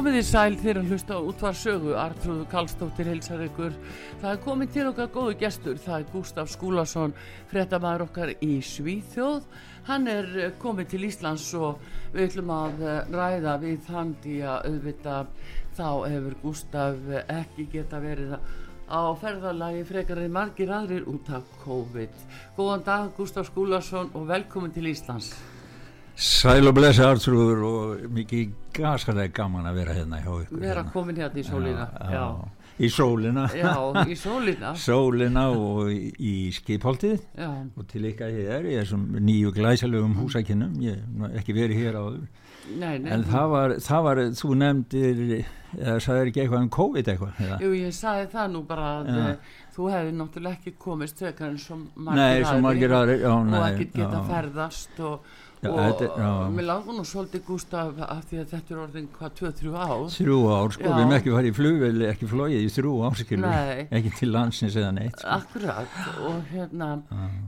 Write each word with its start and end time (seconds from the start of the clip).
Komið 0.00 0.14
í 0.16 0.20
sæl 0.24 0.54
þegar 0.56 0.78
að 0.80 0.86
hlusta 0.94 1.16
á 1.20 1.20
útvarsögu, 1.28 1.90
Artrúðu 2.00 2.44
Kallstóttir 2.48 3.10
heilsar 3.10 3.42
ykkur. 3.44 3.74
Það 4.22 4.30
er 4.30 4.38
komið 4.46 4.70
til 4.72 4.84
okkar 4.88 5.10
góðu 5.12 5.34
gestur, 5.42 5.76
það 5.76 5.96
er 5.98 6.06
Gustaf 6.14 6.48
Skúlason, 6.54 7.12
frettamæður 7.50 8.06
okkar 8.06 8.32
í 8.40 8.48
Svíþjóð. 8.64 9.44
Hann 9.90 10.08
er 10.08 10.30
eh, 10.40 10.54
komið 10.62 10.88
til 10.94 11.02
Íslands 11.10 11.50
og 11.52 11.84
við 12.14 12.30
ætlum 12.30 12.54
að 12.56 12.80
eh, 12.80 13.12
ræða 13.12 13.58
við 13.66 13.92
hann 13.92 14.16
því 14.24 14.40
að 14.54 14.72
auðvita 14.72 15.20
þá 15.76 15.86
hefur 16.14 16.40
Gustaf 16.46 17.06
eh, 17.12 17.36
ekki 17.36 17.68
geta 17.76 18.00
verið 18.00 18.38
á 18.88 19.02
ferðalagi 19.20 19.84
frekar 19.92 20.24
en 20.24 20.36
margir 20.40 20.72
aðrir 20.80 21.12
út 21.12 21.28
af 21.28 21.44
COVID. 21.66 22.28
Góðan 22.56 22.88
dag 22.88 23.12
Gustaf 23.20 23.52
Skúlason 23.52 24.14
og 24.16 24.30
velkomin 24.32 24.72
til 24.72 24.94
Íslands. 24.96 25.34
Sæl 26.20 26.68
og 26.68 26.74
blessi 26.76 27.00
Artrúður 27.00 27.60
og 27.64 28.00
mikið 28.12 28.50
gaskalega 28.76 29.32
gaman 29.38 29.68
að 29.70 29.78
vera 29.80 29.94
hérna 29.96 30.18
hjá 30.20 30.32
ykkur 30.42 30.58
Vera 30.60 30.82
hérna. 30.82 30.92
komin 30.92 31.16
hérna 31.16 31.40
í 31.40 31.44
sólina 31.46 31.86
já, 31.96 32.10
já. 32.12 32.24
Í 32.80 32.88
sólina. 32.88 33.42
Já, 33.52 33.72
í 34.08 34.14
sólina. 34.16 34.70
Sólina 34.88 35.42
og 35.52 35.90
í, 35.92 36.12
í 36.16 36.34
skipholtið. 36.56 37.26
Og 37.76 37.88
til 37.90 38.06
ykkar 38.08 38.32
hér 38.32 38.68
í 38.68 38.76
þessum 38.78 39.02
nýju 39.20 39.52
glæsalögum 39.56 40.14
húsakinnum 40.16 40.78
ég 40.80 41.00
hef 41.00 41.40
ekki 41.42 41.56
verið 41.56 41.82
hér 41.82 41.98
áður. 42.00 42.22
Nei, 42.70 42.94
nei, 43.02 43.10
en 43.12 43.26
það 43.28 43.52
var, 43.52 43.74
það 43.84 44.06
var, 44.06 44.22
þú 44.38 44.54
nefndir 44.60 45.20
eða 45.34 45.98
sagðir 46.04 46.30
ekki 46.30 46.42
eitthvað 46.44 46.64
um 46.64 46.72
COVID 46.76 47.12
eitthvað? 47.12 47.44
Jú, 47.64 47.70
ég 47.80 47.94
sagði 47.96 48.26
það 48.32 48.50
nú 48.54 48.64
bara 48.68 48.88
að 48.98 49.12
ja. 49.16 49.28
þú 49.74 49.92
hefði 49.94 50.16
náttúrulega 50.18 50.58
ekki 50.60 50.74
komist 50.80 51.20
þegar 51.20 51.54
eins 51.54 51.68
og 51.72 52.64
margir 52.64 52.96
aðri 52.96 53.20
og 53.28 53.54
ekki 53.64 53.88
geta 53.96 54.24
ferðast 54.28 55.00
og 55.08 55.30
Já, 55.60 55.68
og 55.76 56.52
mér 56.56 56.64
langar 56.64 56.94
nú 56.96 57.02
svolítið 57.04 57.42
Gustaf 57.44 57.98
af 58.00 58.22
því 58.30 58.38
að 58.40 58.52
þetta 58.54 58.72
er 58.72 58.78
orðin 58.80 59.08
hvað 59.12 59.34
2-3 59.40 59.72
ár? 59.76 60.04
Þrjú 60.14 60.38
ár 60.48 60.72
sko, 60.72 60.84
já. 60.86 60.92
við 60.94 61.00
erum 61.02 61.12
ekki 61.18 61.34
farið 61.34 61.50
í 61.50 61.56
flugvel 61.58 62.04
ekki 62.08 62.28
flóið 62.30 62.54
í 62.56 62.70
þrjú 62.76 62.92
ár 63.04 63.20
ekki 63.98 64.12
til 64.16 64.30
landsins 64.32 64.78
eða 64.80 64.94
neitt 64.96 65.18
sko. 65.20 65.34
akkurat 65.36 65.98
og 66.30 66.38
hérna 66.54 66.88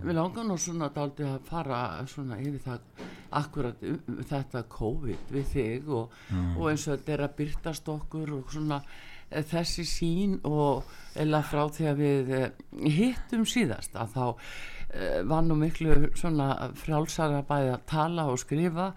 mér 0.03 0.19
langar 0.19 0.44
nú 0.44 0.59
svona 0.60 0.91
daldi 0.92 1.25
að 1.25 1.38
fara 1.48 1.81
svona 2.12 2.37
yfir 2.42 2.60
það 2.66 3.06
akkurat 3.41 3.87
um, 3.88 4.20
þetta 4.28 4.64
COVID 4.76 5.32
við 5.32 5.48
þig 5.54 5.88
og, 5.88 6.20
og 6.58 6.69
eins 6.69 6.84
og 6.84 6.98
þetta 6.98 7.16
er 7.16 7.25
að 7.25 7.34
byrtast 7.41 7.88
okkur 7.94 8.34
og 8.37 8.53
svona 8.53 8.82
e, 9.31 9.41
þessi 9.41 9.87
sín 9.88 10.37
og 10.44 10.92
eða 11.16 11.42
frá 11.48 11.64
því 11.72 11.88
að 11.88 12.04
við 12.04 12.34
e, 12.37 12.44
hittum 12.98 13.48
síðast 13.48 13.97
að 13.97 14.16
þá 14.19 14.26
var 15.28 15.47
nú 15.47 15.56
miklu 15.56 16.10
svona 16.19 16.48
frjálsara 16.76 17.44
bæði 17.48 17.70
að 17.76 17.86
tala 17.88 18.26
og 18.28 18.41
skrifa. 18.42 18.91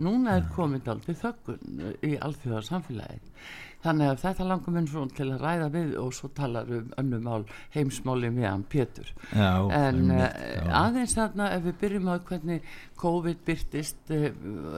Núna 0.00 0.36
er 0.38 0.46
komin 0.54 0.86
aldrei 0.86 1.16
þöggun 1.18 1.82
í 2.06 2.14
alþjóðar 2.16 2.68
samfélagið 2.68 3.42
þannig 3.84 4.10
að 4.10 4.18
þetta 4.24 4.46
langar 4.48 4.74
minn 4.74 4.88
svona 4.90 5.16
til 5.16 5.26
að 5.32 5.44
ræða 5.44 5.68
við 5.72 5.92
og 6.00 6.10
svo 6.16 6.28
talar 6.36 6.68
um 6.76 6.90
önnum 7.00 7.22
mál 7.24 7.44
heimsmáli 7.74 8.30
meðan 8.34 8.64
Pétur. 8.68 9.08
Já, 9.32 9.70
en 9.72 10.02
mitt, 10.08 10.36
eh, 10.36 10.68
aðeins 10.82 11.16
þarna 11.16 11.50
ef 11.54 11.64
við 11.64 11.78
byrjum 11.80 12.10
á 12.12 12.16
hvernig 12.18 12.68
COVID 13.00 13.44
byrtist 13.46 14.12
eh, 14.12 14.32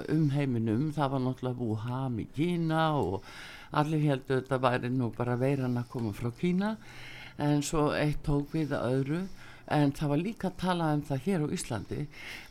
um 0.09 0.31
heiminum 0.31 0.93
það 0.95 1.17
var 1.17 1.25
náttúrulega 1.27 1.67
Wuhan 1.67 2.21
í 2.23 2.29
Kína 2.37 2.85
og 3.01 3.25
allir 3.73 4.07
heldur 4.07 4.43
þetta 4.43 4.61
væri 4.63 4.93
nú 4.93 5.11
bara 5.17 5.37
veiran 5.37 5.79
að 5.79 5.89
koma 5.91 6.13
frá 6.13 6.31
Kína. 6.39 6.77
En 7.39 7.63
svo 7.63 7.91
eitt 7.97 8.23
tók 8.23 8.53
við 8.55 8.77
að 8.77 8.91
öðru 8.93 9.23
en 9.73 9.95
það 9.97 10.13
var 10.13 10.23
líka 10.23 10.51
að 10.51 10.61
tala 10.63 10.93
um 10.97 11.03
það 11.09 11.25
hér 11.27 11.45
á 11.45 11.49
Íslandi 11.57 12.05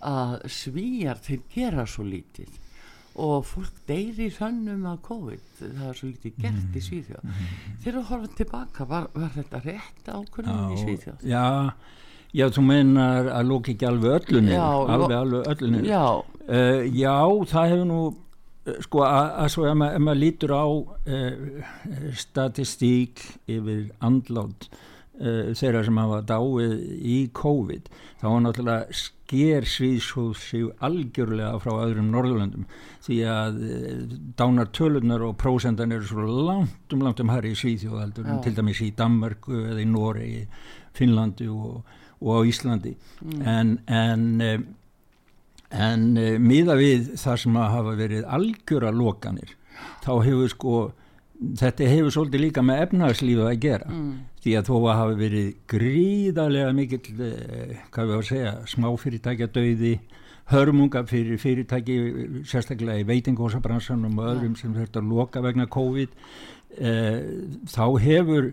að 0.10 0.36
svíjar 0.58 1.22
þeir 1.22 1.48
gera 1.54 1.88
svo 1.90 2.06
lítið 2.08 2.60
og 3.20 3.44
fólk 3.46 3.82
deyri 3.90 4.30
hrannum 4.32 4.86
að 4.88 5.02
COVID 5.08 5.48
það 5.60 5.88
er 5.90 5.98
svo 6.00 6.10
lítið 6.10 6.38
gert 6.40 6.76
í 6.78 6.84
Svíþjóð 6.86 7.26
mm. 7.28 7.50
þegar 7.84 7.98
þú 7.98 8.04
horfum 8.12 8.38
tilbaka 8.38 8.88
var, 8.88 9.08
var 9.16 9.34
þetta 9.36 9.62
rétt 9.66 10.12
ákvörðum 10.12 10.72
í 10.72 10.80
Svíþjóð? 10.80 11.26
Já, 11.28 11.74
já, 12.32 12.46
þú 12.56 12.66
meinar 12.70 13.32
að 13.36 13.50
lóki 13.52 13.76
ekki 13.76 13.90
alveg 13.90 14.18
öllunni 14.22 14.56
alveg, 14.56 15.16
alveg 15.18 15.52
öllunni 15.56 15.84
já. 15.90 16.06
Uh, 16.48 16.86
já, 16.88 17.18
það 17.52 17.74
hefur 17.74 17.90
nú 17.90 18.00
eh, 18.08 18.80
sko 18.88 19.04
að 19.10 19.52
svo 19.58 19.68
ef 19.68 19.78
maður 19.82 20.08
mað 20.08 20.22
lítur 20.24 20.56
á 20.56 20.66
uh, 20.72 21.76
statistík 22.24 23.26
yfir 23.52 23.92
andlátt 24.00 24.72
uh, 25.22 25.52
þeirra 25.58 25.84
sem 25.86 26.00
hafa 26.02 26.20
dáið 26.28 26.74
í 27.02 27.18
COVID 27.38 27.90
þá 28.22 28.26
var 28.26 28.44
náttúrulega 28.46 28.98
sker 29.02 29.68
svíðsóð 29.70 30.32
sig 30.42 30.68
algjörlega 30.84 31.62
frá 31.64 31.72
öðrum 31.86 32.12
Norðurlöndum 32.14 32.68
því 33.06 33.20
að 33.32 33.62
uh, 33.62 34.04
dánar 34.40 34.72
tölunar 34.76 35.26
og 35.28 35.38
prósendan 35.42 35.96
eru 35.96 36.10
svo 36.10 36.28
langt 36.50 36.96
um 36.96 37.06
langt 37.06 37.24
um 37.24 37.32
hæri 37.34 37.54
í 37.54 37.60
Svíðjóðaldur 37.62 38.28
ja. 38.28 38.38
til 38.44 38.56
dæmis 38.58 38.84
í 38.84 38.92
Danmarku 38.98 39.64
eða 39.64 39.82
í 39.82 39.88
Noregi, 39.90 40.46
Finnlandi 40.98 41.50
og, 41.52 41.82
og 42.20 42.32
á 42.36 42.40
Íslandi 42.52 42.96
mm. 42.98 43.42
en 43.48 43.76
en 43.88 44.30
uh, 44.42 44.70
en 45.72 46.10
miða 46.44 46.76
við 46.76 47.14
það 47.16 47.38
sem 47.46 47.60
að 47.62 47.74
hafa 47.78 47.94
verið 47.96 48.26
algjöra 48.28 48.90
lokanir 48.92 49.54
þá 50.04 50.12
hefur 50.26 50.50
sko 50.52 50.80
þetta 51.42 51.90
hefur 51.90 52.14
svolítið 52.14 52.44
líka 52.46 52.64
með 52.66 52.84
efnagslífu 52.86 53.46
að 53.50 53.60
gera 53.66 53.90
mm. 53.90 54.10
því 54.44 54.56
að 54.58 54.68
þó 54.70 54.74
að 54.78 54.98
hafa 55.00 55.20
verið 55.20 55.48
gríðarlega 55.74 56.74
mikill 56.78 57.22
eh, 57.28 57.78
hvað 57.94 58.10
við 58.10 58.14
á 58.14 58.20
að 58.20 58.28
segja, 58.30 58.52
smáfyrirtækja 58.76 59.48
döiði, 59.56 59.94
hörmunga 60.52 61.04
fyrir 61.10 61.40
fyrirtæki, 61.42 61.98
sérstaklega 62.50 63.02
í 63.02 63.08
veitingósabransanum 63.10 64.20
og 64.20 64.34
öðrum 64.36 64.58
sem 64.60 64.76
þetta 64.76 65.04
loka 65.06 65.42
vegna 65.44 65.70
COVID 65.72 66.14
eh, 66.78 67.22
þá 67.72 67.86
hefur 68.06 68.52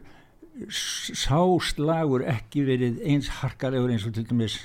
sáslagur 0.68 2.24
ekki 2.26 2.64
verið 2.66 3.02
eins 3.06 3.28
harkalegur 3.40 3.92
eins 3.92 4.06
og 4.08 4.16
til 4.16 4.26
dæmis 4.26 4.58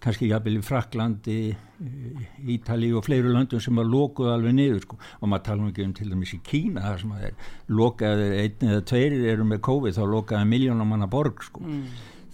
kannski 0.00 0.30
jafnvel 0.30 0.58
í 0.58 0.62
Fraklandi 0.64 1.38
Ítali 2.50 2.90
og 2.96 3.04
fleiru 3.06 3.32
löndum 3.34 3.60
sem 3.62 3.76
var 3.76 3.88
lokuð 3.88 4.30
alveg 4.34 4.54
niður 4.56 4.80
sko. 4.84 4.98
og 5.20 5.28
maður 5.28 5.44
tala 5.48 5.62
um 5.62 5.70
ekki 5.70 5.86
um 5.86 5.94
til 5.96 6.08
dæmis 6.12 6.34
í 6.36 6.40
Kína 6.44 6.84
þar 6.84 7.02
sem 7.02 7.12
er 7.18 7.34
lokaði 7.68 8.28
einn 8.42 8.70
eða 8.70 8.86
tveir 8.92 9.16
eru 9.34 9.46
með 9.48 9.62
COVID 9.68 9.96
þá 9.96 10.02
lokaði 10.14 10.50
miljónum 10.52 10.92
manna 10.92 11.08
borg 11.10 11.44
sko. 11.44 11.64
mm. 11.64 11.84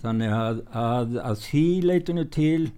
þannig 0.02 0.36
að, 0.38 0.62
að, 0.70 1.18
að 1.22 1.42
því 1.46 1.66
leitinu 1.90 2.26
til 2.38 2.70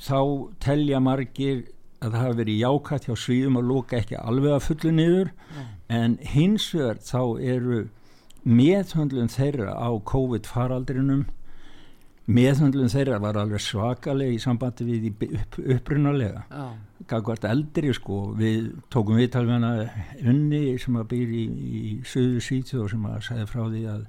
þá 0.00 0.20
telja 0.62 1.00
margir 1.02 1.64
að 2.00 2.14
það 2.14 2.20
hafi 2.24 2.38
verið 2.40 2.60
jákvæmt 2.64 3.08
hjá 3.08 3.16
svíðum 3.24 3.60
að 3.60 3.72
loka 3.74 3.98
ekki 4.00 4.20
alveg 4.20 4.56
að 4.56 4.66
fullu 4.68 4.92
niður 4.96 5.32
mm. 5.32 5.72
en 6.00 6.20
hins 6.32 6.70
vegar 6.76 7.02
þá 7.04 7.22
eru 7.56 7.82
meðhundlun 8.44 9.28
þeirra 9.28 9.74
á 9.76 9.90
COVID 10.08 10.48
faraldrinum 10.48 11.26
meðhandlun 12.36 12.92
þeirra 12.92 13.18
var 13.22 13.38
alveg 13.40 13.62
svakaleg 13.64 14.34
í 14.34 14.38
sambandi 14.42 14.86
við 14.86 15.10
upp, 15.10 15.58
upprunalega. 15.76 16.44
Gagvart 17.10 17.44
eldri 17.48 17.92
sko 17.96 18.30
við 18.38 18.70
tókum 18.92 19.18
viðtal 19.18 19.46
við 19.48 19.56
hana 19.56 19.74
unni 20.20 20.78
sem 20.78 20.98
að 21.00 21.10
býr 21.14 21.34
í, 21.34 21.44
í 21.50 21.92
söðu 22.06 22.42
sítu 22.44 22.82
og 22.84 22.90
sem 22.92 23.06
að 23.10 23.20
segja 23.30 23.50
frá 23.50 23.62
því 23.66 23.84
að 23.96 24.08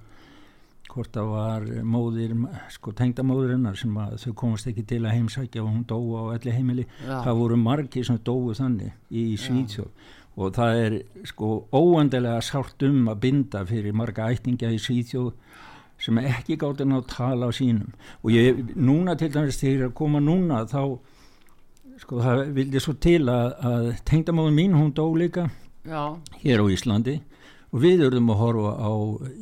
hvort 0.92 1.14
það 1.16 1.30
var 1.32 1.68
móðir, 1.88 2.34
sko 2.74 2.94
tengdamóðurinnar 3.00 3.78
sem 3.80 3.94
að 4.02 4.18
þau 4.26 4.32
komast 4.42 4.68
ekki 4.68 4.84
til 4.90 5.02
að 5.06 5.16
heimsækja 5.16 5.64
og 5.64 5.70
hún 5.70 5.86
dói 5.88 6.20
á 6.20 6.24
elli 6.36 6.56
heimili. 6.56 6.88
Já. 7.06 7.22
það 7.28 7.40
voru 7.40 7.60
margi 7.62 8.04
sem 8.08 8.20
dói 8.20 8.58
þannig 8.60 8.92
í 9.10 9.26
Svíþjóð. 9.40 10.10
Og 10.42 10.54
það 10.56 10.82
er 10.82 10.98
sko 11.28 11.50
óendilega 11.76 12.44
sárt 12.44 12.84
um 12.88 13.08
að 13.12 13.22
binda 13.26 13.64
fyrir 13.68 13.96
marga 13.96 14.30
ætninga 14.32 14.72
í 14.72 14.80
Svíþjóð 14.80 15.32
sem 16.02 16.18
ekki 16.22 16.58
gátt 16.62 16.84
ná 16.86 16.98
að 17.00 17.10
tala 17.12 17.50
á 17.50 17.52
sínum. 17.54 17.92
Og 18.26 18.34
ég, 18.34 18.62
núna 18.76 19.16
til 19.20 19.32
dæmis 19.34 19.60
þegar 19.62 19.90
ég 19.90 19.98
koma 19.98 20.22
núna 20.24 20.64
þá 20.70 20.98
sko 22.02 22.22
það 22.26 22.46
vildi 22.56 22.82
svo 22.82 22.96
til 22.98 23.22
að, 23.30 23.52
að 23.62 23.90
tengdamóðin 24.10 24.58
mín 24.58 24.78
hún 24.78 24.94
dó 24.98 25.06
líka 25.14 25.50
já, 25.86 26.18
hér 26.42 26.64
á 26.64 26.66
Íslandi. 26.74 27.20
Og 27.72 27.84
við 27.86 28.04
erum 28.08 28.34
að 28.34 28.42
horfa 28.42 28.72
á 28.84 28.92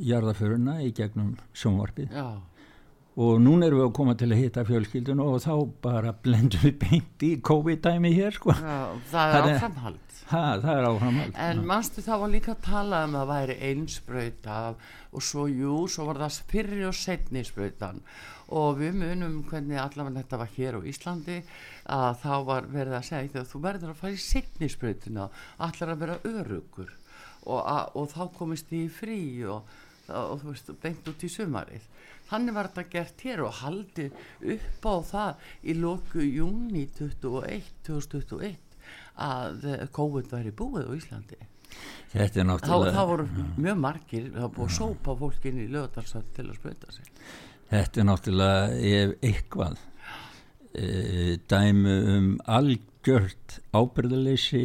jarðaföruna 0.06 0.76
í 0.86 0.92
gegnum 0.94 1.32
sjónvarpið. 1.58 2.12
Já, 2.14 2.28
og 3.20 3.40
núna 3.44 3.68
erum 3.68 3.82
við 3.82 3.88
að 3.90 3.96
koma 3.98 4.14
til 4.16 4.30
að 4.32 4.40
hitta 4.40 4.64
fjölskyldun 4.68 5.22
og 5.24 5.42
þá 5.44 5.54
bara 5.84 6.14
blendum 6.24 6.62
við 6.64 6.78
beint 6.80 7.26
í 7.28 7.32
COVID-dæmi 7.44 8.14
hér 8.16 8.38
sko. 8.38 8.56
já, 8.56 8.78
það 9.12 9.36
er 9.36 9.48
áframhald. 9.50 10.14
ha, 10.30 10.44
það 10.64 10.72
er 10.72 10.88
áframhald. 10.88 11.40
En 11.50 11.64
manstu 11.68 12.04
það 12.06 12.24
var 12.24 12.32
líka 12.36 12.54
að 12.54 12.62
tala 12.70 13.02
um 13.08 13.18
að 13.20 13.26
það 13.26 13.34
væri 13.34 13.58
einsprauta 13.70 14.60
og 15.12 15.26
svo 15.26 15.48
jú, 15.52 15.82
svo 15.92 16.06
var 16.08 16.22
það 16.24 16.40
fyrri 16.54 16.86
og 16.88 16.96
setni 16.96 17.44
sprautan. 17.44 18.00
Og 18.56 18.80
við 18.80 18.96
munum 19.02 19.44
hvernig 19.50 19.78
allavega 19.78 20.24
þetta 20.24 20.40
var 20.42 20.56
hér 20.56 20.80
á 20.80 20.82
Íslandi 20.90 21.42
að 21.92 22.24
þá 22.24 22.34
var 22.48 22.72
verið 22.72 22.98
að 23.02 23.06
segja 23.10 23.34
þegar 23.34 23.52
þú 23.52 23.62
verður 23.68 23.92
að 23.92 24.00
fara 24.00 24.16
í 24.16 24.24
setni 24.24 24.72
sprautuna 24.72 25.28
allar 25.68 25.94
að 25.94 26.02
vera 26.06 26.18
örugur 26.24 26.96
og, 27.44 27.62
að, 27.62 27.84
og 28.00 28.10
þá 28.16 28.24
komist 28.40 28.72
þið 28.72 28.82
í 28.86 28.90
frí 28.96 29.22
og, 29.52 29.78
og 30.16 30.42
þú 30.42 30.54
veist, 30.54 30.72
beint 30.84 31.12
út 31.12 31.26
í 31.26 31.32
sumarið. 31.32 31.86
Þannig 32.30 32.56
var 32.56 32.70
þetta 32.70 32.90
gert 32.94 33.22
hér 33.26 33.44
og 33.46 33.56
haldið 33.64 34.18
upp 34.56 34.86
á 34.86 34.96
það 35.10 35.46
í 35.64 35.76
loku 35.80 36.26
júni 36.26 36.86
21, 36.98 37.70
2021 37.88 38.58
að 39.20 39.66
eh, 39.70 39.86
COVID 39.94 40.30
væri 40.32 40.54
búið 40.56 40.90
á 40.90 40.94
Íslandi. 40.98 41.40
Þetta 42.10 42.42
er 42.42 42.46
þá, 42.46 42.50
náttúrulega 42.50 42.96
þá 42.96 43.04
voru 43.12 43.28
mjög 43.62 43.80
margir 43.84 44.30
var 44.34 44.52
búið 44.56 44.70
að 44.70 44.76
sópa 44.78 45.16
fólk 45.20 45.46
inn 45.50 45.62
í 45.62 45.68
lögadalsvæð 45.70 46.32
til 46.38 46.46
að 46.48 46.58
sprauta 46.58 46.94
sig. 46.96 47.12
Þetta 47.70 48.02
er 48.02 48.08
náttúrulega 48.10 48.92
ef 48.92 49.16
eitthvað. 49.30 49.86
E, 50.70 50.86
dæmi 51.50 51.94
um 52.14 52.30
algjört 52.46 53.60
ábyrðaleysi 53.74 54.64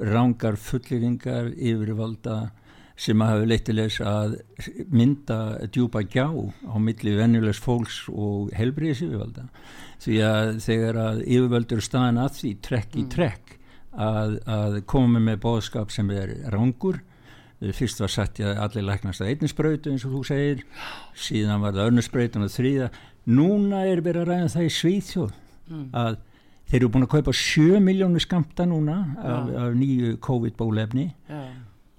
rángar 0.00 0.56
fulleringar 0.58 1.50
yfirvalda 1.54 2.38
sem 3.00 3.22
hafi 3.24 3.46
leitt 3.48 3.64
til 3.68 3.78
þess 3.80 4.02
að 4.04 4.34
mynda 4.92 5.38
djúpa 5.72 6.02
gjá 6.04 6.26
á 6.28 6.76
milli 6.82 7.14
venjulegs 7.16 7.60
fólks 7.64 8.02
og 8.12 8.50
helbriðis 8.56 9.04
yfirvalda 9.06 9.46
því 10.00 10.18
að 10.26 10.50
þegar 10.66 10.98
að 11.04 11.22
yfirvaldur 11.24 11.84
staðan 11.84 12.20
að 12.20 12.34
því 12.40 12.50
trekk 12.66 12.98
í 13.00 13.06
trekk 13.12 13.54
að, 13.90 14.36
að 14.44 14.80
koma 14.90 15.22
með 15.22 15.40
bóðskap 15.46 15.94
sem 15.94 16.10
er 16.12 16.34
rángur 16.52 17.00
fyrst 17.76 18.00
var 18.00 18.12
sagt 18.12 18.40
ég 18.40 18.48
að 18.48 18.62
allir 18.64 18.86
læknast 18.88 19.20
að 19.20 19.34
einnisbrautu 19.34 19.92
eins 19.92 20.04
og 20.08 20.16
þú 20.16 20.22
segir 20.30 20.62
síðan 21.18 21.64
var 21.64 21.76
það 21.76 21.90
önnusbrautun 21.92 22.46
og 22.46 22.52
þrýða 22.54 22.90
núna 23.28 23.84
er 23.88 24.00
verið 24.04 24.24
að 24.24 24.30
ræða 24.30 24.52
það 24.54 24.68
í 24.68 24.74
Svíþjóð 24.76 25.34
að 26.00 26.20
þeir 26.70 26.78
eru 26.80 26.92
búin 26.94 27.04
að 27.04 27.12
kaupa 27.16 27.34
7 27.36 27.80
miljónu 27.84 28.22
skamta 28.22 28.64
núna 28.68 29.00
af, 29.18 29.50
af 29.64 29.74
nýju 29.76 30.14
COVID-bólefni 30.24 31.10
já, 31.28 31.42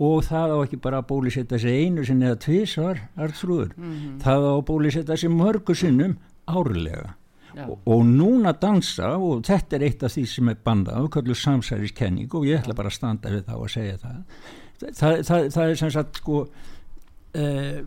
og 0.02 0.26
það 0.26 0.56
á 0.56 0.58
ekki 0.64 0.80
bara 0.82 1.02
að 1.02 1.10
bólisetta 1.12 1.60
sig 1.62 1.86
einu 1.86 2.04
sinni 2.06 2.26
eða 2.30 2.40
tvisvar 2.42 3.02
artrúður 3.22 3.74
það 4.24 4.46
á 4.50 4.54
að 4.56 4.68
bólisetta 4.70 5.18
sig 5.18 5.34
mörgu 5.34 5.76
sinnum 5.78 6.18
árlega. 6.50 7.16
Og, 7.52 7.82
og 7.84 8.06
núna 8.08 8.54
dansa 8.56 9.18
og 9.20 9.42
þetta 9.44 9.76
er 9.76 9.84
eitt 9.90 10.04
af 10.08 10.14
því 10.14 10.22
sem 10.32 10.50
er 10.54 10.60
bandað 10.64 11.04
og 11.04 11.12
kallu 11.12 11.36
samsæriskenning 11.36 12.32
og 12.32 12.46
ég 12.48 12.62
ætla 12.62 12.78
bara 12.78 12.88
að 12.88 12.96
standa 12.96 13.34
við 13.34 13.44
þá 13.50 13.56
að 13.58 13.72
segja 13.74 13.98
það. 14.00 14.22
Það, 14.82 15.18
það, 15.28 15.50
það 15.52 15.64
er 15.66 15.80
sem 15.82 15.92
sagt 15.92 16.22
sko 16.22 16.38
eh, 17.36 17.82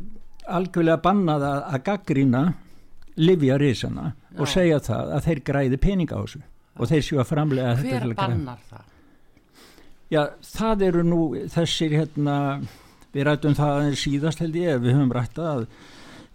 algjörlega 0.45 1.01
bannað 1.07 1.47
að, 1.49 1.63
að 1.73 1.85
gaggrína 1.89 2.43
livja 3.25 3.57
risana 3.59 4.11
og 4.37 4.51
segja 4.53 4.83
það 4.85 5.15
að 5.17 5.31
þeir 5.31 5.45
græði 5.49 5.81
peninga 5.81 6.21
á 6.21 6.23
þessu. 6.27 6.45
Og 6.75 6.91
þeir 6.91 7.07
séu 7.07 7.23
að 7.23 7.31
framlega 7.31 7.75
hver 7.81 8.13
bannar 8.19 8.61
það 8.69 8.91
Já, 10.15 10.29
það 10.47 10.83
eru 10.87 11.03
nú 11.03 11.21
þessir 11.51 11.95
hérna, 11.97 12.37
við 13.15 13.27
rættum 13.27 13.57
það 13.59 13.79
aðeins 13.79 14.03
síðast 14.05 14.43
held 14.45 14.59
ég, 14.61 14.79
við 14.85 14.95
höfum 14.95 15.15
rættað 15.15 15.49
að 15.51 15.65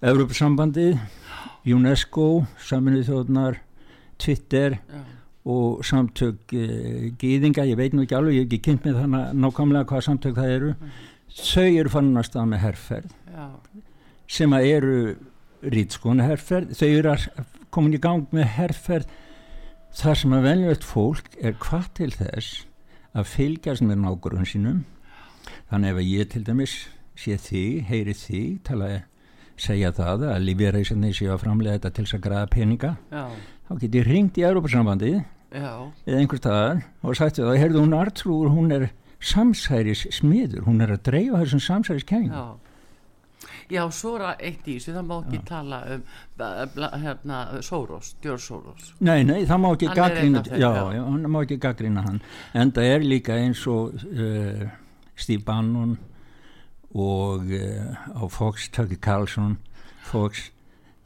Evropasambandið, 0.09 0.97
UNESCO, 1.69 2.25
Saminuð 2.59 3.07
þjóðnar, 3.07 3.61
Twitter 4.19 4.75
já, 4.75 4.99
og 5.49 5.85
samtök 5.87 6.51
e, 6.51 6.65
gýðinga, 7.21 7.65
ég 7.69 7.79
veit 7.79 7.95
nú 7.95 8.03
ekki 8.03 8.17
alveg, 8.17 8.35
ég 8.35 8.43
hef 8.43 8.49
ekki 8.49 8.61
kynnt 8.67 8.87
með 8.87 8.99
þannig 8.99 9.39
nákvæmlega 9.45 9.89
hvað 9.93 10.05
samtök 10.09 10.35
það 10.37 10.55
eru, 10.57 10.71
þau 11.39 11.69
eru 11.69 11.93
fannin 11.93 12.19
að 12.19 12.49
með 12.51 12.63
herrferð 12.65 13.15
já, 13.31 13.47
sem 14.39 14.55
að 14.59 14.69
eru 14.73 14.97
rítskona 15.75 16.27
herrferð, 16.27 16.75
þau 16.75 16.89
eru 16.89 17.15
komin 17.71 17.95
í 17.95 18.01
gang 18.03 18.27
með 18.35 18.51
herrferð 18.57 19.15
þar 19.99 20.19
sem 20.19 20.35
að 20.35 20.49
venjulegt 20.49 20.85
fólk 20.85 21.39
er 21.39 21.55
hvað 21.63 21.93
til 22.01 22.11
þess 22.19 22.65
að 23.17 23.29
fylgjast 23.33 23.85
með 23.85 24.01
nágrunn 24.03 24.47
sínum. 24.47 24.81
Þannig 25.69 25.93
ef 25.93 26.01
ég 26.05 26.29
til 26.33 26.43
dæmis 26.45 26.75
sé 27.19 27.37
þig, 27.41 27.85
heyri 27.89 28.15
þig 28.15 28.59
tala 28.67 28.89
að 28.93 28.99
segja 29.59 29.91
það 29.95 30.23
að 30.31 30.45
lífjæreisandi 30.47 31.11
séu 31.15 31.33
að 31.33 31.41
framlega 31.43 31.79
þetta 31.79 31.91
til 31.95 32.05
þess 32.05 32.15
að 32.15 32.23
græða 32.25 32.51
peninga 32.53 32.91
já, 33.11 33.23
þá 33.67 33.73
get 33.81 33.97
ég 33.99 34.07
ringt 34.07 34.39
í 34.39 34.45
Európa-sambandið 34.47 35.17
já, 35.19 35.73
eða 36.05 36.21
einhver 36.21 36.39
staðar 36.39 36.81
og 37.03 37.19
sagt 37.19 37.41
það, 37.41 37.57
heyrðu 37.59 37.83
hún 37.83 37.97
Artrúur, 37.97 38.51
hún 38.53 38.71
er 38.77 38.87
samsæris 39.19 40.05
smiður, 40.15 40.63
hún 40.69 40.79
er 40.85 40.95
að 40.95 41.03
dreifa 41.09 41.41
þessum 41.43 41.63
samsæris 41.65 42.07
kenningum 42.07 42.55
já 43.69 43.79
Já, 43.79 43.85
svo 43.93 44.15
er 44.17 44.25
eitt 44.35 44.67
í 44.67 44.75
þessu, 44.77 44.93
það 44.95 45.05
má 45.07 45.15
ekki 45.21 45.39
tala 45.47 45.79
um 45.93 46.03
hérna, 47.03 47.39
Soros, 47.65 48.15
George 48.23 48.43
Soros. 48.43 48.91
Nei, 48.99 49.23
nei, 49.23 49.45
það 49.47 49.61
má 49.63 49.69
ekki 49.75 49.89
þeim, 49.93 50.37
já, 50.49 50.57
já. 50.57 50.83
já, 50.97 51.01
hann 51.05 51.31
má 51.31 51.39
ekki 51.43 51.59
gaggrína 51.61 52.03
hann 52.07 52.21
en 52.57 52.73
það 52.75 52.93
er 52.95 53.07
líka 53.07 53.37
eins 53.39 53.65
og 53.69 53.95
uh, 54.09 54.63
Steve 55.15 55.45
Bannon 55.47 55.97
og 56.95 57.51
uh, 57.53 57.97
á 58.17 58.23
Fox, 58.33 58.69
Tucker 58.73 58.97
Carlson 58.97 59.57
Fox 60.09 60.49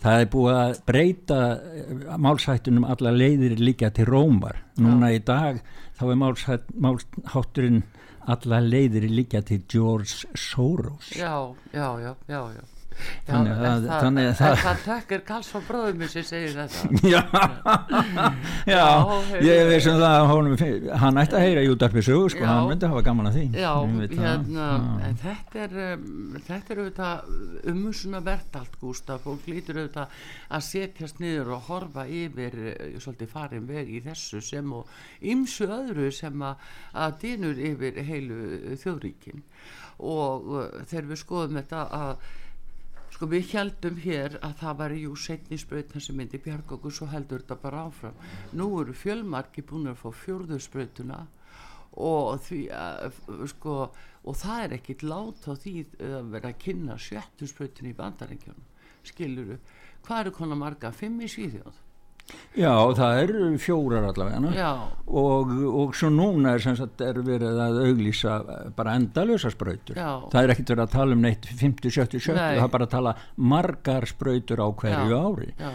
það 0.04 0.24
er 0.24 0.30
búið 0.32 0.60
að 0.62 0.78
breyta 0.88 1.40
uh, 1.60 2.14
málshættunum 2.24 2.88
alla 2.88 3.14
leiðir 3.16 3.58
líka 3.60 3.92
til 3.96 4.08
Rómar 4.08 4.64
núna 4.80 5.12
í 5.14 5.20
dag 5.20 5.60
þá 6.00 6.06
er 6.08 6.22
málshætt, 6.22 6.72
málshátturinn 6.80 7.84
alla 8.32 8.60
leiðir 8.64 9.08
líka 9.12 9.42
til 9.42 9.64
George 9.70 10.30
Soros 10.36 11.12
Já, 11.18 11.54
já, 11.74 11.88
já, 12.00 12.16
já, 12.28 12.42
já. 12.56 12.64
Já, 12.94 13.32
Þannig 13.34 13.52
að- 13.54 13.64
það, 13.64 13.88
þannig 14.04 14.28
að 14.30 14.36
það- 14.40 14.58
það 14.64 14.82
tökkir 14.88 15.22
Karls 15.28 15.50
frá 15.54 15.62
bróðum 15.68 16.04
sem 16.14 16.24
segir 16.24 16.54
þetta. 16.58 16.80
já, 17.14 17.22
já, 18.68 18.84
heyrðu. 19.04 19.48
ég 19.48 19.68
veist 19.70 19.88
um 19.92 19.98
það 20.00 20.16
að 20.18 20.28
honum, 20.32 20.56
hann 21.04 21.20
ætti 21.24 21.38
að 21.38 21.44
heyra 21.48 21.64
í 21.66 21.70
útarpi 21.74 22.04
sögu 22.06 22.30
sko, 22.34 22.44
Já. 22.44 22.50
hann 22.52 22.70
myndi 22.72 22.90
hafa 22.92 23.04
gaman 23.08 23.30
að 23.30 23.38
því 23.40 23.46
Já, 23.64 23.72
hérna, 23.84 24.38
Já. 24.58 24.70
en 25.08 25.18
þetta 25.24 25.64
er, 25.66 25.76
um, 25.88 26.38
þetta 26.48 26.74
er 26.76 26.82
auðvitað 26.84 27.70
umhúsuna 27.74 28.22
verðt 28.26 28.60
allt, 28.62 28.78
Gústaf, 28.84 29.24
fólk 29.24 29.48
lítur 29.50 29.80
auðvitað 29.82 30.18
að 30.54 30.66
setjast 30.68 31.22
niður 31.24 31.54
og 31.58 31.68
horfa 31.70 32.06
yfir 32.08 32.60
uh, 32.74 33.00
svolítið 33.04 33.32
farin 33.34 33.68
veg 33.70 33.92
í 33.98 34.02
þessu 34.06 34.42
sem 34.44 34.74
og 34.76 34.92
ymsu 35.34 35.68
öðru 35.72 36.12
sem 36.14 36.46
að, 36.46 36.68
að 37.06 37.18
dynur 37.24 37.64
yfir 37.72 38.02
heilu 38.08 38.78
þjóðríkin 38.84 39.44
og 40.04 40.48
uh, 40.58 40.64
þegar 40.90 41.12
við 41.14 41.22
skoðum 41.22 41.60
þetta 41.62 41.84
að 41.94 42.32
sko 43.14 43.30
við 43.30 43.54
heldum 43.54 44.02
hér 44.02 44.40
að 44.42 44.58
það 44.64 44.78
var 44.82 44.96
jú 44.98 45.14
setni 45.20 45.60
sprautan 45.62 46.02
sem 46.02 46.18
myndi 46.18 46.42
bjarga 46.42 46.78
okkur 46.78 46.96
svo 46.98 47.08
heldur 47.12 47.44
þetta 47.44 47.60
bara 47.62 47.86
áfram. 47.88 48.20
Nú 48.58 48.70
eru 48.82 48.96
fjölmarki 48.98 49.64
búin 49.70 49.92
að 49.92 50.02
fá 50.02 50.10
fjórðu 50.24 50.60
sprautuna 50.62 51.22
og 51.94 52.42
því 52.42 52.62
að 52.74 53.20
sko 53.54 53.78
og 54.24 54.38
það 54.40 54.64
er 54.66 54.78
ekkit 54.80 55.04
lát 55.06 55.46
á 55.46 55.54
því 55.54 55.74
að 56.00 56.30
vera 56.34 56.50
að 56.50 56.62
kynna 56.64 56.98
sjöttu 56.98 57.48
sprautinu 57.50 57.92
í 57.92 57.98
bandarengjunum 57.98 58.70
skiluru, 59.04 59.58
hvað 60.06 60.26
eru 60.26 60.36
konar 60.36 60.60
marga? 60.60 60.92
Fimm 60.96 61.20
í 61.24 61.30
Svíðjóð 61.32 61.82
Já, 62.54 62.72
það 62.96 63.20
eru 63.24 63.48
fjórar 63.62 64.06
allavega 64.08 64.40
og, 65.08 65.50
og 65.82 65.96
svo 65.98 66.10
núna 66.14 66.54
er, 66.54 66.62
sagt, 66.64 67.02
er 67.02 67.18
verið 67.26 67.58
að 67.62 67.80
auglýsa 67.88 68.36
bara 68.78 68.94
endalösa 69.00 69.50
sprautur 69.54 69.98
Já. 69.98 70.10
það 70.32 70.40
er 70.44 70.54
ekkert 70.54 70.72
verið 70.76 70.84
að 70.86 70.94
tala 70.94 71.18
um 71.18 71.24
neitt 71.26 71.48
50, 71.50 71.92
70, 71.98 72.22
70 72.30 72.38
Nei. 72.38 72.58
það 72.60 72.64
er 72.68 72.74
bara 72.78 72.88
að 72.88 72.94
tala 72.94 73.16
margar 73.54 74.08
sprautur 74.10 74.62
á 74.64 74.68
hverju 74.70 75.10
Já. 75.10 75.24
ári 75.28 75.50
já, 75.58 75.72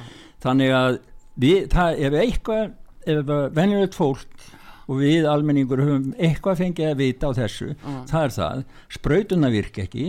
þannig 0.47 0.75
að 0.79 1.01
við, 1.45 1.59
það, 1.75 2.01
ef 2.09 2.19
eitthvað 2.23 2.65
ef 3.09 3.35
venjulegt 3.59 3.99
fólk 3.99 4.49
og 4.89 5.03
við 5.03 5.27
almenningur 5.29 5.83
höfum 5.85 6.13
eitthvað 6.17 6.63
fengið 6.63 6.91
að 6.95 7.01
vita 7.03 7.29
á 7.29 7.33
þessu 7.43 7.73
Mm. 7.77 8.03
það 8.09 8.23
er 8.25 8.33
það, 8.39 8.63
sprautuna 8.97 9.51
virka 9.53 9.83
ekki 9.85 10.07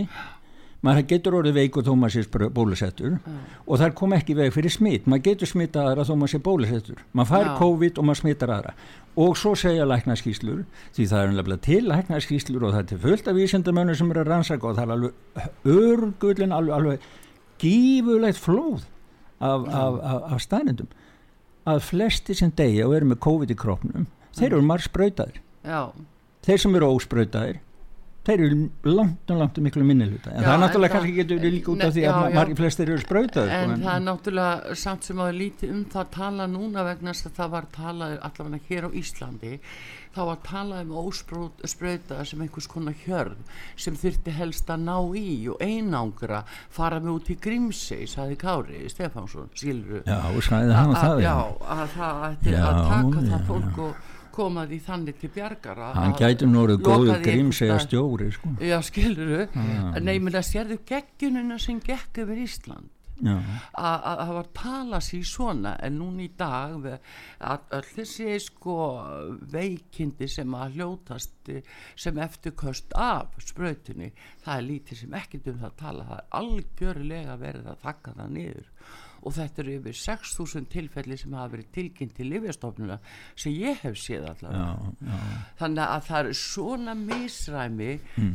maður 0.86 1.06
getur 1.12 1.36
orðið 1.40 1.58
veikur 1.60 1.84
þó 1.86 1.92
maður 1.98 2.14
sé 2.14 2.48
bólusettur. 2.56 3.18
Og 3.66 3.80
það 3.80 3.94
kom 4.00 4.16
ekki 4.16 4.36
veg 4.38 4.54
fyrir 4.54 4.74
smitt 4.74 5.08
maður 5.10 5.26
getur 5.28 5.50
smittað 5.50 5.90
aðra 5.90 6.06
þó 6.08 6.14
maður 6.16 6.32
sé 6.34 6.42
bólusettur. 6.48 7.02
Maður 7.12 7.32
fær 7.32 7.46
Já. 7.46 7.54
COVID 7.60 8.00
og 8.00 8.08
maður 8.08 8.20
smittar 8.22 8.54
aðra. 8.56 8.74
Og 9.20 9.34
svo 9.36 9.54
segja 9.58 9.88
læknaskýslur 9.88 10.62
því 10.96 11.08
það 11.10 11.24
er 11.24 11.34
nefnilega 11.34 11.66
til 11.66 11.82
læknaskýslur 11.90 12.66
og 12.68 12.76
það 12.76 12.82
er 12.82 12.88
til 12.92 13.00
fullt 13.04 13.28
af 13.28 13.36
vísindamönnum 13.36 13.98
sem 13.98 14.14
eru 14.14 14.22
að 14.22 14.30
rannsaka 14.30 14.70
og 14.70 14.78
það 14.78 14.86
er 14.86 14.94
alveg 14.96 15.74
örgullin 15.74 16.54
alveg, 16.54 16.74
alveg 16.78 17.10
gífulegt 17.60 18.40
flóð 18.40 18.86
af, 19.40 19.66
af, 19.68 20.00
af, 20.00 20.32
af 20.32 20.40
stænendum 20.40 20.88
að 21.68 21.82
flesti 21.84 22.36
sem 22.36 22.52
deyja 22.56 22.86
og 22.88 22.96
eru 22.96 23.10
með 23.12 23.20
COVID 23.26 23.52
í 23.52 23.56
kroppnum 23.58 24.06
þeir 24.36 24.52
eru 24.52 24.62
marg 24.64 24.84
sprautaðir 24.84 25.40
já, 25.66 25.90
þeir 26.46 26.62
sem 26.62 26.78
eru 26.78 26.92
ósprautaðir 26.96 27.60
þeir 28.30 28.44
eru 28.46 28.58
langt 28.94 29.32
og 29.34 29.40
langt 29.42 29.60
um 29.60 29.66
miklu 29.66 29.84
minni 29.86 30.08
hluta. 30.08 30.32
En 30.32 30.40
Já, 30.40 30.46
það 30.46 30.50
er 30.50 30.58
en 30.58 30.64
náttúrulega 30.64 30.96
kannski 30.96 31.14
getur 31.18 31.40
verið 31.40 31.56
líka 31.56 31.72
út 31.74 31.84
af 31.86 31.94
því 31.94 32.04
já, 32.04 32.10
að 32.14 32.34
margir 32.38 32.60
flestir 32.60 32.90
eru 32.90 33.04
sprautaðir 33.04 33.54
en 33.56 33.72
sko, 33.72 33.80
það 33.84 33.94
er 33.94 34.04
náttúrulega 34.08 34.76
samt 34.84 35.08
sem 35.08 35.22
að 35.24 35.38
lítið 35.40 35.72
um 35.76 35.86
það 35.94 36.12
tala 36.16 36.50
núna 36.50 36.84
vegna 36.86 37.14
þess 37.14 37.30
að 37.30 37.40
það 37.40 37.56
var 37.56 37.72
talað 37.76 38.18
allavega 38.30 38.68
hér 38.70 38.86
á 38.86 38.90
Íslandi 39.00 39.54
þá 40.10 40.20
var 40.26 40.38
talað 40.42 40.88
um 40.88 40.94
ósprauta 41.04 42.24
sem 42.26 42.40
einhvers 42.42 42.68
konar 42.70 42.96
hjörð 43.04 43.58
sem 43.78 43.98
þyrfti 43.98 44.34
helst 44.34 44.70
að 44.72 44.86
ná 44.88 44.96
í 45.16 45.34
og 45.52 45.62
einangra 45.62 46.42
fara 46.74 46.98
með 47.02 47.12
út 47.20 47.30
í 47.30 47.36
Grímsey 47.38 48.08
sagði 48.10 48.38
Kári 48.40 48.82
Stefánsson, 48.90 49.52
skilur 49.54 50.02
já, 50.02 50.18
og 50.18 50.42
skæði 50.42 50.74
hann 50.74 50.94
að, 50.96 51.04
það 51.04 51.22
já, 51.26 51.36
að 51.76 51.84
það 51.94 52.24
að 52.24 52.80
taka 52.90 53.28
það 53.28 53.46
fólk 53.52 53.84
og 53.86 54.08
koma 54.34 54.66
því 54.70 54.78
þannig 54.86 55.18
til 55.20 55.32
bjargar 55.34 55.82
hann 55.96 56.16
gæti 56.18 56.48
nú 56.48 56.62
orðið 56.64 56.80
loka 56.80 56.96
góður 56.96 57.12
því 57.18 57.26
grím 57.26 57.36
einhvers 57.40 57.60
segja 57.62 57.76
staðar. 57.76 57.88
stjóri 57.88 58.30
sko. 58.36 58.54
Já, 58.60 58.78
skilur 58.86 59.34
Já. 59.40 60.00
Nei, 60.00 60.16
menn 60.18 60.40
að 60.40 60.48
sérðu 60.52 60.80
geggjunina 60.86 61.58
sem 61.58 61.82
gekk 61.84 62.24
yfir 62.24 62.42
Ísland 62.46 62.88
að 63.20 64.04
að 64.10 64.20
það 64.20 64.32
var 64.36 64.48
tala 64.56 65.00
sér 65.04 65.26
svona 65.28 65.72
en 65.84 65.98
núna 66.00 66.24
í 66.24 66.30
dag 66.40 66.86
að 67.38 67.74
öll 67.78 67.88
þessi 67.90 68.38
sko 68.46 68.76
veikindi 69.52 70.28
sem 70.30 70.54
að 70.56 70.78
hljótast 70.78 71.52
eh, 71.52 71.62
sem 71.96 72.18
eftirköst 72.18 72.96
af 72.96 73.36
sprautinni, 73.44 74.12
það 74.44 74.56
er 74.56 74.66
lítið 74.70 75.02
sem 75.02 75.14
ekkert 75.20 75.52
um 75.52 75.60
það 75.64 75.78
tala, 75.82 76.08
það 76.08 76.18
er 76.22 76.40
algjörlega 76.40 77.38
verið 77.44 77.70
að 77.74 77.86
þakka 77.86 78.16
það 78.16 78.34
niður 78.38 78.68
og 79.20 79.34
þetta 79.36 79.62
eru 79.62 79.76
yfir 79.78 79.96
6.000 80.00 80.68
tilfelli 80.72 81.18
sem 81.20 81.34
hafa 81.36 81.52
verið 81.54 81.70
tilkynnt 81.74 82.14
til 82.16 82.30
lifjastofnuna 82.32 82.98
sem 83.34 83.52
ég 83.52 83.80
hef 83.84 83.98
séð 84.00 84.28
allavega. 84.30 84.66
Já, 84.66 85.10
já, 85.10 85.40
þannig 85.60 85.84
að 85.86 86.06
það 86.08 86.30
er 86.30 86.38
svona 86.40 86.96
misræmi 86.98 87.90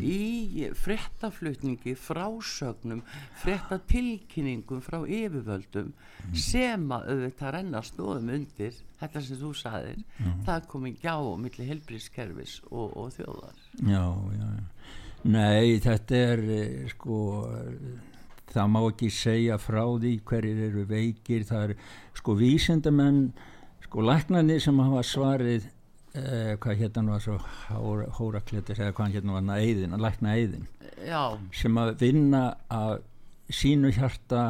í 0.06 0.70
fréttaflutningi 0.82 1.96
frásögnum 2.00 3.04
fréttatilkynningum 3.44 4.84
frá 4.86 5.02
yfirvöldum 5.04 5.94
sem 6.38 6.90
að 6.94 7.10
auðvitað 7.14 7.56
renna 7.58 7.84
snóðum 7.86 8.34
undir 8.40 8.78
þetta 9.00 9.24
sem 9.26 9.40
þú 9.42 9.52
saðir 9.58 10.02
það 10.46 10.56
er 10.56 10.68
komið 10.72 11.00
gjá 11.04 11.16
á 11.18 11.34
milli 11.42 11.70
helbrískerfis 11.70 12.58
og, 12.72 12.96
og 12.96 13.14
þjóðar. 13.18 13.62
Já, 13.82 14.04
já. 14.38 14.50
nei, 15.36 15.78
þetta 15.84 16.22
er 16.32 16.44
eh, 16.56 16.84
sko 16.94 17.22
það 18.54 18.72
má 18.74 18.82
ekki 18.90 19.12
segja 19.14 19.58
frá 19.62 19.84
því 19.84 20.14
hverjir 20.28 20.64
eru 20.70 20.86
veikir. 20.90 21.46
Það 21.48 21.70
er 21.70 21.76
sko 22.18 22.36
vísindamenn 22.40 23.24
sko 23.86 24.06
læknarnir 24.06 24.62
sem 24.64 24.80
hafa 24.82 25.04
svarið 25.06 25.68
eh, 26.16 26.54
hvað 26.62 26.80
hérna 26.82 27.16
að 27.16 27.26
svo 27.28 27.40
hóra, 27.70 28.08
hórakletis 28.18 28.80
eða 28.80 28.96
hvað 28.98 29.18
hérna 29.18 29.32
nú 29.32 29.40
að 29.40 29.66
æðin, 29.70 29.96
að 29.96 30.06
lækna 30.06 30.36
æðin 30.36 30.68
já, 31.06 31.22
sem 31.54 31.78
að 31.80 31.92
vinna 32.02 32.44
að 32.72 32.96
sínu 33.54 33.92
hjarta 33.96 34.46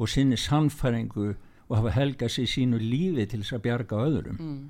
og 0.00 0.08
sinni 0.08 0.38
sannfæringu 0.38 1.32
og 1.70 1.76
hafa 1.76 1.94
helgað 1.94 2.34
sér 2.34 2.50
sínu 2.50 2.80
lífi 2.82 3.26
til 3.30 3.42
þess 3.42 3.56
að 3.58 3.64
bjarga 3.66 4.02
öðrum. 4.06 4.38
Mm, 4.40 4.60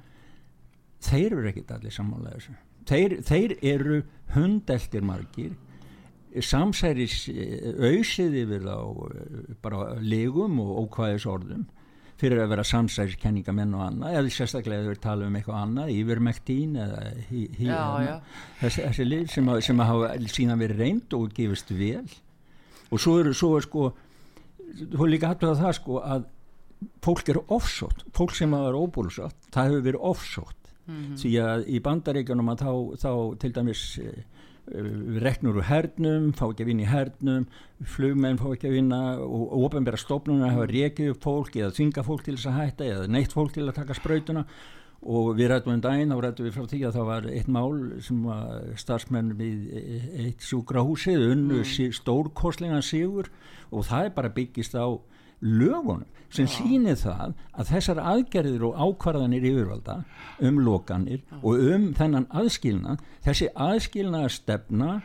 þeir 1.07 1.37
eru 1.37 1.51
ekkit 1.51 1.75
allir 1.77 1.95
sammála 1.95 2.35
þessu. 2.35 2.57
Þeir, 2.91 3.17
þeir 3.29 3.55
eru 3.63 4.01
hundeltir 4.35 5.05
margir 5.07 5.55
samsæris 6.47 7.17
auðsið 7.81 8.37
yfir 8.45 8.65
þá 8.67 8.77
eh, 9.11 9.53
bara 9.65 9.95
legum 10.01 10.61
og 10.63 10.85
ókvæðis 10.85 11.27
orðum 11.31 11.67
fyrir 12.21 12.43
að 12.43 12.51
vera 12.53 12.65
samsæris 12.69 13.17
kenningamenn 13.17 13.73
og 13.75 13.83
annað 13.87 14.19
eða 14.19 14.33
sérstaklega 14.35 14.91
þeir 14.91 15.01
tala 15.01 15.27
um 15.27 15.39
eitthvað 15.39 15.63
annað 15.65 15.93
yfirmektín 15.95 16.75
eða 16.77 16.99
hí, 17.31 17.47
hí, 17.57 17.71
Já, 17.71 17.81
já. 18.05 18.15
þessi, 18.61 18.83
þessi 18.85 19.07
lið 19.09 19.25
sem, 19.33 19.49
að, 19.49 19.63
sem 19.65 19.81
að 19.81 19.91
hafa 19.95 20.11
síðan 20.37 20.61
verið 20.61 20.83
reynd 20.85 21.17
og 21.17 21.33
gefist 21.39 21.73
vel. 21.73 22.05
Og 22.91 23.01
svo 23.01 23.17
er, 23.23 23.33
svo 23.39 23.55
er 23.57 23.65
sko 23.65 23.87
þú 24.93 25.07
er 25.07 25.13
líka 25.15 25.31
hættu 25.33 25.49
að 25.49 25.63
það 25.65 25.75
sko 25.81 26.03
að 26.05 26.29
fólk 27.05 27.29
eru 27.33 27.43
offsótt 27.57 28.05
fólk 28.17 28.37
sem 28.37 28.53
að 28.57 28.67
vera 28.69 28.85
óbúlsátt, 28.85 29.49
það 29.53 29.71
hefur 29.71 29.87
verið 29.89 30.05
offsótt 30.13 30.57
því 31.21 31.33
að 31.45 31.67
í 31.71 31.81
bandaríkjunum 31.87 32.49
að 32.53 32.63
þá, 32.65 32.71
þá 33.03 33.11
til 33.43 33.51
dæmis 33.55 33.83
eh, 34.03 34.23
reknur 35.25 35.59
úr 35.59 35.67
hernum, 35.67 36.31
fá 36.37 36.45
ekki 36.51 36.65
að 36.65 36.71
vinna 36.71 36.85
í 36.85 36.91
hernum 36.91 37.47
flugmenn 37.89 38.39
fá 38.41 38.51
ekki 38.53 38.69
að 38.69 38.77
vinna 38.77 39.01
og 39.25 39.55
ofinbæra 39.67 40.01
stofnuna 40.01 40.51
hafa 40.53 40.69
rekið 40.71 41.15
upp 41.15 41.25
fólk 41.25 41.57
eða 41.57 41.73
þvinga 41.77 42.05
fólk 42.07 42.27
til 42.27 42.37
þess 42.37 42.51
að 42.51 42.59
hætta 42.59 42.91
eða 42.91 43.09
neitt 43.15 43.35
fólk 43.35 43.55
til 43.57 43.67
að 43.67 43.79
taka 43.81 43.97
sprautuna 43.97 44.45
og 45.01 45.31
við 45.39 45.49
rættum 45.49 45.73
um 45.73 45.81
daginn, 45.81 46.13
þá 46.13 46.21
rættum 46.21 46.47
við 46.47 46.57
frá 46.59 46.67
því 46.69 46.81
að 46.85 46.97
það 46.99 47.07
var 47.09 47.29
eitt 47.33 47.49
mál 47.49 47.77
sem 48.05 48.19
var 48.27 48.67
starfsmenn 48.83 49.31
við 49.39 49.71
eitt 50.27 50.45
sjúkrahúsið 50.45 51.25
unnu 51.31 51.63
mm. 51.63 51.95
stórkostlingan 51.97 52.85
sigur 52.85 53.31
og 53.71 53.89
það 53.89 54.11
er 54.11 54.15
bara 54.19 54.35
byggist 54.37 54.77
á 54.77 54.87
lögunum 55.41 56.07
sem 56.31 56.47
ja. 56.47 56.53
sýnir 56.55 56.99
það 57.01 57.33
að 57.59 57.71
þessar 57.73 58.01
aðgerðir 58.13 58.67
og 58.69 58.77
ákvarðanir 58.79 59.47
yfirvalda 59.51 59.97
um 60.47 60.61
lokanir 60.63 61.25
ja. 61.25 61.41
og 61.43 61.65
um 61.75 61.89
þennan 61.99 62.29
aðskilna 62.31 62.97
þessi 63.27 63.51
aðskilna 63.55 64.23
stefna 64.31 65.01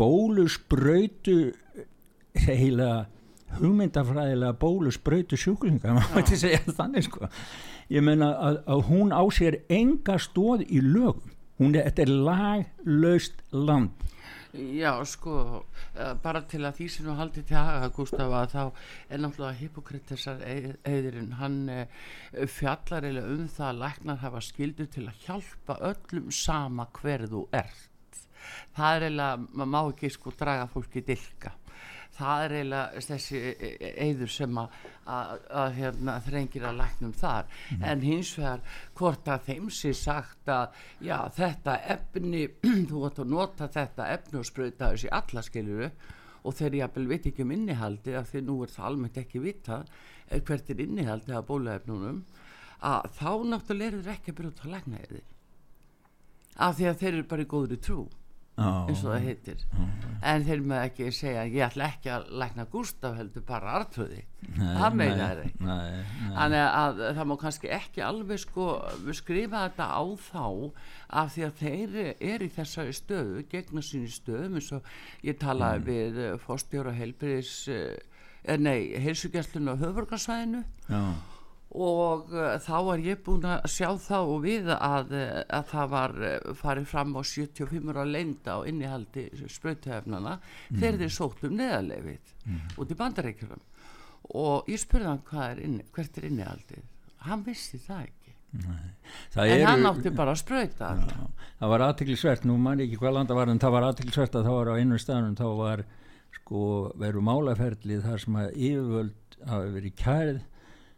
bólusbrautu 0.00 1.52
heila 2.46 3.06
hugmyndafræðilega 3.60 4.56
bólusbrautu 4.60 5.38
sjúklinga 5.40 5.92
maður 5.98 6.18
mætti 6.20 6.40
segja 6.40 6.62
þannig 6.66 7.06
sko 7.08 7.30
ég 7.92 8.04
meina 8.04 8.32
að, 8.40 8.60
að 8.66 8.84
hún 8.90 9.14
á 9.14 9.22
sér 9.34 9.60
enga 9.72 10.18
stóð 10.22 10.64
í 10.66 10.80
lögum 10.82 11.34
hún 11.60 11.76
er, 11.76 11.86
þetta 11.90 12.06
er 12.06 12.14
laglaust 12.30 13.44
land 13.52 14.06
Já, 14.54 14.92
sko, 15.08 15.64
bara 16.22 16.42
til 16.48 16.62
að 16.64 16.78
því 16.78 16.86
sem 16.92 17.06
þú 17.08 17.16
haldið 17.18 17.48
til 17.48 17.58
aða, 17.60 17.90
Gustaf, 17.96 18.34
að 18.38 18.52
þá 18.52 18.62
er 19.10 19.22
náttúrulega 19.22 19.58
Hippokritesar 19.60 20.44
eðurinn, 20.46 21.34
hann 21.40 21.58
fjallar 22.54 23.08
eða 23.10 23.26
um 23.34 23.44
það 23.50 23.68
að 23.68 23.82
læknar 23.82 24.22
hafa 24.22 24.42
skildu 24.46 24.86
til 24.92 25.06
að 25.10 25.26
hjálpa 25.26 25.78
öllum 25.90 26.30
sama 26.30 26.88
hver 27.00 27.26
þú 27.30 27.44
ert. 27.56 28.22
Það 28.76 28.96
er 28.96 29.08
eða, 29.10 29.30
maður 29.50 29.72
má 29.74 29.80
ekki 29.82 30.12
sko 30.14 30.34
draga 30.38 30.68
fólki 30.70 31.02
dilka. 31.06 31.56
Það 32.16 32.44
er 32.44 32.54
eiginlega 32.56 33.04
þessi 33.06 33.40
eður 34.06 34.32
sem 34.32 34.60
að, 34.62 34.76
að, 35.16 35.32
að 35.62 35.78
hérna, 35.80 36.16
þrengir 36.26 36.66
að 36.70 36.78
læknum 36.80 37.14
þar. 37.16 37.48
Mm. 37.70 37.86
en 37.90 38.04
hins 38.06 38.32
vegar 38.38 38.82
hvort 38.96 39.28
að 39.32 39.48
þeim 39.50 39.70
sé 39.70 39.92
sagt 39.96 40.52
að 40.52 40.78
já 41.04 41.18
þetta 41.36 41.78
efni 41.96 42.46
þú 42.90 43.06
átt 43.08 43.22
að 43.24 43.32
nota 43.32 43.68
þetta 43.72 44.10
efni 44.16 44.40
og 44.40 44.48
spröta 44.48 44.92
þessi 44.94 45.12
alla 45.12 45.44
skiljuru 45.44 45.90
og 46.46 46.54
þegar 46.54 46.78
ég 46.78 46.86
að 46.86 47.08
veit 47.10 47.30
ekki 47.30 47.44
um 47.44 47.54
innihaldi 47.56 48.14
af 48.16 48.28
því 48.30 48.42
nú 48.46 48.58
er 48.64 48.72
það 48.72 48.88
almennt 48.90 49.22
ekki 49.22 49.42
vita 49.42 49.80
hvert 50.30 50.70
er 50.70 50.82
innihaldi 50.82 51.34
af 51.34 51.46
bólaefnunum 51.48 52.20
að 52.86 53.08
þá 53.16 53.30
náttúrulega 53.50 53.92
eru 53.92 54.04
þeir 54.04 54.14
ekki 54.14 54.32
að 54.32 54.38
byrja 54.38 54.52
út 54.52 54.62
að 54.64 54.74
lækna 54.74 55.02
eði 55.06 55.22
af 56.66 56.76
því 56.76 56.88
að 56.90 57.02
þeir 57.02 57.12
eru 57.12 57.26
bara 57.32 57.44
í 57.44 57.50
góðri 57.50 57.78
trú 57.82 58.00
eins 58.56 59.02
og 59.04 59.10
það 59.12 59.26
heitir. 59.26 59.66
En 60.24 60.46
þeir 60.46 60.62
með 60.64 60.84
ekki 60.86 61.10
segja 61.12 61.44
ég 61.44 61.66
ætla 61.66 61.90
ekki 61.92 62.12
að 62.14 62.30
lækna 62.40 62.66
Gustaf 62.72 63.18
heldur 63.18 63.44
bara 63.46 63.76
artröði 63.82 64.24
það 64.54 64.96
meina 64.96 65.28
þeir 65.30 65.42
ekki. 65.44 65.68
þannig 66.36 66.64
að 66.64 67.00
það 67.18 67.28
má 67.28 67.34
kannski 67.40 67.70
ekki 67.76 68.02
alveg 68.06 68.42
sko 68.42 68.66
skrifa 69.16 69.62
þetta 69.66 69.88
á 69.92 70.02
þá 70.26 70.44
af 71.20 71.32
því 71.34 71.46
að 71.46 71.62
þeir 71.62 71.96
er 72.14 72.44
í 72.46 72.50
þessari 72.56 72.96
stöðu 72.96 73.46
gegna 73.52 73.84
síni 73.84 74.10
stöðum 74.12 74.58
eins 74.60 74.72
og 74.76 74.90
ég 75.26 75.38
talaði 75.42 75.80
mm. 75.82 75.88
við 75.90 76.42
fórstjóra 76.46 76.94
heilbriðis 76.96 77.54
eh, 77.72 78.56
nei, 78.60 78.94
heilsugjastlun 79.02 79.72
á 79.72 79.74
höfurgarsvæðinu 79.82 80.62
já 80.88 81.02
og 81.76 82.32
uh, 82.32 82.56
þá 82.64 82.76
var 82.88 83.04
ég 83.04 83.22
búin 83.26 83.44
að 83.44 83.66
sjá 83.68 83.88
þá 84.00 84.16
og 84.22 84.36
við 84.46 84.70
að, 84.72 85.14
að 85.52 85.70
það 85.72 85.90
var 85.92 86.16
farið 86.56 86.90
fram 86.90 87.16
á 87.16 87.20
75 87.20 87.92
ára 87.92 88.06
leinda 88.08 88.56
á 88.56 88.60
innihaldi 88.68 89.28
spröytuhefnana 89.44 90.38
mm. 90.38 90.78
þegar 90.80 91.00
þeir 91.02 91.16
sótt 91.18 91.44
um 91.46 91.56
neðarlefið 91.60 92.36
mm. 92.46 92.62
út 92.80 92.92
í 92.94 92.98
bandaríkjum 93.02 93.64
og 94.34 94.70
ég 94.70 94.80
spurði 94.82 95.12
hann 95.12 95.42
er 95.46 95.60
inni, 95.62 95.84
hvert 95.94 96.18
er 96.18 96.28
innihaldið? 96.30 96.86
Hann 97.26 97.44
vissi 97.46 97.78
það 97.82 98.06
ekki. 98.06 98.32
Það 99.34 99.50
en 99.50 99.52
eru, 99.52 99.66
hann 99.68 99.88
átti 99.90 100.10
bara 100.16 100.32
að 100.32 100.40
spröyta 100.40 100.90
það 101.58 101.70
var 101.72 101.82
aðtiklisvert, 101.90 102.46
nú 102.48 102.56
man 102.60 102.80
ekki 102.80 102.98
hvað 103.00 103.18
landa 103.18 103.36
var 103.36 103.50
en 103.52 103.60
það 103.60 103.74
var 103.74 103.86
aðtiklisvert 103.90 104.38
að 104.38 104.48
það 104.48 104.56
var 104.56 104.70
á 104.72 104.74
einu 104.80 104.98
staðnum 105.02 105.36
þá 105.36 105.46
var 105.58 105.82
sko 106.38 106.62
veru 107.00 107.22
málaferlið 107.26 108.04
þar 108.06 108.22
sem 108.22 108.38
að 108.40 108.56
yfirvöld 108.68 109.38
hafi 109.50 109.74
verið 109.76 109.96
kærið 110.00 110.40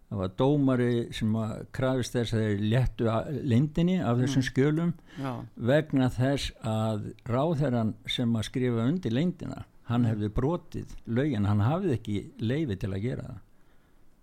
það 0.08 0.20
var 0.22 0.30
dómari 0.40 0.92
sem 1.12 1.34
að 1.36 1.50
krafist 1.76 2.14
þess 2.16 2.32
að 2.36 2.44
þeir 2.46 2.62
léttu 2.72 3.08
lindinni 3.52 3.98
af 4.00 4.16
þessum 4.22 4.44
skjölum 4.46 4.92
já, 5.20 5.32
vegna 5.72 6.08
þess 6.14 6.52
að 6.64 7.10
ráðherran 7.28 7.90
sem 8.08 8.32
að 8.40 8.46
skrifa 8.48 8.86
undir 8.88 9.12
lindina 9.12 9.64
hann 9.88 10.04
hefði 10.08 10.28
brotið 10.36 10.94
lögin, 11.06 11.44
hann 11.48 11.60
hafði 11.64 11.94
ekki 11.98 12.16
leifi 12.44 12.76
til 12.76 12.90
að 12.92 13.04
gera 13.04 13.22
það. 13.28 13.36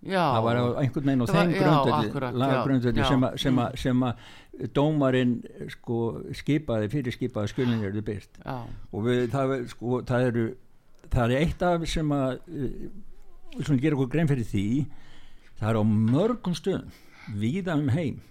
Já. 0.05 0.21
Það 0.35 0.43
var 0.45 0.57
einhvern 0.83 1.07
veginn 1.09 1.23
á 1.25 1.27
þeim 1.33 1.53
já, 3.01 3.07
sem, 3.09 3.23
sem, 3.41 3.55
að- 3.63 3.77
sem 3.81 4.03
að 4.05 4.67
dómarinn 4.77 5.31
sko 5.73 5.97
skipaði, 6.37 6.89
fyrir 6.93 7.15
skipaði 7.15 7.49
skjölinn 7.53 7.81
eru 7.87 8.03
byrt 8.05 8.37
já, 8.45 8.57
og 8.93 9.07
við, 9.07 9.23
það, 9.33 9.55
sko, 9.73 10.01
það 10.05 10.27
eru 10.29 10.43
það 11.15 11.23
er 11.25 11.41
eitt 11.45 11.65
af 11.65 11.87
sem 11.89 12.13
að 12.13 12.37
við 12.51 13.65
svona 13.65 13.81
gera 13.81 13.97
okkur 13.97 14.11
grein 14.13 14.29
fyrir 14.29 14.47
því 14.51 14.65
það 15.59 15.69
er 15.71 15.79
á 15.79 15.83
mörgum 15.85 16.55
stöðum 16.57 16.95
víða 17.41 17.77
um 17.79 17.91
heim. 17.95 18.21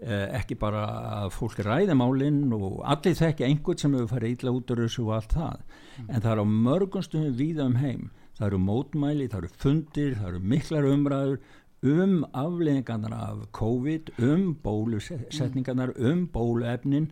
Uh, 0.00 0.32
ekki 0.38 0.56
bara 0.56 0.86
að 1.20 1.34
fólk 1.36 1.58
ræði 1.60 1.92
málinn 1.98 2.54
og 2.56 2.80
allir 2.88 3.18
þekki 3.18 3.44
einhvern 3.44 3.80
sem 3.82 3.96
hefur 3.98 4.14
farið 4.14 4.38
illa 4.38 4.54
út 4.56 4.72
úr 4.72 4.84
þessu 4.86 5.04
og 5.04 5.14
allt 5.18 5.34
það. 5.36 5.64
En 6.06 6.22
það 6.24 6.30
er 6.32 6.40
á 6.40 6.46
mörgum 6.68 7.04
stöðum 7.04 7.36
víða 7.36 7.66
um 7.68 7.76
heim. 7.82 8.06
Það 8.38 8.46
eru 8.46 8.60
mótmæli, 8.64 9.26
það 9.28 9.42
eru 9.42 9.50
fundir 9.60 10.14
það 10.16 10.30
eru 10.30 10.40
miklar 10.54 10.88
umræður 10.88 11.40
um 11.82 12.24
afleðingarnar 12.36 13.12
af 13.16 13.44
COVID 13.56 14.10
um 14.18 14.54
bólusetningarnar 14.64 15.92
um 15.96 16.26
bóluefnin 16.28 17.10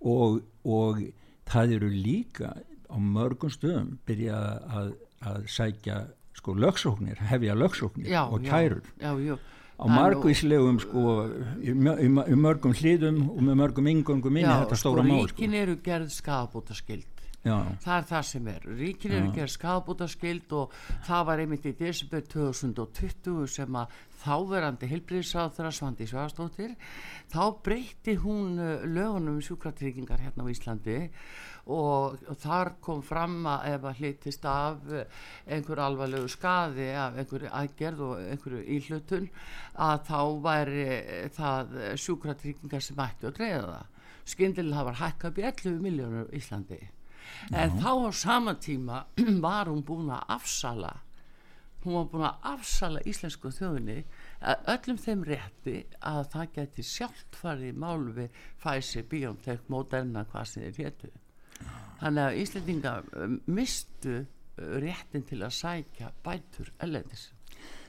og, 0.00 0.42
og 0.64 1.00
það 1.48 1.76
eru 1.76 1.88
líka 1.92 2.52
á 2.90 2.96
mörgum 2.98 3.52
stöðum 3.52 3.98
byrja 4.06 4.36
að, 4.68 4.92
að 5.24 5.46
sækja 5.48 6.00
sko 6.38 6.54
lögsóknir, 6.54 7.18
hefja 7.30 7.54
lögsóknir 7.54 8.06
já, 8.08 8.22
og 8.28 8.42
já, 8.44 8.50
kærur. 8.50 8.82
já, 9.00 9.12
já, 9.18 9.36
á 9.80 9.84
margvíslegum 9.88 10.78
sko 10.80 11.00
í, 11.60 11.72
í, 11.72 11.74
mö- 11.74 12.26
í 12.28 12.36
mörgum 12.36 12.72
hlýðum 12.76 13.30
og 13.32 13.40
með 13.42 13.54
mörgum 13.62 13.86
ingöngum 13.92 14.36
inn 14.36 14.44
í 14.44 14.48
já, 14.48 14.60
þetta 14.64 14.76
sko 14.76 14.82
stóra 14.94 15.02
mál 15.06 15.26
sko. 15.28 15.36
ríkin 15.36 15.54
eru 15.54 15.76
gerð 15.84 16.10
skafabótaskild 16.12 17.19
já, 17.44 17.56
það 17.84 17.96
er 17.96 18.06
það 18.10 18.24
sem 18.30 18.48
er. 18.52 18.68
Ríkin 18.80 19.16
eru 19.16 19.32
gerð 19.36 19.54
skafabótaskild 19.54 20.54
og 20.58 20.74
það 21.06 21.26
var 21.30 21.42
einmitt 21.44 21.68
í 21.70 21.74
desember 21.78 22.24
2020 22.34 23.46
sem 23.54 23.78
að 23.80 23.98
þáverandi 24.20 24.88
heilbriðsáþra 24.90 25.70
Svandi 25.72 26.08
Svastóttir 26.08 26.74
þá 27.32 27.42
breytti 27.64 28.16
hún 28.20 28.58
uh, 28.60 28.84
lögunum 28.84 29.38
um 29.38 29.44
sjúkratryggingar 29.44 30.20
hérna 30.20 30.44
á 30.44 30.52
Íslandi 30.52 30.98
og, 31.70 32.20
og 32.28 32.36
þar 32.42 32.74
kom 32.84 33.00
fram 33.06 33.38
að 33.48 33.66
ef 33.72 33.88
að 33.88 34.02
hlitist 34.02 34.46
af 34.48 34.84
uh, 34.92 35.24
einhver 35.48 35.82
alvarlegu 35.86 36.28
skaði 36.32 36.90
af 36.92 37.16
einhverju 37.22 37.52
aðgerð 37.62 38.04
og 38.08 38.22
einhverju 38.26 38.62
íhlutun 38.76 39.28
að 39.80 40.06
þá 40.10 40.20
væri 40.44 40.86
eh, 40.90 41.26
það 41.32 41.76
sjúkratryggingar 42.04 42.84
sem 42.84 43.04
ættu 43.06 43.30
að 43.30 43.36
greiða 43.40 43.66
það. 43.72 44.06
Skyndilega 44.30 44.88
var 44.90 45.00
hækkað 45.00 45.30
upp 45.30 45.38
í 45.40 45.46
11 45.48 45.84
miljónur 45.86 46.34
Íslandi 46.36 46.82
en 47.50 47.78
þá 47.80 47.90
á 48.06 48.10
sama 48.14 48.56
tíma 48.62 49.04
var 49.46 49.70
hún 49.70 49.84
búin 49.86 50.12
að 50.14 50.36
afsala 50.36 50.92
hún 51.84 51.96
var 51.96 52.08
búin 52.12 52.26
að 52.28 52.46
afsala 52.52 53.02
íslensku 53.08 53.52
þjóðinni 53.56 54.02
öllum 54.74 55.00
þeim 55.00 55.24
rétti 55.28 55.76
að 56.10 56.20
það 56.34 56.52
geti 56.58 56.84
sjálft 56.84 57.40
farið 57.40 57.72
í 57.72 57.78
mál 57.84 58.04
við 58.16 58.38
Pfizer, 58.60 59.06
BioNTech, 59.08 59.66
Moderna 59.72 60.24
hvað 60.28 60.46
sem 60.48 60.66
þeir 60.66 60.86
hétu. 60.86 61.10
Þannig 62.00 62.22
að 62.24 62.38
Íslendinga 62.42 62.94
mistu 63.48 64.14
uh, 64.20 64.26
réttin 64.80 65.26
til 65.28 65.42
að 65.44 65.56
sækja 65.56 66.12
bætur 66.24 66.72
ellendis 66.80 67.28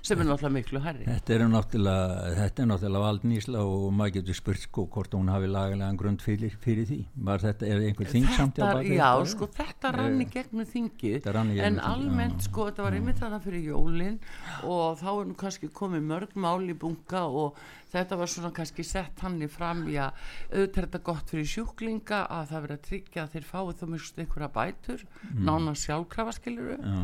sem 0.01 0.17
er 0.19 0.25
náttúrulega 0.25 0.53
miklu 0.55 0.79
herri 0.81 1.05
þetta 1.05 1.33
er 1.35 1.43
náttúrulega 1.51 2.31
þetta 2.39 2.63
er 2.63 2.69
náttúrulega 2.71 3.03
valdnýsla 3.05 3.63
og 3.65 3.83
maður 3.93 4.13
getur 4.17 4.37
spurt 4.39 4.63
sko 4.65 4.85
hvort 4.95 5.13
hún 5.17 5.29
hafi 5.29 5.49
lagalega 5.51 5.91
grund 6.01 6.21
fyrir, 6.25 6.55
fyrir 6.63 6.87
því. 6.89 6.99
Var 7.27 7.43
þetta, 7.43 7.67
er 7.69 7.83
einhver 7.89 8.09
þingsamt 8.09 8.57
þetta, 8.57 8.81
já, 8.87 9.09
sko, 9.29 9.47
þetta 9.59 9.91
rann 9.97 10.21
í 10.23 10.27
gegnum 10.33 10.65
þingið 10.65 11.17
Þetta 11.19 11.35
rann 11.37 11.51
í 11.51 11.57
gegnum 11.59 11.67
en 11.67 11.77
þingið, 11.77 11.91
almennt, 11.91 12.39
já. 12.41 12.47
sko, 12.49 12.65
þetta 12.71 12.87
var 12.87 12.97
einmitt 12.97 13.21
þarna 13.21 13.39
fyrir 13.45 13.67
jólin 13.69 14.17
og 14.63 14.97
þá 15.03 15.07
er 15.11 15.29
nú 15.31 15.37
kannski 15.43 15.71
komið 15.81 16.07
mörg 16.09 16.35
mál 16.35 16.65
í 16.65 16.77
bunga 16.81 17.23
og 17.29 17.61
þetta 17.91 18.17
var 18.21 18.31
svona 18.31 18.53
kannski 18.55 18.83
sett 18.87 19.19
hann 19.25 19.37
í 19.43 19.49
fram 19.51 19.83
að 19.91 20.13
auðvitað 20.51 20.77
er 20.81 20.85
þetta 20.87 21.03
gott 21.11 21.29
fyrir 21.33 21.49
sjúklinga 21.53 22.21
að 22.31 22.45
það 22.53 22.61
verið 22.65 22.77
að 22.79 22.85
tryggja 22.87 23.23
að 23.25 23.33
þeir 23.35 23.49
fái 23.51 23.73
þá 23.81 23.85
mjög 23.91 24.21
einhverja 24.23 24.51
bætur, 24.55 25.03
Mm. 25.21 25.43
nána 25.45 25.71
sjálfkrafa 25.77 26.31
skiluru 26.35 26.77
já, 26.81 27.01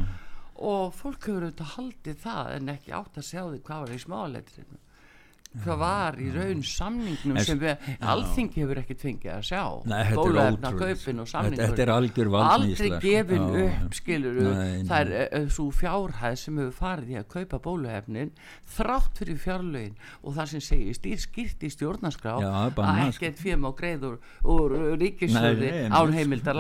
og 0.58 0.94
fólk 0.98 1.30
hefur 1.30 1.48
auðvitað 1.48 1.74
haldið 1.76 2.20
það 2.26 2.52
en 2.58 2.76
ekki 2.76 2.98
átt 2.98 3.22
að 3.22 3.30
sjá 3.30 3.42
því 3.46 3.64
hvað 3.68 3.86
var 3.86 3.96
í 3.96 4.04
smáleitrinu 4.04 4.84
hvað 5.64 5.80
var 5.82 6.18
í 6.22 6.28
raun 6.34 6.62
samningnum 6.66 7.40
sem 7.46 7.60
við, 7.62 7.86
alþingi 8.12 8.62
hefur 8.62 8.82
ekki 8.82 8.98
tvingið 9.02 9.32
að 9.34 9.44
sjá. 9.48 9.62
Nei, 9.90 10.02
ótrúlegt. 10.14 10.68
kaupin 10.82 11.24
og 11.24 11.30
samningur 11.32 11.64
þetta 11.64 11.84
er 11.86 11.92
algjör 11.94 12.32
valdníðsla, 12.34 12.58
aldrei 12.58 12.90
sko. 12.92 13.00
gefin 13.06 13.46
Já, 13.48 13.68
upp 13.68 13.98
skilur 13.98 14.40
það 14.90 14.98
er 14.98 15.12
uh, 15.26 15.50
svo 15.58 15.68
fjárhæð 15.80 16.40
sem 16.44 16.62
hefur 16.62 16.78
farið 16.78 17.14
í 17.14 17.20
að 17.22 17.28
kaupa 17.34 17.62
bóluefnin 17.68 18.34
þrátt 18.78 19.22
fyrir 19.22 19.42
fjárlögin 19.44 19.96
og 20.22 20.38
það 20.38 20.52
sem 20.54 20.66
segir 20.68 20.98
stýr 21.00 21.22
skýrt 21.24 21.68
í 21.68 21.72
stjórnarskrá 21.74 22.38
Já, 22.44 22.52
að 22.54 22.74
sko. 22.76 22.98
ekkert 23.08 23.44
fjö 23.44 23.60
má 23.62 23.70
greið 23.78 24.10
úr, 24.12 24.20
nei, 25.32 25.88
án 25.90 26.18
heimildar 26.18 26.58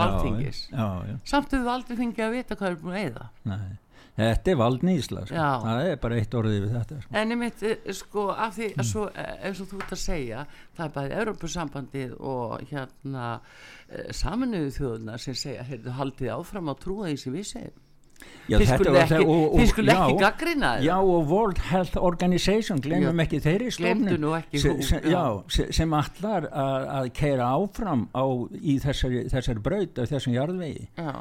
já, 0.71 0.87
samt 1.27 1.51
hefur 1.51 1.67
við 1.67 1.73
aldrei 1.75 1.99
fengið 1.99 2.27
að 2.27 2.39
vita 2.39 2.57
hvað 2.57 2.71
er 2.71 2.81
búin 2.81 2.97
að 2.97 3.05
eða 3.11 3.29
nei 3.51 3.75
þetta 4.17 4.51
er 4.51 4.59
valdnýsla 4.61 5.23
sko. 5.29 5.47
Það 5.63 5.89
er 5.91 5.97
bara 6.03 6.19
eitt 6.19 6.37
orðið 6.39 6.59
við 6.65 6.75
þetta 6.75 6.99
sko. 7.03 7.15
En 7.21 7.33
einmitt, 7.35 7.63
eh, 7.63 7.89
sko, 7.93 8.27
af 8.33 8.55
því 8.57 8.69
að 8.73 8.87
svo, 8.91 9.07
eh, 9.13 9.33
eins 9.47 9.61
og 9.61 9.71
þú 9.71 9.81
ert 9.81 9.95
að 9.97 10.03
segja, 10.03 10.45
það 10.77 10.85
er 10.85 10.93
bæðið 10.97 11.17
Európusambandið 11.23 12.15
og 12.19 12.69
hérna 12.71 13.25
eh, 13.89 14.07
saminuðu 14.11 14.71
þjóðuna 14.77 15.19
sem 15.19 15.37
segja, 15.37 15.67
heyrðu, 15.67 15.97
haldið 15.99 16.33
áfram 16.37 16.73
að 16.73 16.81
trúa 16.85 17.11
því 17.11 17.19
sem 17.23 17.37
við 17.37 17.51
segjum. 17.51 17.83
Já, 18.47 18.57
Þið 18.57 18.69
var 18.87 19.03
ekki, 19.03 19.25
ekki 19.61 19.83
já, 19.85 19.97
gaggrina 20.17 20.69
Já 20.81 20.95
og 20.95 21.27
World 21.29 21.59
Health 21.67 21.99
Organization 22.01 22.79
glemum 22.81 23.19
Já, 23.19 23.25
ekki 23.27 23.39
þeirri 23.43 23.67
ekki 23.69 24.61
sem, 24.63 25.67
sem, 25.75 25.93
allar 25.93 26.47
að 26.49 27.11
keira 27.13 27.51
áfram 27.53 28.07
á, 28.15 28.25
í 28.57 28.79
þessari, 28.81 29.27
þessari 29.29 29.61
braut 29.61 29.99
af 30.01 30.09
þessum 30.09 30.33
jarðvegi. 30.33 30.87
Já, 30.97 31.11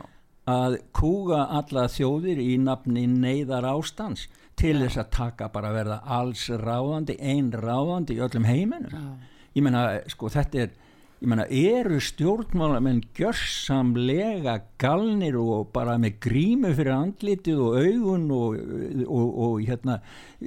að 0.47 0.79
kúga 0.95 1.47
alla 1.59 1.87
þjóðir 1.91 2.41
í 2.43 2.57
nafni 2.63 3.07
neyðar 3.11 3.67
ástans 3.75 4.27
til 4.57 4.79
þess 4.81 5.01
að 5.03 5.13
taka 5.17 5.51
bara 5.53 5.73
að 5.73 5.79
verða 5.81 6.01
alls 6.17 6.47
ráðandi, 6.49 7.19
ein 7.21 7.51
ráðandi 7.53 8.17
í 8.17 8.23
öllum 8.25 8.47
heiminum. 8.49 8.93
Já, 8.95 9.33
ég 9.59 9.67
meina 9.67 9.87
sko 10.13 10.31
þetta 10.33 10.63
er 10.65 10.75
ég 11.17 11.29
meina 11.33 11.47
eru 11.49 11.99
stjórnmálamenn 12.05 13.03
gjörsamlega 13.17 14.59
galnir 14.81 15.39
og 15.41 15.71
bara 15.75 15.97
með 16.01 16.19
grímu 16.27 16.73
fyrir 16.77 16.95
andlitið 16.95 17.63
og 17.67 17.79
augun 17.81 18.27
og, 18.37 18.59
og, 19.07 19.39
og 19.47 19.63
hérna 19.65 20.01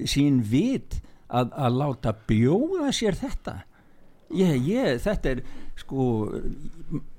sín 0.06 0.44
vit 0.46 1.00
að, 1.28 1.52
að 1.54 1.80
láta 1.82 2.14
bjóða 2.30 2.94
sér 2.96 3.18
þetta? 3.18 3.56
Ég, 4.38 4.60
ég, 4.70 5.02
þetta 5.02 5.34
er 5.34 5.44
sko 5.80 6.06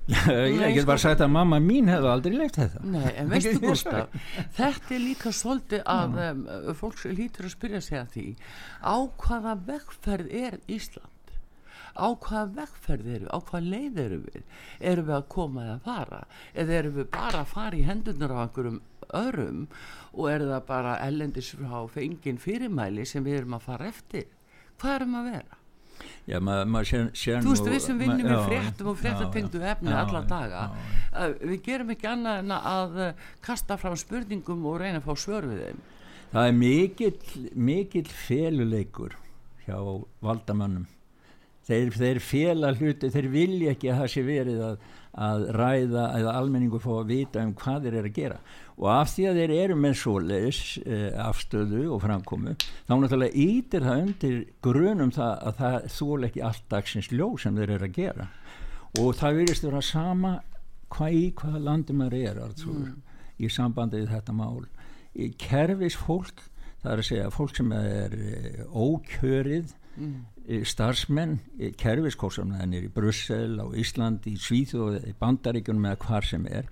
Nei, 0.11 0.73
get 0.75 0.85
bara 0.89 0.97
sko- 0.99 1.09
sagt 1.09 1.23
að 1.25 1.31
mamma 1.35 1.59
mín 1.63 1.87
hefði 1.91 2.11
aldrei 2.11 2.35
leikt 2.35 2.59
þetta. 2.59 2.83
Nei, 2.83 3.07
en 3.21 3.31
veistu 3.31 3.53
Ég 3.55 3.63
Gustaf, 3.63 4.19
þetta 4.57 4.95
er 4.97 5.03
líka 5.05 5.31
svolítið 5.35 5.81
að 5.95 6.19
um, 6.27 6.43
fólk 6.81 7.05
lítur 7.15 7.47
að 7.47 7.55
spyrja 7.55 7.81
sig 7.85 7.99
að 8.01 8.13
því 8.17 8.25
á 8.83 8.95
hvaða 9.23 9.55
vegferð 9.71 10.35
er 10.43 10.59
Ísland? 10.67 11.07
á 11.91 12.07
hvaða 12.15 12.45
vegferð 12.55 13.07
eru, 13.17 13.25
á 13.27 13.37
hvaða 13.43 13.67
leið 13.67 13.97
eru 13.99 14.19
við? 14.23 14.43
Erum 14.79 15.07
við 15.09 15.15
að 15.17 15.25
koma 15.33 15.63
eða 15.65 15.79
fara? 15.83 16.19
Eða 16.55 16.77
erum 16.77 16.93
við 17.01 17.09
bara 17.11 17.41
að 17.43 17.49
fara 17.51 17.75
í 17.75 17.81
hendunar 17.83 18.31
á 18.31 18.39
einhverjum 18.45 18.77
örum 19.21 19.65
og 20.13 20.29
er 20.31 20.45
það 20.47 20.61
bara 20.69 20.93
ellendis 21.03 21.49
frá 21.59 21.81
fengin 21.91 22.39
fyrirmæli 22.39 23.03
sem 23.07 23.25
við 23.27 23.41
erum 23.41 23.57
að 23.59 23.65
fara 23.67 23.89
eftir? 23.91 24.29
Hvað 24.79 24.95
erum 25.01 25.17
að 25.19 25.27
vera? 25.33 25.60
Já, 26.29 26.37
maður 26.43 26.67
ma 26.73 26.83
sér, 26.87 27.07
sér 27.17 27.41
Þú 27.45 27.55
veist, 27.55 27.69
við 27.73 27.79
sem 27.85 28.01
vinnum 28.01 28.27
ma- 28.27 28.37
í 28.37 28.43
fréttum 28.49 28.91
og 28.91 28.99
fréttatengdu 29.01 29.63
efni 29.73 29.95
alla 29.95 30.21
daga 30.29 30.61
já, 30.67 30.91
uh, 31.13 31.33
við 31.49 31.63
gerum 31.65 31.95
ekki 31.95 32.11
annað 32.11 32.43
en 32.43 32.53
að 32.57 33.01
uh, 33.07 33.25
kasta 33.41 33.77
fram 33.81 33.97
spurningum 33.99 34.65
og 34.69 34.79
reyna 34.83 35.01
að 35.01 35.09
fá 35.09 35.17
svör 35.25 35.49
við 35.49 35.65
þeim 35.65 35.81
Það 36.31 36.47
er 36.47 36.53
mikill, 36.55 37.17
mikill 37.59 38.07
feluleikur 38.07 39.17
hjá 39.65 39.75
valdamönnum. 40.23 40.85
Þeir, 41.67 41.91
þeir 41.93 42.19
fela 42.23 42.71
hluti, 42.73 43.09
þeir 43.11 43.27
vilja 43.33 43.73
ekki 43.75 43.89
að 43.91 43.99
það 43.99 44.09
sé 44.13 44.23
verið 44.25 44.61
að, 44.65 44.85
að 45.27 45.43
ræða 45.59 46.05
eða 46.21 46.35
almenningur 46.39 46.81
fá 46.83 46.91
að 47.01 47.11
vita 47.11 47.43
um 47.43 47.51
hvað 47.59 47.85
þeir 47.85 47.97
eru 47.99 48.11
að 48.13 48.15
gera. 48.15 48.39
Og 48.81 48.89
af 48.89 49.11
því 49.13 49.25
að 49.29 49.39
þeir 49.41 49.51
eru 49.59 49.77
með 49.77 49.97
svoleiðis 50.01 50.61
eh, 50.81 51.09
afstöðu 51.21 51.83
og 51.93 52.01
framkomu, 52.01 52.55
þá 52.89 52.93
náttúrulega 52.95 53.43
ítir 53.45 53.85
það 53.85 54.03
undir 54.07 54.37
grunum 54.65 55.11
það 55.13 55.33
að 55.51 55.59
það 55.61 55.77
þól 55.97 56.27
ekki 56.27 56.45
allt 56.47 56.65
dagsins 56.73 57.11
ljó 57.13 57.27
sem 57.41 57.59
þeir 57.59 57.75
eru 57.77 57.89
að 57.89 57.97
gera. 57.99 58.27
Og 58.97 59.13
það 59.19 59.37
virðist 59.41 59.67
vera 59.67 59.83
sama 59.85 60.33
hvað 60.91 61.17
í 61.19 61.25
hvaða 61.37 61.65
landi 61.69 61.95
maður 61.95 62.17
er. 62.21 62.41
Mm. 62.65 63.01
í 63.41 63.49
sambandi 63.49 64.01
við 64.01 64.11
þetta 64.11 64.33
mál 64.37 64.65
í 65.17 65.31
kervis 65.39 65.95
fólk 65.99 66.43
það 66.81 66.91
er 66.91 67.01
að 67.01 67.07
segja 67.07 67.31
fólk 67.33 67.55
sem 67.57 67.71
er 67.75 68.13
eh, 68.17 68.61
ókjörið 68.69 69.73
mm. 69.97 70.13
starfsmenn 70.67 71.37
kerfiskósamleðinir 71.79 72.87
í 72.87 72.93
Brussel, 72.93 73.59
á 73.61 73.65
Ísland 73.77 74.25
í 74.29 74.35
Svíþjóð, 74.41 75.01
í 75.11 75.15
Bandaríkunum 75.19 75.89
eða 75.91 76.01
hvar 76.05 76.27
sem 76.27 76.47
er 76.49 76.69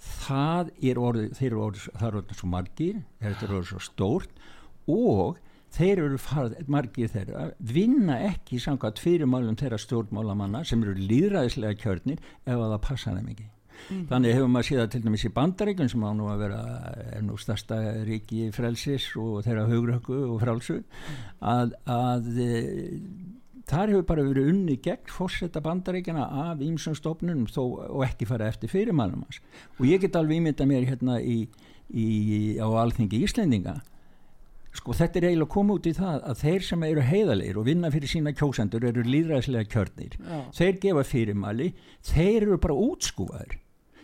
það 0.00 0.72
er 0.90 1.00
orðið, 1.00 1.30
þeir 1.38 1.50
eru 1.50 1.62
orðið, 1.66 1.86
það 1.92 2.08
eru 2.08 2.20
orðið 2.22 2.40
svo 2.40 2.50
margir, 2.54 2.98
þetta 3.20 3.46
er 3.46 3.54
orðið 3.58 3.70
svo 3.70 3.84
stórt 3.84 4.42
og 4.90 5.38
þeir 5.70 6.04
eru 6.06 6.18
farið, 6.20 6.66
margir 6.72 7.12
þeirra, 7.12 7.46
vinna 7.62 8.18
ekki 8.32 8.58
samkvæmt 8.62 9.00
fyrirmálum 9.02 9.58
þeirra 9.60 9.78
stjórnmálamanna 9.80 10.64
sem 10.66 10.82
eru 10.82 10.96
líðræðislega 10.98 11.78
kjörnir 11.84 12.20
ef 12.20 12.56
að 12.56 12.68
það 12.74 12.84
passa 12.88 13.16
þeim 13.16 13.32
ekki 13.34 13.50
Mm. 13.88 14.04
Þannig 14.10 14.34
hefur 14.36 14.50
maður 14.52 14.68
síðan 14.68 14.90
til 14.92 15.00
dæmis 15.04 15.24
í 15.26 15.32
bandaríkun 15.34 15.90
sem 15.90 16.02
á 16.04 16.10
nú 16.12 16.28
að 16.30 16.42
vera 16.44 16.60
er 17.16 17.22
nú 17.24 17.36
stærsta 17.40 17.78
ríki 18.06 18.50
frelsis 18.54 19.06
og 19.18 19.40
þeirra 19.46 19.66
hugröku 19.70 20.18
og 20.26 20.40
frálsu 20.42 20.80
mm. 20.82 21.22
að, 21.52 21.74
að 21.90 22.28
þar 23.70 23.94
hefur 23.94 24.06
bara 24.08 24.26
verið 24.26 24.50
unni 24.52 24.76
gegn 24.82 25.10
fórsetta 25.10 25.62
bandaríkjana 25.64 26.26
af 26.50 26.64
ímsum 26.64 26.96
stofnunum 26.98 27.46
og 27.56 28.02
ekki 28.06 28.28
fara 28.28 28.50
eftir 28.50 28.72
fyrirmælum 28.72 29.24
hans. 29.24 29.40
Og 29.78 29.86
ég 29.88 30.02
get 30.02 30.18
alveg 30.18 30.40
ímynda 30.40 30.66
mér 30.68 30.88
hérna 30.90 31.20
í, 31.22 31.44
í, 31.94 32.06
á 32.58 32.66
alþingi 32.82 33.22
Íslendinga 33.24 33.78
sko 34.76 34.94
þetta 34.94 35.18
er 35.18 35.24
eiginlega 35.30 35.50
koma 35.50 35.74
út 35.78 35.88
í 35.90 35.94
það 35.96 36.20
að 36.30 36.42
þeir 36.44 36.66
sem 36.66 36.84
eru 36.86 37.02
heiðalegir 37.02 37.58
og 37.58 37.66
vinna 37.66 37.90
fyrir 37.90 38.12
sína 38.12 38.32
kjósendur 38.38 38.86
eru 38.86 39.02
líðræðslega 39.02 39.66
kjörnir. 39.72 40.14
Já. 40.14 40.38
þeir 40.60 40.78
gefa 40.84 41.04
fyrirmæli 41.08 41.72
þeir 42.06 42.46
eru 42.46 42.60
bara 42.62 42.78
útskúfaður 42.78 43.56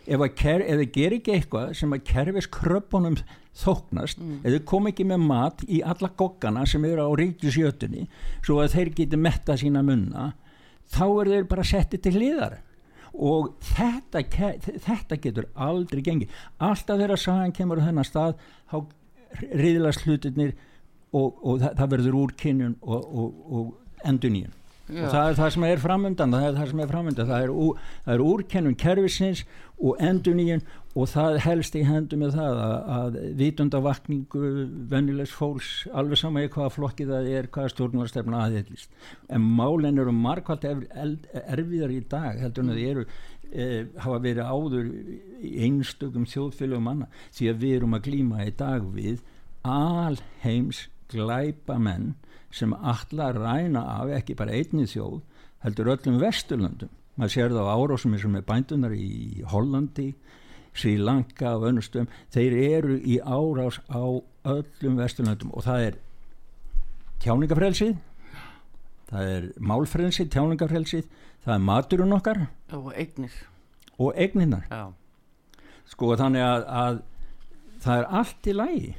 ef 0.07 0.23
þið 0.23 0.87
ger 0.95 1.17
ekki 1.19 1.35
eitthvað 1.35 1.75
sem 1.79 1.93
að 1.93 2.05
kerfis 2.07 2.49
kröpunum 2.53 3.19
þóknast 3.57 4.21
mm. 4.21 4.41
þið 4.45 4.59
kom 4.69 4.91
ekki 4.91 5.07
með 5.09 5.23
mat 5.27 5.63
í 5.67 5.81
alla 5.83 6.11
goggana 6.17 6.67
sem 6.69 6.85
eru 6.87 7.07
á 7.09 7.11
ríkjusjötunni 7.19 8.07
svo 8.45 8.61
að 8.63 8.77
þeir 8.77 8.93
geti 9.01 9.21
metta 9.21 9.57
sína 9.59 9.83
munna 9.87 10.33
þá 10.93 11.05
er 11.07 11.33
þeir 11.33 11.49
bara 11.51 11.67
settið 11.67 12.05
til 12.05 12.15
hliðar. 12.19 12.61
Og 13.17 13.55
þetta, 13.65 14.21
þetta 14.85 15.19
getur 15.23 15.49
aldrei 15.55 16.03
gengið. 16.05 16.35
Alltaf 16.61 17.01
þegar 17.01 17.21
sagan 17.21 17.55
kemur 17.57 17.81
á 17.81 17.87
þennan 17.89 18.07
stað 18.07 18.37
þá 18.69 18.77
riðlast 19.57 20.05
hlutinir 20.05 20.53
og, 21.17 21.33
og 21.41 21.63
það, 21.63 21.73
það 21.81 21.91
verður 21.95 22.19
úr 22.21 22.37
kynjun 22.39 22.77
og, 22.83 23.09
og, 23.09 23.43
og 23.57 24.07
endur 24.07 24.33
nýjum 24.33 24.55
og 24.87 25.07
það 25.11 25.29
er 25.29 25.39
það 25.41 25.53
sem 25.55 25.65
er 25.67 25.81
framöndan 25.83 26.35
það 26.35 26.49
er 26.49 26.59
það 26.59 26.69
sem 26.71 26.83
er 26.83 26.91
framöndan 26.91 27.31
það 27.31 27.47
er, 27.47 27.55
er 28.15 28.23
úrkennum 28.23 28.77
kervisins 28.79 29.43
og 29.77 30.03
endur 30.03 30.37
nýjum 30.39 30.63
og 30.97 31.11
það 31.13 31.39
helst 31.45 31.75
í 31.77 31.83
hendu 31.85 32.17
með 32.17 32.37
það 32.39 32.61
að, 32.65 32.77
að 32.97 33.17
vitundavakningu 33.41 34.51
vennilegs 34.93 35.35
fólks 35.37 35.73
alveg 35.93 36.21
sama 36.21 36.45
í 36.47 36.51
hvaða 36.53 36.73
flokki 36.73 37.09
það 37.09 37.31
er 37.37 37.49
hvaða 37.53 37.73
stjórnarstefna 37.75 38.45
aðeins 38.47 38.87
en 39.29 39.49
málinn 39.59 40.01
eru 40.01 40.15
markvælt 40.17 40.65
erfiðar 40.71 41.93
í 41.93 42.01
dag 42.09 42.41
heldur 42.41 42.65
en 42.65 42.73
það 42.73 42.85
eru 42.93 43.07
e, 43.53 43.67
hafa 44.07 44.23
verið 44.25 44.53
áður 44.55 44.93
í 45.45 45.53
einstökum 45.67 46.29
þjóðfélögum 46.31 46.89
manna 46.89 47.11
því 47.37 47.51
að 47.53 47.65
við 47.67 47.77
erum 47.81 47.99
að 47.99 48.07
glýma 48.09 48.47
í 48.47 48.55
dag 48.57 48.87
við 48.97 49.21
alheims 49.67 50.87
glæpamenn 51.13 52.15
sem 52.51 52.73
allar 52.75 53.37
ræna 53.37 53.83
af 54.01 54.13
ekki 54.21 54.37
bara 54.39 54.55
einni 54.57 54.87
þjóð 54.89 55.21
heldur 55.65 55.93
öllum 55.97 56.21
vesturlöndum. 56.23 56.93
Maður 57.17 57.33
sér 57.33 57.55
það 57.55 57.71
á 57.73 57.75
árásum 57.75 58.17
sem 58.21 58.37
er 58.37 58.45
bændunar 58.45 58.93
í 58.93 59.45
Hollandi, 59.49 60.11
Sri 60.77 60.99
Lanka 61.01 61.55
og 61.57 61.71
önnustum, 61.71 62.09
þeir 62.35 62.57
eru 62.61 62.99
í 63.01 63.17
árás 63.25 63.81
á 63.89 64.05
öllum 64.45 64.99
vesturlöndum 65.01 65.55
og 65.57 65.65
það 65.65 65.87
er 65.87 65.99
tjáningafrelsið 67.25 67.97
það 69.11 69.33
er 69.33 69.49
málfrelsið, 69.63 70.31
tjáningafrelsið 70.35 71.11
það 71.47 71.53
er 71.55 71.67
maturinn 71.71 72.17
okkar 72.17 72.47
og 72.75 72.93
eignir. 72.99 73.33
og 73.99 74.13
eigninnar 74.19 74.67
sko 75.87 76.17
þannig 76.19 76.43
að, 76.43 76.65
að 76.67 77.03
það 77.85 78.01
er 78.01 78.09
allt 78.21 78.49
í 78.51 78.57
lægi 78.57 78.95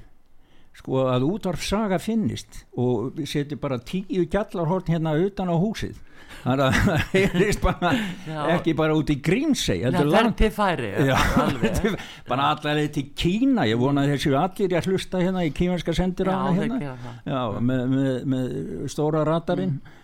sko 0.78 1.08
að 1.12 1.26
útvarfsaga 1.28 1.98
finnist 2.02 2.64
og 2.78 3.16
við 3.18 3.32
setjum 3.32 3.62
bara 3.62 3.80
tíu 3.82 4.28
gjallarhort 4.30 4.92
hérna 4.92 5.16
utan 5.20 5.50
á 5.50 5.56
húsið. 5.58 5.98
Þannig 6.44 6.64
að 6.64 6.78
það 6.78 7.04
heyrist 7.14 7.62
bara 7.64 7.92
já. 8.28 8.40
ekki 8.54 8.74
bara 8.78 8.96
út 9.00 9.10
í 9.12 9.16
Grímsey 9.24 9.82
það 9.82 10.18
er 10.20 10.30
til 10.38 10.50
færi 10.54 10.90
já, 11.08 11.16
bara 12.30 12.50
allar 12.54 12.82
til 12.94 13.06
Kína. 13.18 13.66
Ég 13.68 13.80
vona 13.82 14.06
þessu 14.08 14.36
allir 14.38 14.76
að 14.78 14.90
hlusta 14.92 15.22
hérna 15.24 15.46
í 15.48 15.54
kímanska 15.56 15.96
sendir 15.98 16.30
á 16.30 16.52
hérna. 16.52 16.94
já, 17.26 17.40
með, 17.60 17.86
með, 17.94 18.12
með 18.34 18.52
stóra 18.92 19.24
radarinn. 19.28 19.80
Mm. 19.80 19.96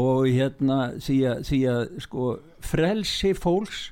og 0.00 0.28
hérna 0.32 0.78
því 1.04 1.18
að, 1.28 1.42
því 1.50 1.58
að 1.74 1.82
sko 2.06 2.28
frelsi 2.64 3.34
fólks 3.36 3.90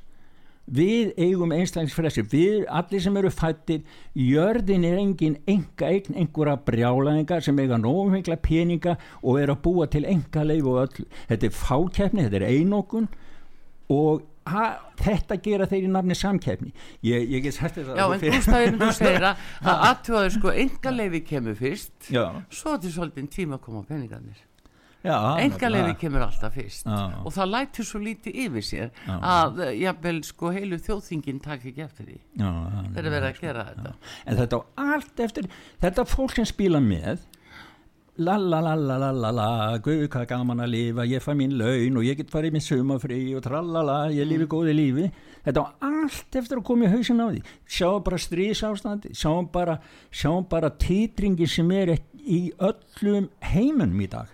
við 0.72 1.12
eigum 1.20 1.52
einstaklingsfresi 1.52 2.24
við 2.32 2.64
allir 2.72 3.02
sem 3.04 3.16
eru 3.20 3.30
fættir 3.32 3.82
jörðin 4.16 4.86
er 4.88 4.98
engin 5.00 5.38
enga 5.46 5.90
eign 5.92 6.16
einhverja 6.22 6.56
brjálæðingar 6.66 7.44
sem 7.44 7.58
eiga 7.60 7.78
nógumhengla 7.80 8.38
peninga 8.42 8.96
og 9.20 9.40
er 9.42 9.52
að 9.52 9.62
búa 9.66 9.88
til 9.92 10.06
enga 10.08 10.44
leif 10.48 10.68
og 10.68 10.82
öll 10.86 11.08
þetta 11.28 11.48
er 11.48 11.56
fákjæfni, 11.62 12.26
þetta 12.28 12.40
er 12.40 12.48
einokun 12.48 13.08
og 13.92 14.22
ha, 14.48 14.68
þetta 15.02 15.38
gera 15.44 15.68
þeir 15.70 15.88
í 15.88 15.90
nafni 15.92 16.16
samkjæfni 16.18 16.72
ég, 17.06 17.26
ég 17.34 17.44
get 17.44 17.58
sagt 17.58 17.76
þetta 17.78 17.98
Já 17.98 18.06
en 18.06 18.24
Gustafinn 18.24 18.80
þú 18.80 18.88
segir 18.96 19.28
að 19.28 19.44
aðtjóður 19.90 20.32
sko 20.38 20.54
enga 20.64 20.94
leifi 20.94 21.22
kemur 21.28 21.58
fyrst 21.58 22.08
Já. 22.08 22.24
svo 22.48 22.78
til 22.80 22.94
svolítið 22.94 23.28
tíma 23.36 23.60
að 23.60 23.66
koma 23.68 23.84
peningarnir 23.88 24.40
engaleifi 25.02 25.98
kemur 25.98 26.22
alltaf 26.26 26.54
fyrst. 26.54 26.86
Já. 26.86 27.18
og 27.24 27.34
það 27.34 27.52
lætur 27.52 27.86
svo 27.88 28.00
lítið 28.02 28.40
yfir 28.44 28.66
sér 28.66 28.88
já. 28.94 29.14
að 29.18 29.60
jafnvel 29.80 30.22
sko 30.26 30.52
heilu 30.54 30.78
þjóðþingin 30.78 31.42
takk 31.42 31.66
ekki 31.70 31.84
eftir 31.84 32.08
því. 32.08 32.18
Þeir 32.38 33.02
eru 33.02 33.14
verið 33.16 33.28
að 33.28 33.40
gera 33.42 33.68
þetta. 33.70 33.94
En 34.26 34.40
þetta 34.40 34.58
á 34.58 34.62
allt 34.86 35.22
eftir 35.26 35.48
þetta 35.82 36.04
fólk 36.06 36.36
sem 36.38 36.48
spila 36.48 36.82
með 36.82 37.24
la 38.22 38.36
la 38.36 38.60
la 38.60 38.74
la 38.76 38.98
la 39.00 39.10
la 39.10 39.30
la 39.32 39.78
guðu 39.82 40.06
hvað 40.12 40.26
gaman 40.28 40.60
að 40.60 40.72
lifa, 40.74 41.06
ég 41.08 41.22
fæ 41.24 41.32
mín 41.34 41.56
laun 41.56 41.96
og 41.96 42.04
ég 42.04 42.18
get 42.18 42.30
farið 42.30 42.52
minn 42.52 42.64
sumafri 42.64 43.20
og 43.34 43.42
trallala 43.42 44.12
ég 44.12 44.28
lifi 44.28 44.44
mm. 44.44 44.50
góði 44.52 44.74
lífi. 44.76 45.08
Þetta 45.42 45.64
á 45.64 45.66
allt 45.88 46.36
eftir 46.38 46.60
að 46.60 46.66
koma 46.68 46.86
í 46.86 46.92
hausin 46.92 47.24
á 47.24 47.26
því. 47.26 47.40
Sjáum 47.66 48.04
bara 48.04 48.20
strísástandi 48.20 49.16
sjáum 49.16 49.48
bara, 49.50 49.80
bara 50.50 50.70
títringi 50.70 51.48
sem 51.48 51.70
er 51.74 51.96
í 52.22 52.52
öllum 52.60 53.30
heimunum 53.42 54.04
í 54.04 54.10
dag 54.12 54.30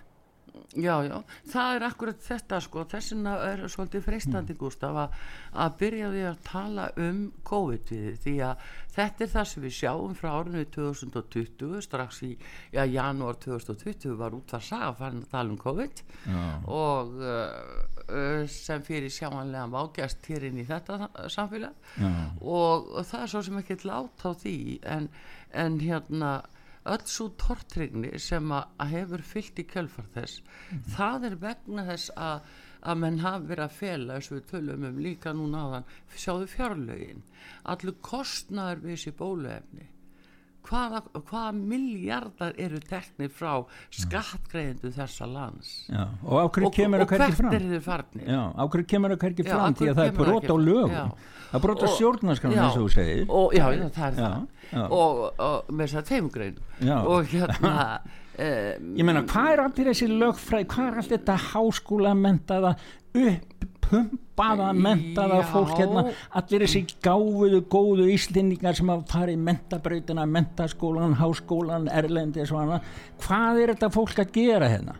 Já, 0.83 0.95
já, 1.05 1.15
það 1.51 1.75
er 1.75 1.85
akkurat 1.89 2.23
þetta 2.23 2.59
sko, 2.65 2.85
þessina 2.89 3.35
er 3.47 3.63
svolítið 3.71 4.05
freistandi 4.05 4.55
mm. 4.55 4.59
Gustaf 4.59 4.99
að, 5.03 5.17
að 5.65 5.77
byrja 5.81 6.11
því 6.13 6.25
að 6.29 6.43
tala 6.49 6.87
um 7.05 7.23
COVID 7.49 7.93
við 7.93 8.19
því 8.25 8.35
að 8.49 8.67
þetta 8.95 9.25
er 9.25 9.31
það 9.33 9.47
sem 9.51 9.65
við 9.65 9.75
sjáum 9.77 10.15
frá 10.17 10.29
árinu 10.33 10.65
2020, 10.75 11.79
strax 11.85 12.21
í 12.27 12.31
já, 12.73 12.83
janúar 12.89 13.39
2020 13.43 14.17
var 14.19 14.35
út 14.37 14.55
að 14.55 14.67
saga 14.69 14.91
farin 14.99 15.23
að 15.23 15.33
tala 15.33 15.53
um 15.53 15.59
COVID. 15.59 16.03
Já. 16.29 16.43
og 16.79 17.15
uh, 17.23 18.45
sem 18.49 18.83
fyrir 18.85 19.11
sjáanlega 19.13 19.67
vágjast 19.69 20.29
hér 20.29 20.47
inn 20.49 20.61
í 20.61 20.67
þetta 20.67 21.09
samfélag. 21.31 21.75
Og, 22.41 22.89
og 22.95 23.05
það 23.05 23.25
er 23.25 23.33
svo 23.33 23.43
sem 23.45 23.59
ekki 23.61 23.81
látt 23.85 24.25
á 24.25 24.31
því 24.33 24.57
en, 24.95 25.09
en 25.53 25.77
hérna 25.83 26.39
öll 26.93 27.05
svo 27.09 27.29
tortrygni 27.41 28.11
sem 28.21 28.51
að 28.55 28.95
hefur 28.95 29.25
fyllt 29.33 29.61
í 29.61 29.67
kjölfar 29.69 30.09
þess 30.15 30.41
mm. 30.41 30.81
það 30.95 31.29
er 31.29 31.37
vegna 31.43 31.85
þess 31.91 32.15
að 32.15 32.49
að 32.79 32.99
menn 33.01 33.19
hafi 33.19 33.49
verið 33.49 33.65
að 33.65 33.77
fela 33.77 34.15
eins 34.15 34.29
og 34.31 34.37
við 34.37 34.45
tölum 34.53 34.85
um 34.87 34.99
líka 35.03 35.33
núna 35.35 35.63
á 35.63 35.67
þann 35.73 35.89
sjáðu 36.23 36.49
fjárlögin 36.53 37.23
allur 37.73 37.97
kostnaður 38.09 38.83
við 38.85 38.95
þessi 38.95 39.15
bóluefni 39.19 39.87
hvaða, 40.69 41.01
hvaða 41.17 41.51
miljardar 41.57 42.53
eru 42.61 42.79
teknir 42.89 43.31
frá 43.33 43.53
skattgreðindu 43.95 44.93
þessa 44.95 45.27
lands? 45.29 45.73
Já, 45.89 46.05
og, 46.23 46.37
og, 46.37 46.61
og 46.69 47.09
hvert 47.09 47.41
er 47.49 47.67
þið 47.73 47.83
farnir? 47.85 48.29
Ákveður 48.29 48.87
kemur 48.93 49.15
það 49.15 49.25
hverkið 49.25 49.51
fram? 49.51 49.77
því 49.79 49.91
að 49.91 49.99
það 50.01 50.11
er 50.11 50.15
brot 50.19 50.49
á 50.49 50.55
lögum. 50.59 51.11
Það 51.49 51.59
er 51.59 51.65
brot 51.65 51.83
á 51.83 51.87
stjórnarskanum 51.95 52.61
eins 52.61 52.77
og 52.77 52.85
þú 52.85 52.93
segir. 52.93 53.21
Og, 53.27 53.57
já, 53.57 53.65
já, 53.73 53.85
það 53.95 54.07
er 54.09 54.21
já, 54.21 54.31
það. 54.69 54.95
og 54.99 55.69
með 55.73 55.85
þess 55.85 55.99
að 56.01 56.09
teimugrein 56.11 56.59
og 56.99 57.31
hérna 57.33 57.73
um, 57.73 58.89
ég 58.99 59.07
meina 59.07 59.25
hvað 59.29 59.51
er 59.53 59.63
allir 59.65 59.91
þessi 59.91 60.09
lögfræð 60.13 60.67
hvað 60.73 60.91
er 60.91 60.99
allir 61.01 61.15
þetta 61.15 61.37
háskóla 61.49 62.13
mentaða 62.17 62.75
upp 63.27 63.59
pumpaða, 63.89 64.69
mentaða 64.77 65.39
fólk 65.49 65.73
hérna, 65.79 66.03
allir 66.37 66.65
þessi 66.65 66.83
gáfuðu, 67.03 67.61
góðu 67.71 68.07
íslendingar 68.13 68.77
sem 68.77 68.91
fara 69.09 69.33
í 69.33 69.39
mentabrautina, 69.39 70.27
mentaskólan, 70.29 71.17
háskólan, 71.19 71.89
erlendi 71.91 72.43
og 72.43 72.51
svona, 72.51 72.79
hvað 73.23 73.63
er 73.63 73.73
þetta 73.73 73.91
fólk 73.95 74.21
að 74.23 74.33
gera 74.37 74.69
hérna? 74.71 74.97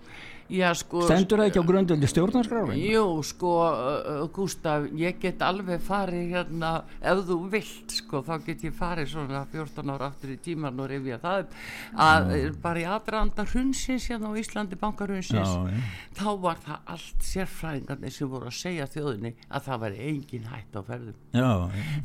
Já, 0.49 0.71
sko, 0.73 1.03
stendur 1.05 1.43
það 1.43 1.49
ekki 1.51 1.61
á 1.61 1.65
grundöldi 1.67 2.07
stjórnarskráin 2.09 2.79
Jú, 2.81 3.03
sko, 3.25 3.51
uh, 3.69 4.23
Gustaf, 4.33 4.87
ég 4.97 5.19
get 5.21 5.43
alveg 5.45 5.81
farið 5.85 6.33
hérna, 6.33 6.71
ef 6.97 7.21
þú 7.27 7.37
vilt, 7.53 7.93
sko, 7.99 8.23
þá 8.25 8.33
get 8.47 8.63
ég 8.65 8.73
farið 8.73 9.11
svona 9.11 9.43
14 9.51 9.93
ára 9.93 10.07
aftur 10.09 10.33
í 10.33 10.39
tíman 10.41 10.81
og 10.81 10.89
rifja 10.89 11.19
það 11.21 11.43
upp, 11.43 11.53
að 12.07 12.31
mm. 12.31 12.57
bara 12.63 12.81
í 12.81 12.87
aðranda 12.95 13.45
hrunsins 13.51 14.07
hérna 14.09 14.33
á 14.33 14.39
Íslandi, 14.41 14.79
bankarhrunsins, 14.81 15.53
þá 16.17 16.29
var 16.41 16.63
það 16.65 16.89
allt 16.95 17.29
sérfræðingarnir 17.29 18.15
sem 18.17 18.33
voru 18.33 18.49
að 18.49 18.57
segja 18.63 18.89
þjóðinni 18.89 19.33
að 19.53 19.69
það 19.69 19.83
væri 19.85 20.01
engin 20.09 20.49
hætt 20.49 20.73
á 20.73 20.81
ferðum. 20.89 21.19
Já, 21.37 21.49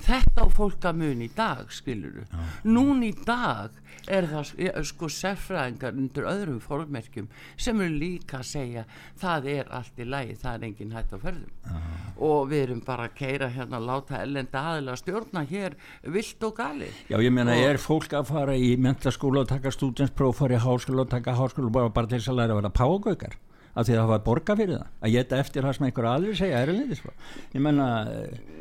Þetta 0.05 0.45
á 0.45 0.47
fólk 0.53 0.85
að 0.91 1.01
mun 1.01 1.25
í 1.25 1.31
dag, 1.33 1.73
skilur 1.73 2.21
þú. 2.21 2.45
Nún 2.69 3.01
í 3.09 3.15
dag 3.25 3.81
er 4.11 4.29
það 4.29 4.53
sko 4.85 5.09
sérfræðingar 5.09 5.97
undir 5.97 6.29
öðrum 6.29 6.61
fórmerkjum 6.61 7.31
sem 7.57 7.81
eru 7.81 7.97
líka 8.03 8.34
að 8.41 8.49
segja 8.49 8.85
það 9.21 9.49
er 9.55 9.71
allt 9.79 10.01
í 10.01 10.09
lægi, 10.09 10.37
það 10.43 10.59
er 10.59 10.67
engin 10.69 10.95
hætt 10.97 11.15
á 11.15 11.19
ferðum. 11.23 11.55
Uh. 11.65 11.95
og 12.29 12.51
við 12.51 12.65
erum 12.67 12.83
bara 12.87 13.09
að 13.09 13.17
keira 13.19 13.49
hérna 13.55 13.81
að 13.81 13.89
láta 13.91 14.21
ellenda 14.21 14.65
aðila 14.73 14.99
stjórna 15.01 15.45
hér 15.51 15.79
vilt 16.17 16.47
og 16.49 16.55
gali 16.59 16.91
Já 17.11 17.19
ég 17.21 17.33
meina 17.35 17.57
og 17.57 17.71
er 17.71 17.81
fólk 17.83 18.15
að 18.15 18.31
fara 18.33 18.59
í 18.59 18.75
mentaskóla 18.81 19.45
og 19.45 19.51
taka 19.51 19.73
stúdinspróf, 19.75 20.39
fara 20.43 20.59
í 20.59 20.63
háskóla 20.63 21.07
og 21.07 21.11
taka 21.13 21.37
háskóla 21.39 21.73
bara, 21.73 21.93
bara 21.95 22.11
til 22.11 22.21
þess 22.21 22.33
að 22.33 22.41
læra 22.43 22.57
að 22.57 22.63
vera 22.63 22.75
págaukar 22.79 23.39
af 23.75 23.87
því 23.87 23.95
að 23.95 24.01
það 24.01 24.11
var 24.11 24.25
borga 24.29 24.57
fyrir 24.59 24.77
það. 24.79 24.91
Að 25.05 25.15
geta 25.15 25.39
eftir 25.43 25.67
það 25.67 25.77
sem 25.77 25.87
einhver 25.89 26.09
aðri 26.11 26.35
segja 26.39 26.63
er 26.63 26.73
liðis 26.75 27.01
sko. 27.03 27.15
ég 27.55 27.65
menna 27.65 27.89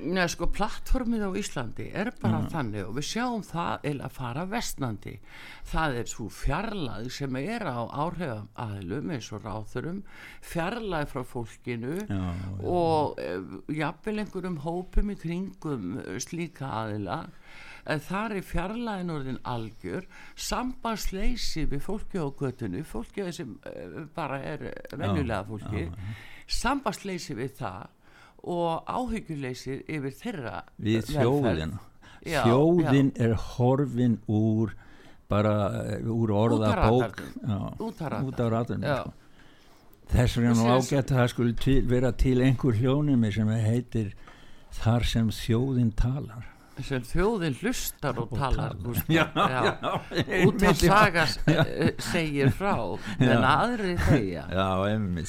Nei 0.03 0.23
sko 0.31 0.49
plattformið 0.51 1.25
á 1.25 1.31
Íslandi 1.39 1.87
er 1.93 2.11
bara 2.19 2.41
uh, 2.43 2.47
þannig 2.51 2.87
og 2.87 2.95
við 2.97 3.07
sjáum 3.07 3.43
það 3.47 3.87
eða 3.91 4.07
að 4.09 4.17
fara 4.17 4.45
vestnandi. 4.51 5.15
Það 5.73 5.99
er 6.01 6.09
svo 6.11 6.27
fjarlæð 6.33 7.09
sem 7.17 7.37
er 7.39 7.67
á 7.69 7.79
áhrifum 7.87 8.49
aðlum 8.59 9.13
eins 9.15 9.29
og 9.31 9.45
ráþurum 9.45 10.01
fjarlæð 10.43 11.11
frá 11.13 11.23
fólkinu 11.27 11.99
já, 12.01 12.07
já, 12.09 12.49
og 12.67 13.21
e, 13.21 13.29
jafnvel 13.77 14.17
einhverjum 14.23 14.59
hópum 14.65 15.13
í 15.13 15.19
kringum 15.19 16.01
slíka 16.23 16.69
aðila 16.83 17.23
en 17.85 18.03
þar 18.03 18.37
er 18.37 18.45
fjarlæðin 18.47 19.13
orðin 19.13 19.39
algjör. 19.43 20.05
Sambandsleysi 20.35 21.65
við 21.71 21.83
fólki 21.83 22.21
á 22.21 22.27
göttunni 22.31 22.83
fólki 22.87 23.25
sem 23.35 23.57
uh, 23.67 24.03
bara 24.15 24.39
er 24.53 24.69
vennulega 24.93 25.43
fólki 25.49 25.89
sambandsleysi 26.47 27.35
við 27.37 27.57
það 27.59 27.89
og 28.43 28.89
áhyggjuleysi 28.91 29.79
yfir 29.87 30.15
þeirra 30.19 30.61
við 30.83 31.11
þjóðin 31.13 31.77
þjóðin 32.23 33.11
er 33.19 33.35
horfin 33.55 34.17
úr 34.31 34.73
bara 35.31 35.53
uh, 35.71 36.11
úr 36.11 36.33
orða 36.35 36.73
bók. 36.89 37.21
út 37.79 38.01
af 38.03 38.51
ratunum 38.51 38.83
sko. 38.83 39.13
þess 40.11 40.37
vegna 40.37 40.75
ágætt 40.75 41.11
að 41.11 41.17
það 41.17 41.31
skulle 41.33 41.77
vera 41.87 42.11
til 42.11 42.39
einhver 42.43 42.79
hljónumi 42.79 43.31
sem 43.31 43.53
heitir 43.63 44.13
þar 44.73 45.07
sem 45.07 45.31
þjóðin 45.31 45.93
talar 45.95 46.49
sem 46.81 47.05
þjóðin 47.05 47.57
hlustar 47.61 48.17
og, 48.17 48.33
talar 48.33 48.73
já, 49.11 49.27
já, 49.35 49.61
út 50.47 50.65
af 50.65 50.79
sagas 50.81 51.37
eh, 51.45 51.93
segir 52.01 52.49
frá 52.55 52.73
en 53.19 53.45
aðri 53.45 53.93
já, 54.33 54.43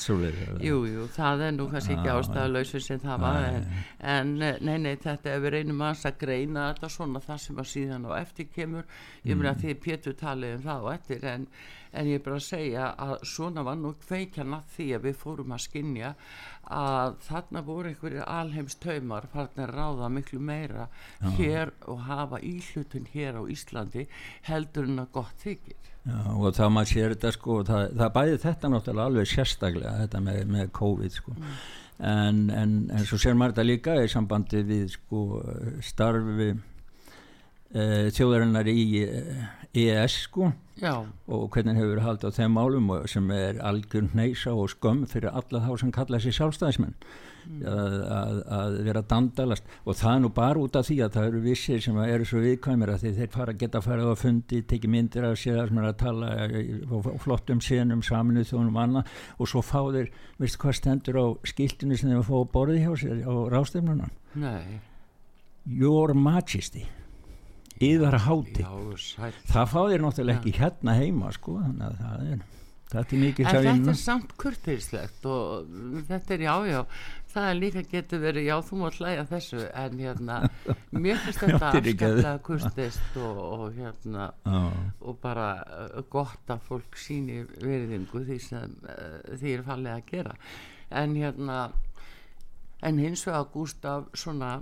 svolítið 0.00 0.64
jú, 0.64 0.80
jú, 0.88 1.08
það 1.14 1.46
er 1.48 1.56
nú 1.58 1.68
kannski 1.72 1.98
ekki 1.98 2.12
ástæðalauðsum 2.14 2.84
sem 2.86 3.02
það 3.02 3.24
var 3.26 3.48
en, 3.50 3.70
en 4.16 4.34
eh, 4.40 4.58
nei, 4.64 4.76
nei, 4.88 4.94
þetta 5.00 5.34
er 5.34 5.44
við 5.44 5.56
reynum 5.58 5.84
að 5.84 6.04
greina 6.18 6.68
þetta 6.72 6.90
svona 6.92 7.22
það 7.24 7.40
sem 7.44 7.60
að 7.60 7.70
síðan 7.70 8.08
og 8.08 8.16
eftir 8.18 8.50
kemur. 8.54 8.84
Ég 9.24 9.38
meina 9.38 9.54
mm. 9.54 9.62
því 9.62 9.78
Pétur 9.84 10.18
talið 10.18 10.58
um 10.58 10.64
það 10.64 10.86
og 10.86 10.92
eftir 10.94 11.26
en, 11.30 11.46
en 11.94 12.10
ég 12.10 12.18
er 12.18 12.24
bara 12.24 12.40
að 12.40 12.46
segja 12.48 12.88
að 13.06 13.14
svona 13.30 13.64
var 13.66 13.78
nú 13.80 13.94
kveikjan 14.02 14.56
að 14.56 14.74
því 14.74 14.88
að 14.96 15.06
við 15.08 15.16
fórum 15.20 15.54
að 15.54 15.64
skinja 15.64 16.12
að 16.64 17.16
þarna 17.26 17.62
voru 17.64 17.90
einhverjir 17.90 18.26
alheims 18.26 18.76
taumar 18.80 19.28
farnir 19.32 19.72
ráða 19.74 20.08
miklu 20.12 20.40
meira 20.40 20.88
Já. 21.20 21.30
hér 21.38 21.72
og 21.86 22.04
hafa 22.08 22.40
íhlutun 22.40 23.08
hér 23.12 23.40
á 23.40 23.42
Íslandi 23.52 24.06
heldur 24.48 24.88
en 24.88 25.04
að 25.04 25.12
gott 25.18 25.44
þykir 25.44 25.90
Já, 26.04 26.20
og 26.36 26.52
þá 26.52 26.64
maður 26.68 26.90
sér 26.92 27.14
þetta 27.14 27.32
sko 27.32 27.62
það, 27.64 27.86
það 27.96 28.12
bæði 28.18 28.36
þetta 28.42 28.70
náttúrulega 28.72 29.08
alveg 29.10 29.30
sérstaklega 29.30 29.96
þetta 30.02 30.22
með, 30.26 30.40
með 30.56 30.70
COVID 30.76 31.18
sko 31.18 31.34
mm. 31.36 31.56
en, 32.12 32.44
en, 32.52 32.76
en 32.92 33.08
svo 33.08 33.20
sér 33.20 33.36
maður 33.40 33.56
þetta 33.56 33.68
líka 33.70 33.98
í 34.02 34.10
sambandi 34.12 34.64
við 34.68 34.86
sko 34.98 35.22
starfi 35.84 36.50
e, 36.52 37.84
þjóðarinnar 38.12 38.68
í 38.72 38.84
EES 39.74 40.20
sko 40.28 40.52
Já. 40.80 41.04
og 41.30 41.44
hvernig 41.54 41.76
hefur 41.78 41.92
verið 41.92 42.06
haldið 42.08 42.32
á 42.34 42.36
þeim 42.38 42.56
málum 42.56 42.88
sem 43.10 43.28
er 43.30 43.60
algjörn 43.62 44.10
neysa 44.18 44.54
og 44.58 44.72
skömm 44.72 45.04
fyrir 45.06 45.30
alla 45.30 45.60
þá 45.62 45.70
sem 45.80 45.92
kalla 45.94 46.18
sér 46.18 46.34
sjálfstæðismenn 46.34 46.96
mm. 46.96 47.60
að, 47.70 47.94
að, 48.16 48.40
að 48.58 48.78
vera 48.88 49.02
dandalast 49.12 49.70
og 49.84 49.98
það 50.00 50.16
er 50.16 50.24
nú 50.24 50.30
bara 50.34 50.64
út 50.64 50.78
af 50.80 50.88
því 50.88 50.96
að 51.06 51.12
það 51.14 51.28
eru 51.28 51.42
vissir 51.44 51.84
sem 51.84 52.00
eru 52.04 52.26
svo 52.26 52.42
viðkvæmir 52.42 52.94
að 52.94 53.06
þeir 53.20 53.30
fara, 53.36 53.54
geta 53.60 53.84
farið 53.84 54.10
á 54.10 54.16
fundi, 54.18 54.64
tekið 54.72 54.94
myndir 54.96 55.28
af 55.28 55.38
sér 55.44 55.70
sem 55.70 55.78
er 55.78 55.88
að 55.92 56.00
tala 56.02 56.32
og 56.98 57.22
flottum 57.22 57.62
senum, 57.62 58.02
saminuð 58.02 58.50
þjónum 58.50 58.82
annað 58.82 59.14
og 59.38 59.52
svo 59.52 59.62
fá 59.62 59.78
þeir, 59.94 60.10
veistu 60.42 60.64
hvað 60.64 60.80
stendur 60.80 61.22
á 61.22 61.26
skiltinu 61.54 62.00
sem 62.00 62.10
þeir 62.10 62.26
fá 62.26 62.36
borðið 62.56 62.82
hjá 62.82 62.98
sér 63.04 63.22
á 63.30 63.34
rástefnuna? 63.54 64.10
Nei 64.34 64.82
Your 65.64 66.12
Majesty 66.18 66.84
yðar 67.84 68.18
háti 68.26 68.66
það 69.50 69.70
fá 69.70 69.78
þér 69.78 70.04
náttúrulega 70.04 70.40
ekki 70.40 70.56
hérna 70.58 70.98
heima 70.98 71.32
sko 71.34 71.60
þannig 71.60 71.86
að 71.88 72.02
það 72.02 72.26
er 72.32 72.42
þetta 72.94 73.16
er 73.16 73.22
mikið 73.24 73.48
en 73.50 73.66
þetta 73.66 73.92
er 73.92 74.00
samt 74.00 74.34
kurtislegt 74.40 75.28
og 75.28 75.76
þetta 76.08 76.34
er 76.36 76.44
jájá 76.44 76.70
já, 76.70 76.80
það 77.34 77.48
er 77.48 77.58
líka 77.58 77.84
getur 77.90 78.22
verið 78.22 78.48
já 78.48 78.54
þú 78.68 78.80
mátt 78.82 78.98
hlæja 79.00 79.24
þessu 79.30 79.62
en 79.82 80.02
hérna 80.04 80.36
mér 80.94 81.22
finnst 81.24 81.40
þetta 81.44 81.70
afskaplega 81.70 82.34
kurtist 82.46 83.18
og, 83.18 83.40
og 83.44 83.64
hérna 83.78 84.28
ah. 84.46 84.68
og 85.00 85.18
bara 85.22 85.48
uh, 85.64 86.02
gott 86.12 86.54
að 86.54 86.68
fólk 86.68 87.00
síni 87.00 87.42
veriðingu 87.56 88.24
því 88.28 88.38
sem 88.42 88.76
uh, 88.84 89.18
því 89.32 89.56
er 89.56 89.66
fallið 89.66 89.96
að 89.96 90.06
gera. 90.12 90.36
En 90.94 91.16
hérna 91.18 91.58
en 92.84 93.00
hins 93.00 93.24
vegar 93.26 93.50
Gustaf 93.54 94.10
svona 94.18 94.58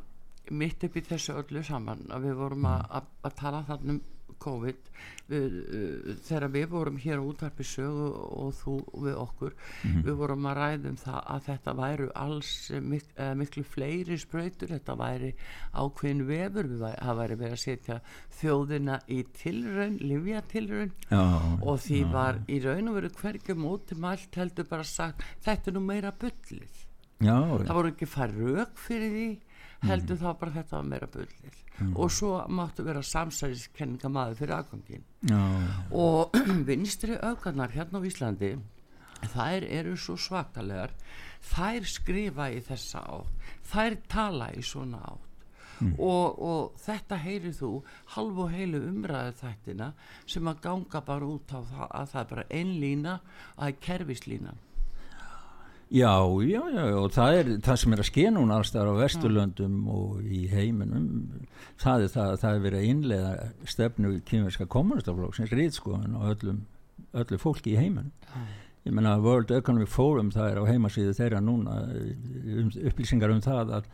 mitt 0.51 0.85
upp 0.85 0.97
í 0.97 1.05
þessu 1.07 1.37
öllu 1.39 1.63
saman 1.65 2.09
að 2.11 2.29
við 2.29 2.41
vorum 2.41 2.67
að, 2.67 3.07
tala 3.39 3.63
þarna 3.69 3.97
um 3.97 4.03
COVID 4.43 4.89
við, 5.31 5.57
uh, 5.63 6.13
þegar 6.27 6.47
við 6.57 6.67
vorum 6.73 6.99
hér 7.01 7.23
á 7.23 7.25
útvarpi 7.25 7.67
sögu 7.67 8.09
og 8.43 8.53
þú 8.59 8.77
við 9.05 9.19
okkur 9.23 9.55
mm 9.55 9.91
-hmm. 9.91 10.05
við 10.07 10.19
vorum 10.21 10.49
að 10.51 10.59
ræðum 10.59 10.99
það 11.03 11.21
að 11.35 11.45
þetta 11.49 11.75
væru 11.83 12.09
alls 12.25 12.53
mik 12.81 13.07
uh, 13.19 13.35
miklu 13.39 13.65
fleiri 13.65 14.19
spröytur, 14.19 14.73
þetta 14.75 14.97
væri 14.99 15.33
ákveðin 15.73 16.27
vefur, 16.27 16.69
væri, 16.83 17.01
það 17.03 17.19
væri 17.21 17.39
verið 17.43 17.53
að 17.53 17.65
setja 17.67 18.01
þjóðina 18.41 19.01
í 19.09 19.23
tilraun 19.43 19.99
livja 20.01 20.43
tilraun 20.43 20.93
og 21.63 21.81
því 21.81 22.01
já, 22.03 22.13
var 22.13 22.43
í 22.49 22.61
raun 22.65 22.89
og 22.89 22.95
veru 22.95 23.11
hverjum 23.21 23.65
út 23.65 23.93
um 23.93 24.05
allt 24.05 24.35
heldur 24.37 24.67
bara 24.69 24.85
sagt 24.85 25.23
þetta 25.45 25.71
er 25.71 25.75
nú 25.75 25.81
meira 25.81 26.13
byllið 26.13 26.87
það 27.23 27.75
voru 27.75 27.93
ekki 27.93 28.07
fær 28.07 28.33
rauk 28.35 28.77
fyrir 28.77 29.11
því 29.13 29.29
heldur 29.83 30.17
mm. 30.17 30.23
þá 30.23 30.39
bara 30.41 30.57
þetta 30.59 30.77
var 30.77 30.91
meira 30.91 31.09
bullir 31.13 31.57
mm. 31.79 31.95
og 31.97 32.13
svo 32.13 32.35
máttu 32.49 32.85
vera 32.87 33.03
samsæðiskenninga 33.07 34.13
maður 34.13 34.39
fyrir 34.43 34.59
aðgangin 34.59 35.09
og 35.91 36.39
vinstri 36.69 37.19
aukarnar 37.19 37.75
hérna 37.75 38.03
á 38.03 38.07
Íslandi 38.07 38.55
þær 39.31 39.67
eru 39.69 39.97
svo 39.99 40.17
svakalegar. 40.19 40.95
Þær 41.53 41.87
skrifa 41.91 42.49
í 42.55 42.63
þessa 42.65 43.03
átt. 43.17 43.53
Þær 43.73 43.99
tala 44.11 44.49
í 44.55 44.65
svona 44.67 45.03
átt. 45.13 45.29
Mm. 45.83 45.95
og, 45.99 46.37
og 46.39 46.75
þetta 46.79 47.17
heyrir 47.19 47.55
þú 47.57 47.71
halv 48.15 48.37
og 48.45 48.53
heilu 48.53 48.79
umræðu 48.87 49.33
þættina 49.41 49.89
sem 50.31 50.47
að 50.47 50.61
ganga 50.63 51.01
bara 51.03 51.27
út 51.27 51.51
á 51.51 51.59
það 51.59 51.87
að 51.89 52.11
það 52.13 52.21
er 52.21 52.29
bara 52.31 52.45
einn 52.59 52.71
lína 52.79 53.15
að 53.17 53.57
það 53.57 53.71
er 53.73 53.81
kerfislínan 53.87 54.61
Já, 55.93 56.25
já, 56.49 56.61
já, 56.73 56.85
og 56.97 57.11
það 57.13 57.35
er 57.37 57.49
það 57.67 57.79
sem 57.83 57.93
er 57.93 58.01
að 58.01 58.07
skena 58.09 58.41
hún 58.41 58.53
allstæðar 58.55 58.95
á 58.97 59.01
Vesturlöndum 59.03 59.75
og 59.93 60.23
í 60.25 60.47
heiminum. 60.49 61.09
Það 61.83 62.07
er 62.07 62.13
það 62.15 62.31
að 62.31 62.39
það 62.41 62.55
er 62.57 62.63
verið 62.65 62.79
að 62.79 62.89
innlega 62.89 63.33
stefnu 63.69 64.13
kynverska 64.31 64.67
kommunistaflóksins 64.73 65.53
rýtskoðan 65.53 66.17
og 66.17 66.31
öllum, 66.33 66.63
öllu 67.13 67.41
fólki 67.43 67.75
í 67.75 67.77
heiminum. 67.77 68.09
Ég 68.87 68.97
menna 68.97 69.19
World 69.21 69.53
Economic 69.53 69.93
Forum 69.93 70.33
það 70.33 70.49
er 70.55 70.63
á 70.65 70.71
heimasíðu 70.71 71.13
þeirra 71.19 71.43
núna 71.45 71.77
um, 71.85 72.73
upplýsingar 72.89 73.35
um 73.35 73.45
það 73.45 73.77
að 73.77 73.93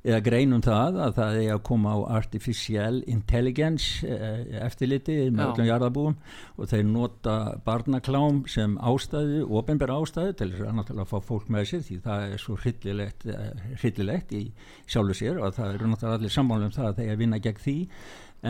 eða 0.00 0.20
greinum 0.24 0.62
það 0.64 0.98
að 1.04 1.16
það 1.18 1.38
er 1.42 1.50
að 1.54 1.62
koma 1.68 1.92
á 1.92 1.98
artificial 2.16 3.00
intelligence 3.10 4.06
eh, 4.06 4.46
eftirliti 4.64 5.16
með 5.28 5.50
öllum 5.50 5.68
jarðabúum 5.68 6.16
og 6.56 6.70
þeir 6.70 6.86
nota 6.88 7.36
barnaklám 7.66 8.42
sem 8.48 8.78
ástæðu, 8.80 9.44
ofinbæra 9.60 9.98
ástæðu 10.00 10.36
til 10.38 10.50
þess 10.54 10.64
að 10.64 10.78
náttúrulega 10.78 11.10
fá 11.12 11.28
fólk 11.28 11.52
með 11.52 11.68
sér 11.72 11.84
því 11.88 12.00
það 12.08 12.26
er 12.26 12.44
svo 12.44 12.56
hryllilegt, 12.62 13.28
eh, 13.28 13.64
hryllilegt 13.82 14.34
í 14.36 14.42
sjálfu 14.88 15.18
sér 15.20 15.40
og 15.40 15.56
það 15.58 15.76
eru 15.76 15.92
náttúrulega 15.92 16.20
allir 16.22 16.36
sammálum 16.38 16.76
það 16.76 16.90
að 16.90 17.02
þeir 17.02 17.20
vinna 17.20 17.42
gegn 17.44 17.64
því. 17.66 17.78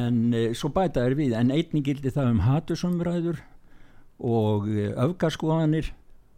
En 0.00 0.18
e, 0.30 0.44
svo 0.54 0.70
bæta 0.70 1.02
er 1.02 1.16
við 1.18 1.32
en 1.34 1.50
einnig 1.50 1.82
gildi 1.82 2.12
það 2.14 2.28
um 2.36 2.44
hatusumræður 2.46 3.40
og 4.22 4.68
öfgaskoðanir 4.70 5.90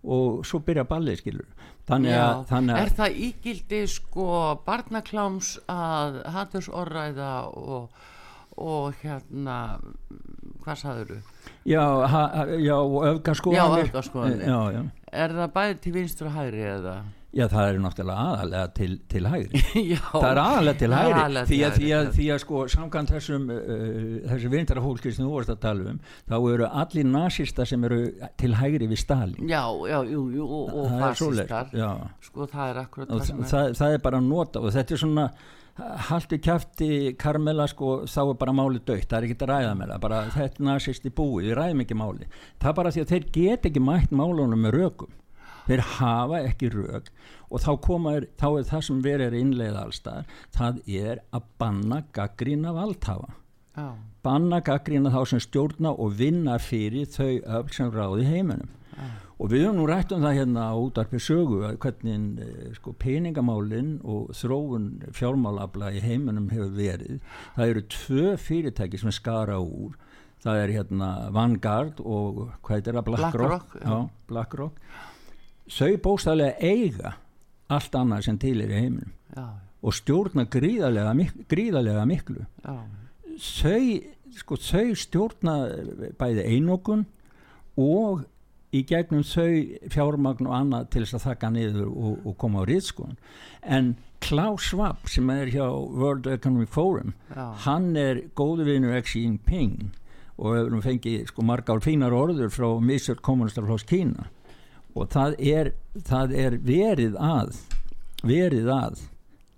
og 0.02 0.42
svo 0.46 0.62
byrja 0.66 0.84
ballið 0.88 1.20
skilur 1.22 1.68
þannig 1.88 2.14
Já, 2.14 2.22
að, 2.22 2.44
þannig 2.50 2.78
er 2.78 2.90
að 2.90 2.96
það 3.00 3.20
ígildi 3.26 3.82
sko 3.90 4.26
barnakláms 4.66 5.52
að 5.70 6.18
hattursorræða 6.36 7.32
og, 7.58 8.02
og 8.58 9.02
hérna 9.02 9.58
hvað 10.62 10.80
sagður 10.82 11.14
já, 11.66 11.82
ha, 11.82 12.22
já, 12.58 12.76
öfgaskoðanir. 13.12 13.90
Já, 14.46 14.46
já, 14.46 14.60
já. 14.78 14.82
Er 15.12 15.34
það 15.36 15.50
bæði 15.56 15.74
til 15.84 15.92
vinstur 15.96 16.30
og 16.30 16.36
hægri 16.38 16.62
eða? 16.72 16.94
Já, 17.32 17.44
það 17.48 17.68
er 17.68 17.78
náttúrulega 17.82 18.24
aðalega 18.32 18.72
til, 18.76 18.90
til 19.10 19.22
hægri. 19.32 19.62
Já, 19.92 20.00
það 20.10 20.28
er 20.28 20.40
aðalega 20.42 20.80
til 20.82 20.90
hægri. 20.92 21.14
Aðallega 21.16 21.50
því 21.50 21.60
að, 21.66 21.76
því 21.78 21.92
að, 21.96 22.10
því 22.16 22.26
að 22.34 22.42
sko 22.42 22.64
samkvæmt 22.74 23.14
þessum 23.14 23.46
uh, 23.54 23.62
þessu 24.32 24.52
vindarahólki 24.52 25.12
sem 25.12 25.24
þú 25.24 25.30
vorst 25.32 25.54
að 25.54 25.62
tala 25.64 25.94
um 25.94 26.02
þá 26.28 26.36
eru 26.40 26.68
allir 26.82 27.08
nasista 27.08 27.66
sem 27.68 27.88
eru 27.88 28.02
til 28.40 28.52
hægri 28.58 28.90
við 28.90 29.02
Stalin 29.02 29.48
já, 29.48 29.62
já, 29.88 29.98
jú, 30.12 30.26
jú, 30.36 30.50
og, 30.60 30.76
og 30.82 30.92
já. 31.72 31.90
Sko 32.28 32.46
það 32.50 32.68
er 32.68 32.84
akkurat 32.84 33.10
og 33.10 33.22
það 33.22 33.26
sem 33.30 33.42
það, 33.42 33.74
það, 33.80 33.96
er 33.96 34.06
bara 34.06 34.20
að 34.22 34.28
nota 34.28 34.62
og 34.62 34.76
þetta 34.76 34.96
er 34.96 35.02
svona 35.02 35.26
haldu 36.08 36.36
kjafti 36.42 36.90
Karmela 37.20 37.64
sko 37.70 38.02
þá 38.04 38.20
er 38.26 38.36
bara 38.40 38.52
máli 38.56 38.82
dögt, 38.84 39.08
það 39.08 39.18
er 39.18 39.26
ekki 39.28 39.38
að 39.40 39.52
ræða 39.54 39.72
með 39.78 39.94
það 39.94 40.04
bara 40.04 40.20
þetta 40.34 40.60
er 40.60 40.68
nasist 40.68 41.08
í 41.08 41.14
búi, 41.16 41.46
við 41.46 41.56
ræðum 41.56 41.82
ekki 41.86 41.96
máli 41.96 42.28
það 42.60 42.68
er 42.72 42.78
bara 42.82 42.92
því 42.92 43.04
að 43.04 43.14
þeir 43.14 43.28
get 43.38 43.68
ekki 43.70 43.84
mætt 43.84 44.12
málunum 44.12 44.66
með 44.66 44.76
rökum 44.76 45.14
þeir 45.68 45.82
hafa 45.98 46.40
ekki 46.48 46.70
rök 46.74 47.10
og 47.52 47.60
þá, 47.60 47.70
koma, 47.84 48.14
er- 48.18 48.28
þá 48.40 48.46
er 48.58 48.68
það 48.70 48.84
sem 48.88 49.00
verið 49.04 49.26
er 49.30 49.38
innleiða 49.42 49.82
allstaðar 49.86 50.36
það 50.56 50.78
er 50.88 51.22
að 51.36 51.42
banna 51.60 52.02
gaggrína 52.16 52.72
valdhafa. 52.76 53.34
Já, 53.76 53.88
banna 54.24 54.60
gaggrína 54.64 55.12
þá 55.12 55.20
sem 55.30 55.40
stjórna 55.40 55.92
og 55.96 56.14
vinna 56.18 56.58
fyrir 56.60 57.06
þau 57.12 57.30
öll 57.58 57.68
sem 57.72 57.90
ráði 57.92 58.24
heiminum. 58.28 58.68
Og 59.42 59.48
við 59.50 59.64
höfum 59.64 59.78
nú 59.80 59.86
rætt 59.88 60.12
um 60.14 60.20
það 60.22 60.36
hérna 60.38 60.64
á 60.70 60.76
útarpi 60.78 61.18
sögu 61.18 61.62
að 61.66 61.78
hvernig 61.82 62.42
eh, 62.44 62.74
sko, 62.76 62.92
peningamálin 63.00 63.96
og 64.04 64.28
þróun 64.38 64.84
fjármálabla 65.16 65.88
í 65.96 66.02
heiminum 66.04 66.46
hefur 66.52 66.68
verið. 66.76 67.16
Það 67.56 67.72
eru 67.72 67.82
tvö 67.96 68.26
fyrirtæki 68.38 69.00
sem 69.02 69.10
skara 69.16 69.56
úr. 69.58 69.96
Það 70.44 70.60
er 70.62 70.74
hérna 70.76 71.08
Vanguard 71.34 71.98
og 72.04 72.44
hvað 72.62 72.76
heitir 72.76 72.98
það? 73.00 73.08
BlackRock 73.08 73.74
BlackRock 74.30 74.78
þau 75.70 75.92
bóstæðlega 76.04 76.56
eiga 76.72 77.14
allt 77.72 77.94
annað 77.96 78.26
sem 78.26 78.40
til 78.42 78.58
er 78.60 78.72
í 78.72 78.80
heiminum. 78.80 79.12
Já, 79.36 79.46
og 79.82 79.94
stjórna 79.96 80.44
gríðarlega, 80.46 81.14
mik 81.18 81.46
gríðarlega 81.50 82.04
miklu. 82.06 82.44
Já, 82.62 82.76
þau, 83.42 83.86
sko, 84.38 84.58
þau 84.60 84.92
stjórna 84.98 85.56
bæði 86.20 86.46
einokun 86.52 87.06
og 87.80 88.26
í 88.72 88.82
gegnum 88.88 89.24
þau 89.26 89.88
fjármagn 89.92 90.48
og 90.48 90.54
annað 90.56 90.88
til 90.94 91.02
þess 91.04 91.18
að 91.18 91.26
þakka 91.26 91.50
niður 91.52 91.88
og, 91.90 92.14
og 92.28 92.36
koma 92.40 92.64
á 92.64 92.68
riðskon 92.68 93.18
en 93.62 93.94
Klaus 94.22 94.68
Schwab 94.70 95.08
sem 95.10 95.28
er 95.34 95.50
hjá 95.52 95.66
World 95.66 96.28
Economic 96.30 96.70
Forum 96.72 97.12
Já. 97.34 97.50
hann 97.66 97.90
er 98.00 98.22
góðu 98.38 98.68
vinur 98.68 98.96
Xi 99.04 99.26
Jinping 99.26 99.90
og 100.38 100.56
hefur 100.56 100.84
fengið 100.86 101.26
sko 101.28 101.44
margar 101.44 101.82
fínar 101.84 102.16
orður 102.16 102.52
frá 102.54 102.68
misjört 102.80 103.20
kommunistarflóks 103.24 103.84
Kína 103.88 104.30
og 104.94 105.08
það 105.12 105.36
er, 105.40 105.72
það 106.08 106.34
er 106.44 106.56
verið 106.66 107.16
að 107.16 107.56
verið 108.22 108.68
að 108.74 109.00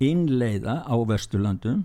innleiða 0.04 0.80
á 0.86 0.94
Vesturlandum 1.08 1.84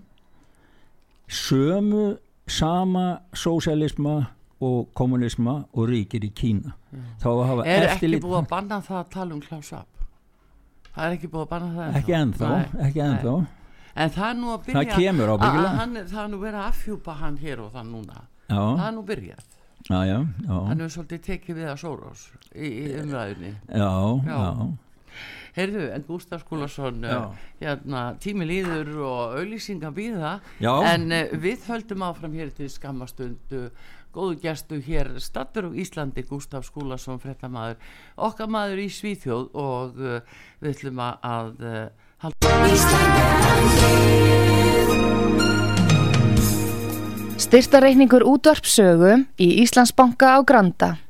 sömu 1.30 2.16
sama 2.50 3.20
sósialisma 3.36 4.16
og 4.60 4.90
kommunisma 4.94 5.64
og 5.72 5.88
ríkir 5.88 6.24
í 6.26 6.32
Kína. 6.36 6.74
Hafa 7.22 7.64
Er 7.64 7.86
ekki 7.94 8.18
búið 8.20 8.40
að 8.42 8.48
banna 8.50 8.80
það 8.84 8.98
að 8.98 9.12
tala 9.14 9.36
um 9.36 9.40
Schwab? 9.42 9.86
Það 10.90 11.04
er 11.06 11.14
ekki 11.16 11.30
búið 11.30 11.44
að 11.46 11.50
banna 11.52 11.70
það 11.76 11.98
ekki 12.00 12.16
ennþá, 12.18 12.50
Nei, 12.50 12.82
ekki 12.88 13.04
ennþá. 13.06 13.36
En 14.00 14.12
það 14.14 14.26
er 14.26 14.36
nú 14.40 14.50
að 14.50 14.66
byrja 14.66 14.80
Það 14.80 15.04
kemur 15.04 15.32
ábyggilega. 15.34 16.04
Það 16.10 16.20
er 16.24 16.28
nú 16.32 16.40
verið 16.42 16.60
að 16.60 16.68
afhjúpa 16.70 17.14
hann 17.20 17.38
hér 17.40 17.62
og 17.64 17.72
það 17.74 17.88
núna. 17.94 18.20
Já, 18.50 18.60
Það 18.60 18.86
er 18.88 18.94
nú 18.98 19.06
byrjað 19.06 19.59
já, 19.90 20.00
já, 20.06 20.18
já, 20.46 20.54
Hann 20.70 20.80
er 20.86 20.90
svolítið 20.94 21.20
tekið 21.26 21.54
við 21.60 21.66
að 21.72 21.78
Soros 21.82 22.20
í, 22.54 22.68
í 22.68 22.70
umræðinni 23.02 23.52
já, 23.66 23.90
Já. 24.26 24.30
já. 24.30 24.38
Heyrðu, 25.56 25.80
en 25.90 26.04
Gústaf 26.06 26.44
Skúlason 26.44 27.00
uh, 27.02 27.32
hérna, 27.58 28.02
tími 28.22 28.46
líður 28.46 28.92
og 29.02 29.32
auðlýsinga 29.40 29.90
býða 29.96 30.36
Já. 30.62 30.70
en 30.92 31.10
uh, 31.10 31.26
við 31.42 31.64
höldum 31.66 32.04
áfram 32.06 32.36
hér 32.38 32.52
til 32.54 32.68
skammastund 32.70 33.42
uh, 33.58 33.66
góðu 34.14 34.38
gestu 34.44 34.78
hér 34.86 35.10
stattur 35.22 35.66
á 35.66 35.70
Íslandi 35.74 36.22
Gústaf 36.30 36.62
Skúlason 36.70 37.18
fréttamaður, 37.22 37.76
okkar 38.14 38.46
maður 38.50 38.78
í 38.86 38.88
Svíþjóð 38.94 39.46
og 39.58 39.98
uh, 39.98 40.22
við 40.62 40.70
ætlum 40.76 40.98
að, 41.02 41.14
að 41.34 41.48
uh, 41.66 41.90
halda 42.22 42.46
Styrtareikningur 47.40 48.20
útvarpsögu 48.28 49.14
í 49.40 49.46
Íslandsbanka 49.62 50.36
á 50.36 50.38
Granda. 50.44 51.00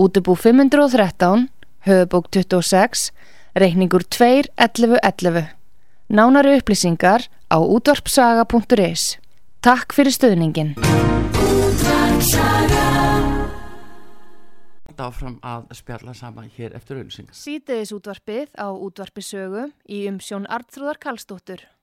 Útubú 0.00 0.32
513, 0.32 1.50
höfubók 1.84 2.30
26, 2.32 3.12
reikningur 3.52 4.06
21111. 4.08 5.52
Nánari 6.08 6.56
upplýsingar 6.56 7.28
á 7.52 7.60
útvarpsaga.is. 7.60 9.20
Takk 9.60 9.92
fyrir 9.92 10.16
stöðningin. 10.16 10.72
áfram 14.94 15.36
að 15.42 15.68
spjalla 15.74 16.14
saman 16.14 16.48
hér 16.54 16.72
eftir 16.78 17.00
auðlýsingar 17.00 17.36
Sýteðis 17.36 17.92
útvarpið 17.92 18.52
á 18.56 18.72
útvarpisögu 18.72 19.68
í 19.90 20.04
umsjón 20.08 20.46
Arnþrúðar 20.46 21.00
Karlsdóttur. 21.02 21.73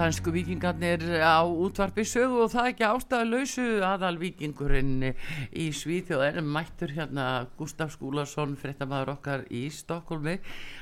Sænsku 0.00 0.32
vikingarnir 0.32 1.02
á 1.20 1.44
útvarpi 1.44 2.06
sögu 2.08 2.38
og 2.46 2.52
það 2.54 2.62
er 2.62 2.70
ekki 2.70 2.84
ástæðu 2.86 3.26
lausu 3.28 3.64
aðal 3.84 4.16
vikingurinn 4.16 5.02
í 5.04 5.66
Svíþjóð 5.76 6.22
er 6.24 6.38
mættur 6.40 6.94
hérna 6.96 7.26
Gustaf 7.58 7.92
Skúlason, 7.92 8.54
fréttamaður 8.56 9.12
okkar 9.18 9.44
í 9.52 9.66
Stokkólmi. 9.68 10.38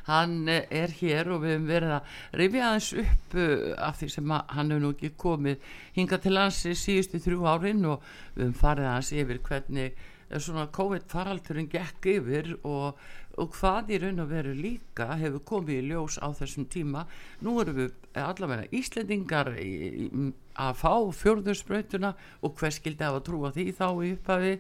Hann 0.07 0.47
er 0.47 0.95
hér 1.01 1.33
og 1.35 1.43
við 1.43 1.57
hefum 1.57 1.67
verið 1.73 1.97
að 1.97 2.15
rifja 2.39 2.69
aðeins 2.69 2.93
upp 3.03 3.35
uh, 3.43 3.67
af 3.89 3.99
því 3.99 4.11
sem 4.15 4.37
hann 4.37 4.71
hefur 4.71 4.85
nú 4.87 4.95
ekki 4.95 5.11
komið 5.25 5.67
hinga 5.99 6.23
til 6.23 6.37
hans 6.39 6.63
í 6.63 6.79
síðustu 6.79 7.19
þrjú 7.27 7.51
árin 7.57 7.83
og 7.91 8.07
við 8.37 8.45
hefum 8.45 8.57
farið 8.63 8.91
aðeins 8.93 9.13
yfir 9.19 9.43
hvernig 9.51 9.99
svona 10.37 10.69
COVID-faraldurinn 10.79 11.73
gekk 11.73 12.13
yfir 12.15 12.55
og 12.63 13.03
og 13.39 13.55
hvað 13.55 13.93
í 13.95 13.99
raun 14.03 14.23
og 14.23 14.31
veru 14.33 14.55
líka 14.57 15.09
hefur 15.21 15.45
komið 15.47 15.81
í 15.81 15.89
ljós 15.93 16.19
á 16.19 16.29
þessum 16.37 16.67
tíma 16.71 17.05
nú 17.45 17.57
erum 17.63 17.79
við 17.79 18.19
allavega 18.19 18.69
Íslendingar 18.75 19.53
í, 19.61 19.73
í, 20.09 20.31
að 20.59 20.81
fá 20.81 20.93
fjörðursbrautuna 21.21 22.15
og 22.43 22.57
hver 22.59 22.75
skildi 22.75 23.07
að 23.07 23.21
trúa 23.29 23.53
því 23.55 23.69
þá 23.79 23.87
í 23.93 24.15
upphafi? 24.17 24.57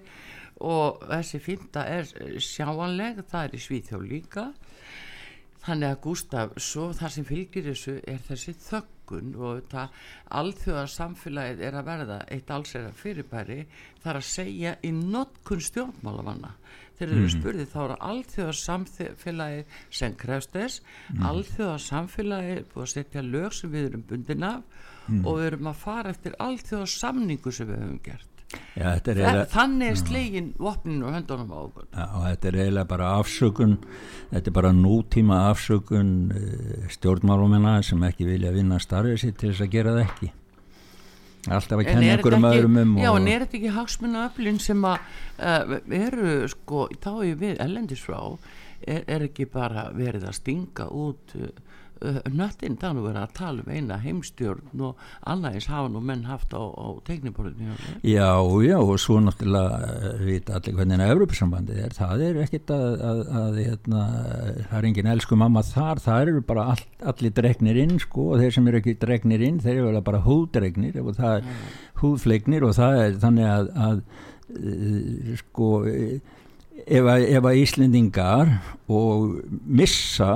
Og 0.69 1.03
þessi 1.07 1.39
fymta 1.43 1.85
er 1.87 2.09
sjáanleg 2.43 3.23
það 3.31 3.45
er 3.45 3.55
í 3.55 3.63
Svíþjó 3.63 4.01
líka. 4.03 4.49
Þannig 5.63 5.93
að 5.93 6.01
Gustaf 6.07 6.55
svo 6.63 6.89
það 6.97 7.13
sem 7.15 7.27
fylgir 7.29 7.67
þessu 7.69 7.95
er 8.09 8.23
þessi 8.27 8.55
þöggun 8.63 9.35
og 9.37 9.67
það 9.71 10.03
alþjóða 10.39 10.85
samfélagið 10.95 11.65
er 11.69 11.79
að 11.79 11.89
verða 11.91 12.19
eitt 12.35 12.53
allsera 12.55 12.93
fyrirbæri 12.97 13.59
þar 14.05 14.21
að 14.21 14.29
segja 14.31 14.75
í 14.83 14.93
notkun 14.95 15.63
stjórnmálamanna 15.69 16.55
þeir 16.99 17.15
eru 17.15 17.33
spurðið 17.35 17.73
þá 17.73 17.79
eru 17.85 17.99
alþjóða 18.11 18.55
samfélagi 18.61 19.65
sem 20.01 20.17
krefst 20.19 20.55
þess. 20.57 20.83
Mm. 21.09 21.27
alþjóða 21.33 21.79
samfélagi 21.89 22.57
er 22.57 22.65
búið 22.73 22.87
að 22.87 22.95
setja 22.95 23.27
lög 23.27 23.59
sem 23.59 23.75
við 23.75 23.91
erum 23.91 24.07
bundin 24.09 24.49
af 24.49 24.87
og 25.25 25.39
við 25.39 25.47
erum 25.53 25.71
að 25.71 25.85
fara 25.85 26.11
eftir 26.13 26.35
alþjóða 26.43 26.91
samningu 26.95 27.53
sem 27.55 27.69
við 27.69 27.81
höfum 27.83 28.03
gert. 28.05 28.27
Já, 28.49 28.95
er 28.97 29.03
Þa, 29.03 29.13
eiginlega, 29.13 29.47
þannig 29.53 29.91
er 29.91 29.99
slegin 30.01 30.47
vopninu 30.57 31.09
og 31.09 31.17
höndunum 31.17 31.51
á 31.53 31.59
okkur. 31.59 31.89
Þetta 31.93 32.49
er 32.49 32.59
eiginlega 32.63 32.89
bara 32.89 33.09
afsökun, 33.19 33.75
þetta 34.31 34.51
er 34.51 34.57
bara 34.57 34.71
nútíma 34.77 35.41
afsökun 35.51 36.13
uh, 36.33 36.87
stjórnmálumina 36.95 37.75
sem 37.85 38.07
ekki 38.09 38.29
vilja 38.29 38.55
vinna 38.55 38.81
starfið 38.81 39.21
sitt 39.21 39.37
til 39.43 39.53
þess 39.53 39.67
að 39.67 39.75
gera 39.75 39.97
það 39.99 40.05
ekki. 40.07 40.31
Alltaf 41.51 41.79
að 41.79 41.85
En 41.85 41.89
kenna 41.89 42.17
þetta 42.17 42.31
ekki- 42.37 42.59
öðrum 42.59 42.77
um 42.83 42.97
Já, 42.99 43.11
en 43.17 43.29
er 43.29 43.45
þetta 43.45 43.59
ekki 43.59 43.73
hagsmuna 43.79 44.25
öflin 44.29 44.59
sem 44.61 44.85
að 44.85 44.99
uh, 45.39 45.79
eru, 46.01 46.49
sko, 46.53 46.89
þá 47.01 47.11
er 47.25 47.35
við 47.41 47.61
ellendis 47.65 48.03
frá, 48.05 48.21
er, 48.87 49.03
er 49.07 49.27
ekki 49.29 49.47
bara 49.53 49.89
verið 49.97 50.29
að 50.29 50.37
stinga 50.41 50.89
út 50.91 51.35
uh, 51.39 51.49
uh, 52.03 52.19
nöttin, 52.31 52.77
það 52.81 52.89
er 52.89 52.97
nú 52.97 53.05
verið 53.07 53.21
að 53.23 53.35
tala 53.39 53.65
um 53.65 53.73
eina 53.73 53.99
heimstjórn 54.03 54.85
og 54.89 55.03
annað 55.33 55.59
eins 55.59 55.69
hafa 55.73 55.91
nú 55.93 56.03
menn 56.05 56.25
haft 56.29 56.55
á, 56.55 56.63
á 56.63 56.87
teikniborðinu 57.09 57.77
Já, 58.07 58.31
já, 58.65 58.77
og 58.79 58.95
svo 59.03 59.19
náttúrulega 59.25 59.81
uh, 59.89 60.23
vita 60.23 60.59
allir 60.59 60.79
hvernig 60.79 61.05
Evropasambandið 61.09 61.83
er, 61.85 61.97
það 61.99 62.25
er 62.29 62.41
ekkit 62.45 62.73
að, 62.75 62.89
að, 63.11 63.25
að 63.43 63.61
hérna, 63.63 64.07
það 64.71 64.79
er 64.81 64.89
engin 64.93 65.13
elsku 65.15 65.41
mamma 65.41 65.65
þar, 65.67 66.03
það 66.05 66.25
eru 66.25 66.47
bara 66.49 66.71
all, 66.75 66.87
allir 67.13 67.37
dregnir 67.37 67.83
inn, 67.85 67.99
sko, 68.03 68.33
og 68.35 68.43
þeir 68.43 68.57
sem 68.57 68.71
eru 68.71 68.83
ekki 68.83 68.97
dregnir 69.03 69.45
inn, 69.49 69.63
þeir 69.65 69.85
eru 69.85 70.03
bara 70.07 70.25
húðdregnir 70.25 70.99
og 71.03 71.15
það 71.19 71.39
er 71.41 71.53
húðfleiknir 72.03 72.67
og 72.67 72.75
það 72.79 73.05
er 73.05 73.23
þannig 73.23 73.49
að, 73.53 73.71
að 73.89 74.03
sko 75.43 75.73
eh, 75.89 76.21
ef 76.87 77.05
að, 77.05 77.27
ef 77.37 77.49
að 77.51 77.61
Íslendingar 77.63 78.55
og 78.89 79.43
missa 79.51 80.33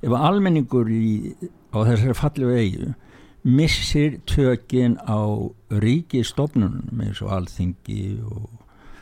ef 0.00 0.14
almenningur 0.16 0.88
í, 0.90 1.34
á 1.72 1.78
þessari 1.84 2.16
fallegu 2.16 2.56
eigu 2.56 2.92
missir 3.44 4.18
tökin 4.28 4.98
á 5.00 5.20
ríkistofnunum 5.72 7.00
eins 7.00 7.22
og 7.24 7.32
alþingi 7.32 8.20
og 8.20 8.48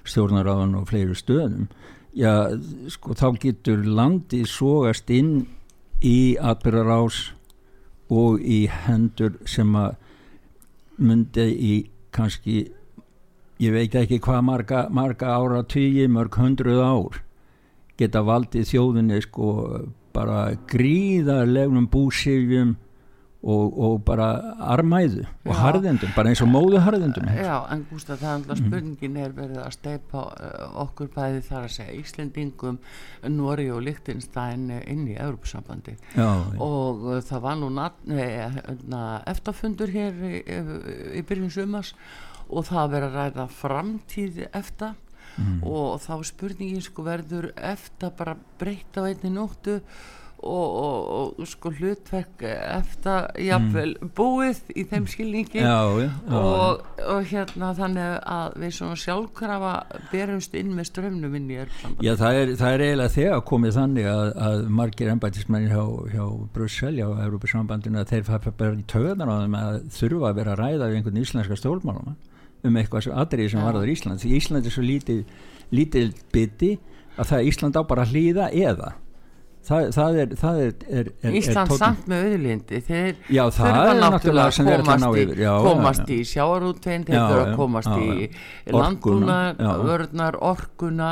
stjórnaráðan 0.08 0.76
og 0.78 0.88
fleiri 0.90 1.16
stöðum 1.18 1.66
já, 2.14 2.54
sko, 2.90 3.14
þá 3.18 3.28
getur 3.42 3.82
landið 3.82 4.46
sogast 4.50 5.10
inn 5.10 5.48
í 6.04 6.38
atbyrðarás 6.38 7.32
og 8.14 8.38
í 8.40 8.64
hendur 8.70 9.36
sem 9.46 9.74
að 9.76 9.96
myndi 10.98 11.46
í 11.52 11.74
kannski 12.14 12.68
ég 13.58 13.74
veit 13.74 13.94
ekki 13.98 14.20
hvað 14.22 14.44
marga, 14.46 14.86
marga 14.90 15.34
ára 15.34 15.64
tíu, 15.66 16.06
mörg 16.10 16.38
hundruð 16.38 16.82
ár 16.82 17.22
geta 17.98 18.22
valdið 18.22 18.70
þjóðinni 18.70 19.18
sko 19.26 19.50
bara 20.18 20.42
gríðarlegnum 20.74 21.86
búsifjum 21.94 22.76
og, 23.38 23.74
og 23.78 23.92
bara 24.02 24.24
armæðu 24.74 25.20
og 25.46 25.52
Já. 25.52 25.58
harðendum, 25.60 26.10
bara 26.16 26.32
eins 26.32 26.40
og 26.42 26.48
móðu 26.50 26.80
harðendum 26.82 27.28
Já, 27.38 27.54
en 27.70 27.84
Gústaf, 27.86 28.18
það 28.18 28.26
er 28.26 28.32
Mhm. 28.32 28.48
alltaf 28.48 28.62
spurningin 28.64 29.16
er 29.22 29.36
verið 29.36 29.60
að 29.62 29.76
steipa 29.76 30.24
uh, 30.26 30.64
okkur 30.82 31.12
bæði 31.14 31.44
þar 31.46 31.68
að 31.68 31.74
segja 31.76 31.94
Íslendingum, 32.00 32.80
Nóri 33.30 33.68
og 33.70 33.84
Lichtenstein 33.86 34.66
inn 34.80 35.06
í 35.06 35.14
Európusambandi 35.14 35.94
já, 36.16 36.26
já, 36.26 36.58
og 36.58 37.06
uh, 37.06 37.20
það 37.22 37.44
var 37.46 37.60
nú 37.62 37.70
hérna, 38.10 39.04
eftafundur 39.30 39.94
hér 39.94 40.18
í, 40.18 40.42
í 41.20 41.22
byrjun 41.22 41.54
sumars 41.54 41.94
og 42.48 42.66
það 42.66 42.82
að 42.82 42.92
vera 42.96 43.12
að 43.12 43.18
ræða 43.20 43.48
framtíð 43.54 44.42
efta 44.50 44.94
Mm. 45.38 45.58
og 45.62 46.00
þá 46.02 46.12
er 46.18 46.28
spurningin 46.34 46.82
sko 46.82 47.06
verður 47.06 47.52
efta 47.56 48.10
bara 48.10 48.36
breytt 48.58 48.98
á 48.98 49.06
einni 49.06 49.30
nóttu 49.30 49.80
og, 50.38 50.66
og, 50.78 51.38
og 51.40 51.46
sko 51.50 51.72
hlutverk 51.74 52.42
efta 52.46 53.14
jafnvel 53.42 53.96
búið 54.14 54.60
í 54.78 54.84
þeim 54.86 55.08
skilningi 55.10 55.58
Mm. 55.58 55.66
já, 55.66 55.78
já, 55.98 56.10
já, 56.30 56.36
og, 56.38 56.84
og 57.10 57.24
hérna 57.32 57.72
þannig 57.74 58.20
að 58.22 58.58
við 58.62 58.74
svona 58.76 58.98
sjálfkrafa 59.02 59.72
berumst 60.12 60.54
inn 60.54 60.70
með 60.78 60.90
strömmnum 60.92 61.34
inn 61.34 61.50
í 61.50 61.58
Európusambandi 61.58 62.06
Já, 62.06 62.14
það 62.22 62.38
er, 62.42 62.54
það 62.60 62.74
er 62.76 62.84
eiginlega 62.86 63.14
þegar 63.16 63.44
komið 63.50 63.76
þannig 63.80 64.08
að, 64.12 64.30
að 64.48 64.62
margir 64.78 65.12
embætismennir 65.14 65.74
hjá, 65.74 65.84
hjá 66.14 66.24
Brussel, 66.54 66.94
hjá 66.98 67.08
Európa-sambandinu 67.26 68.02
að 68.02 68.14
þeir 68.14 68.26
fara 68.30 68.54
bara 68.62 68.78
í 68.78 68.86
töðan 68.94 69.26
á 69.26 69.36
þeim 69.42 69.58
að 69.62 69.80
þurfa 69.98 70.30
að 70.30 70.38
vera 70.42 70.54
að 70.54 70.62
ræða 70.62 70.90
við 70.92 71.00
einhvern 71.00 71.22
íslenska 71.26 71.58
stjórnmálamann 71.62 72.18
um 72.68 72.78
eitthvað 72.82 73.10
atriði 73.24 73.50
sem 73.54 73.60
Já. 73.62 73.66
varðar 73.70 73.92
Ísland 73.96 74.22
því 74.22 74.32
Ísland 74.38 74.68
er 74.70 74.76
svo 74.78 74.86
lítið, 74.86 75.20
lítið 75.74 76.14
biti 76.34 76.72
að 77.18 77.32
það 77.34 77.52
Ísland 77.52 77.76
á 77.78 77.82
bara 77.88 78.06
að 78.06 78.14
hlýða 78.16 78.48
eða. 78.54 78.94
Það, 79.68 79.88
það 79.92 80.16
er, 80.22 80.30
það 80.38 80.58
er, 80.62 80.70
er, 80.96 81.08
er 81.28 81.34
Ísland 81.36 81.68
tónn- 81.68 81.80
samt 81.82 82.06
með 82.08 82.22
auðlindi 82.28 82.78
þeir 82.86 83.16
þurfa 83.52 83.80
er 83.90 83.98
náttúrulega 84.00 84.44
að 84.46 84.78
komast 84.86 85.18
yfir. 85.18 85.40
Já, 85.42 85.50
komast 85.66 86.04
já, 86.06 86.14
í 86.14 86.28
sjáarútvegin 86.30 87.04
þeir 87.08 87.18
þurfa 87.18 87.42
að 87.42 87.56
komast 87.58 87.90
já, 87.90 87.98
í 87.98 88.28
já. 88.30 88.76
landbúnar, 88.78 89.58
Orkuna, 90.48 91.10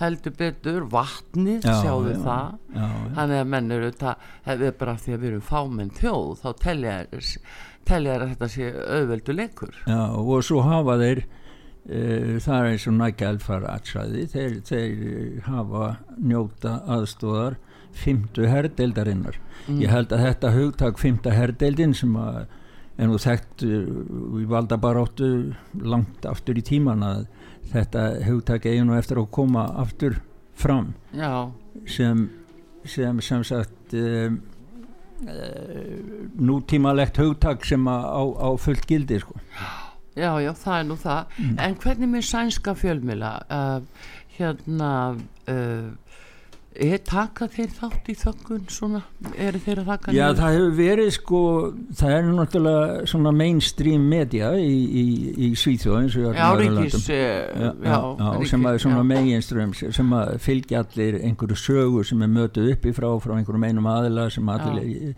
heldur 0.00 0.34
betur, 0.40 0.80
vatnið 0.96 1.68
Já, 1.68 1.76
sjáðu 1.84 2.16
já, 2.16 2.18
það. 2.24 2.56
þannig 3.20 3.42
að 3.44 3.52
menn 3.54 3.70
eru 3.76 3.92
þetta 3.92 4.16
það 4.48 4.66
er 4.70 4.76
bara 4.82 4.96
því 5.04 5.14
að 5.14 5.22
við 5.22 5.30
erum 5.30 5.46
fámenn 5.52 5.94
þjóð 6.00 6.32
þá 6.42 6.48
telja 6.66 6.96
þér 7.12 7.28
telja 7.88 8.16
að 8.18 8.32
þetta 8.32 8.48
sé 8.52 8.70
auðveldu 8.72 9.36
leikur. 9.36 9.76
Já, 9.86 10.00
og 10.18 10.42
svo 10.46 10.62
hafa 10.66 10.96
þeir 11.00 11.22
uh, 11.24 12.38
það 12.44 12.70
er 12.70 12.96
nækja 12.98 13.30
elfar 13.34 13.68
aðsæði, 13.72 14.24
þeir, 14.32 14.56
þeir 14.68 15.44
hafa 15.48 15.92
njóta 16.18 16.80
aðstóðar 16.96 17.60
fymtu 17.92 18.48
herdeildarinnar. 18.48 19.38
Ég 19.68 19.92
held 19.92 20.12
að 20.14 20.26
þetta 20.26 20.52
hugtak 20.56 21.00
fymta 21.00 21.32
herdeildin 21.36 21.92
sem 21.96 22.14
að 22.16 22.44
er 23.00 23.08
nú 23.08 23.18
þekkt 23.20 23.64
uh, 23.68 23.88
í 24.40 24.46
valdabaráttu 24.48 25.32
langt 25.80 26.28
aftur 26.28 26.60
í 26.60 26.64
tíman 26.66 27.04
að 27.06 27.26
þetta 27.72 28.06
hugtak 28.26 28.68
eigi 28.68 28.84
nú 28.84 28.96
eftir 28.98 29.20
að 29.20 29.32
koma 29.32 29.66
aftur 29.80 30.20
fram. 30.58 30.92
Já, 31.16 31.50
sem 31.88 32.28
sem, 32.84 33.20
sem 33.20 33.44
sagt 33.44 33.94
um, 33.94 34.40
nútímalegt 36.38 37.16
hugtak 37.20 37.64
sem 37.64 37.86
á, 37.88 38.22
á 38.22 38.48
fullt 38.58 38.86
gildi 38.88 39.20
sko. 39.22 39.38
Já, 40.16 40.36
já, 40.44 40.52
það 40.52 40.78
er 40.78 40.88
nú 40.88 40.96
það. 41.00 41.36
Mm. 41.38 41.58
en 41.64 41.76
hvernig 41.80 42.10
með 42.12 42.24
sænska 42.28 42.74
fjölmila 42.76 43.30
uh, 43.48 44.08
hérna 44.36 44.90
uh, 45.48 45.88
er 46.72 47.00
taka 47.04 47.46
þeir 47.52 47.72
þátt 47.76 48.08
í 48.08 48.14
þöggun 48.16 48.62
svona, 48.72 49.02
eru 49.36 49.60
þeir 49.60 49.82
að 49.82 49.90
taka 49.90 50.14
Já, 50.14 50.22
niður? 50.24 50.38
það 50.38 50.56
hefur 50.56 50.72
verið 50.78 51.10
sko, 51.16 51.40
það 51.98 52.14
er 52.16 52.30
náttúrulega 52.38 53.10
svona 53.12 53.32
mainstream 53.36 54.06
media 54.08 54.50
í, 54.56 54.72
í, 55.02 55.04
í 55.36 55.50
Svíþjóð 55.58 55.98
eins 55.98 56.16
og 56.16 56.22
í 56.22 56.26
öllum 56.30 56.40
já, 56.40 56.48
ríkis 56.62 56.98
uh, 57.02 57.12
já, 57.12 57.70
já, 57.84 57.98
já, 58.24 58.48
sem 58.52 58.66
að 58.70 58.80
svona 58.86 59.04
meginström 59.12 59.76
sem 59.82 60.16
að 60.16 60.34
fylgja 60.46 60.82
allir 60.86 61.20
einhverju 61.20 61.60
sögu 61.60 62.04
sem 62.08 62.24
er 62.24 62.34
mötuð 62.40 62.72
upp 62.72 62.88
í 62.88 62.96
frá 62.96 63.08
frá 63.22 63.36
einhverjum 63.36 63.68
einum 63.68 63.90
aðila 63.92 64.28
sem 64.32 64.52
allir 64.56 65.14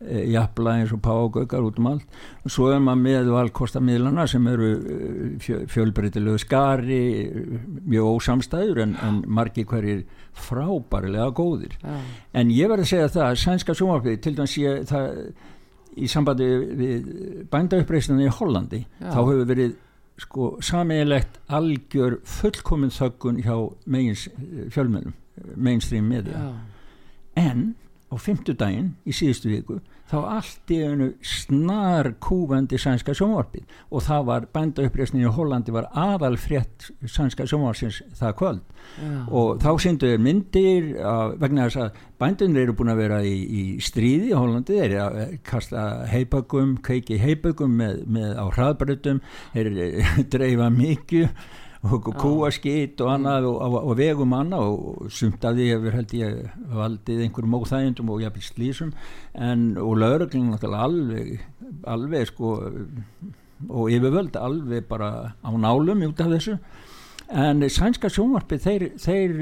e, 0.00 0.06
e, 0.06 0.22
jafla 0.32 0.76
eins 0.78 0.92
og 0.94 1.02
págaukar 1.04 1.64
út 1.66 1.80
um 1.80 1.90
allt. 1.92 2.06
Og 2.44 2.54
svo 2.54 2.70
er 2.72 2.80
maður 2.82 3.02
með 3.04 3.30
valkostamiðlana 3.34 4.26
sem 4.30 4.46
eru 4.50 4.70
eh, 4.76 5.18
fjö, 5.42 5.60
fjölbreytilegu 5.70 6.38
skari 6.42 7.02
eh, 7.26 7.66
mjög 7.88 8.14
ósamstæður 8.14 8.82
en, 8.84 8.96
en 9.04 9.20
margir 9.26 9.68
hverjir 9.68 10.04
frábærilega 10.38 11.30
góðir. 11.34 11.76
Já, 11.82 11.98
en 12.40 12.54
ég 12.54 12.70
verð 12.70 12.86
að 12.86 12.92
segja 12.92 13.12
það 13.16 13.28
að 13.28 13.40
sænska 13.42 13.76
sjónvarpið 13.78 14.18
til 14.24 14.34
dæmis 14.38 14.56
ég, 14.62 14.88
það, 14.88 15.20
í 15.98 16.08
sambandi 16.10 16.48
við 16.78 17.12
bændauppreisninu 17.50 18.28
í 18.28 18.34
Hollandi 18.38 18.84
Já. 18.84 19.10
þá 19.10 19.20
hefur 19.20 19.46
verið 19.48 19.76
sko 20.18 20.48
sameiginlegt 20.64 21.38
algjör 21.54 22.18
fullkomin 22.26 22.90
þöggun 22.94 23.42
hjá 23.44 23.54
megins 23.86 24.26
fjölmjölum 24.74 25.14
mainstream 25.54 26.08
media. 26.10 26.38
Já, 26.38 26.54
en 27.36 27.74
á 28.08 28.14
fimmtudaginn 28.16 28.94
í 29.04 29.14
síðustu 29.16 29.52
viku 29.52 29.80
þá 30.08 30.16
allt 30.38 30.72
í 30.72 30.78
einu 30.88 31.08
snar 31.24 32.14
kúfandi 32.24 32.78
sænska 32.80 33.12
sjónvarpið. 33.16 33.66
Og 33.92 34.04
það 34.06 34.24
var 34.30 34.46
bændauppreisnin 34.54 35.26
í 35.26 35.32
Hollandi 35.36 35.74
var 35.74 35.90
aðal 35.92 36.38
frétt 36.40 36.88
sænska 37.04 37.44
sjónvarpsins 37.48 38.00
það 38.16 38.34
kvöld. 38.40 38.62
Já, 39.02 39.12
og 39.28 39.60
þá 39.60 39.68
síndu 39.84 40.08
þeir 40.08 40.24
myndir 40.24 40.88
að, 41.04 41.36
vegna 41.42 41.68
þess 41.68 41.82
að 41.84 42.00
bændunir 42.22 42.64
eru 42.64 42.76
búin 42.78 42.92
að 42.94 43.02
vera 43.02 43.20
í, 43.20 43.36
í 43.36 43.62
stríði 43.84 44.32
í 44.32 44.36
Hollandi, 44.38 44.80
þeir 44.80 44.88
eru 44.88 45.04
að 45.04 45.20
eh, 45.26 45.38
kasta 45.44 45.86
heipöggum, 46.08 46.76
kveiki 46.88 47.20
heipöggum 47.20 47.76
með, 47.82 48.02
með 48.08 48.36
á 48.40 48.44
hraðbröðum 48.48 49.24
þeir 49.52 49.72
eru 49.74 49.88
dreifa 50.32 50.72
mikið 50.72 51.28
og 51.86 52.08
kúaskýt 52.18 53.00
og 53.04 53.12
annað 53.12 53.48
og, 53.50 53.58
og, 53.62 53.76
og 53.92 53.98
vegum 53.98 54.32
annað 54.34 54.70
og 54.72 55.10
sumt 55.14 55.44
af 55.46 55.54
því 55.54 55.66
hefur 55.72 55.98
held 55.98 56.14
ég 56.18 56.38
valdið 56.74 57.24
einhverjum 57.26 57.58
óþægindum 57.60 58.10
og 58.14 58.22
jafnvel 58.24 58.46
slísum 58.48 58.94
en 59.34 59.76
og 59.78 59.98
náttúrulega 59.98 60.82
alveg 60.88 61.36
alveg 61.86 62.26
sko 62.26 62.56
og 63.68 63.90
yfirvöld 63.90 64.36
alveg 64.36 64.86
bara 64.88 65.34
á 65.42 65.50
nálum 65.50 66.02
út 66.06 66.20
af 66.20 66.30
þessu. 66.30 66.58
En 67.28 67.60
sænska 67.60 68.08
sjónvarpi 68.08 68.56
þeir, 68.56 68.84
þeir 68.96 69.32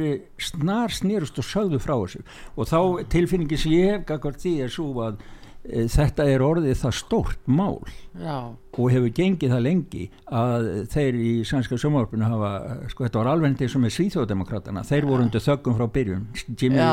snar 0.43 0.91
snýrust 0.91 1.39
og 1.39 1.47
sögðu 1.47 1.79
frá 1.79 1.95
þessu. 2.01 2.25
Og 2.57 2.67
þá 2.67 3.07
tilfinningi 3.13 3.59
sem 3.61 3.73
ég 3.77 3.93
hef 3.93 4.07
gagvart 4.09 4.41
því 4.43 4.55
er 4.65 4.73
svo 4.73 4.89
að 5.05 5.21
þetta 5.67 6.29
er 6.31 6.45
orðið 6.47 6.79
það 6.83 6.97
stórt 7.01 7.43
mál. 7.47 7.81
Já, 8.17 8.37
og 8.77 8.91
hefur 8.93 9.13
gengið 9.13 9.53
það 9.53 9.63
lengi 9.65 10.03
að 10.33 10.67
þeir 10.93 11.17
í 11.21 11.31
sænska 11.49 11.77
sjónvarpinu 11.81 12.29
hafa, 12.29 12.51
sko 12.93 13.05
þetta 13.07 13.21
var 13.21 13.31
alveg 13.33 13.63
eins 13.65 13.77
og 13.77 13.83
með 13.83 13.95
svíþjóðdemokratana, 13.97 14.85
þeir 14.89 15.07
voru 15.09 15.25
undir 15.27 15.45
þöggum 15.45 15.77
frá 15.79 15.87
byrjun, 15.93 16.27
Jimmy, 16.61 16.81
já, 16.81 16.93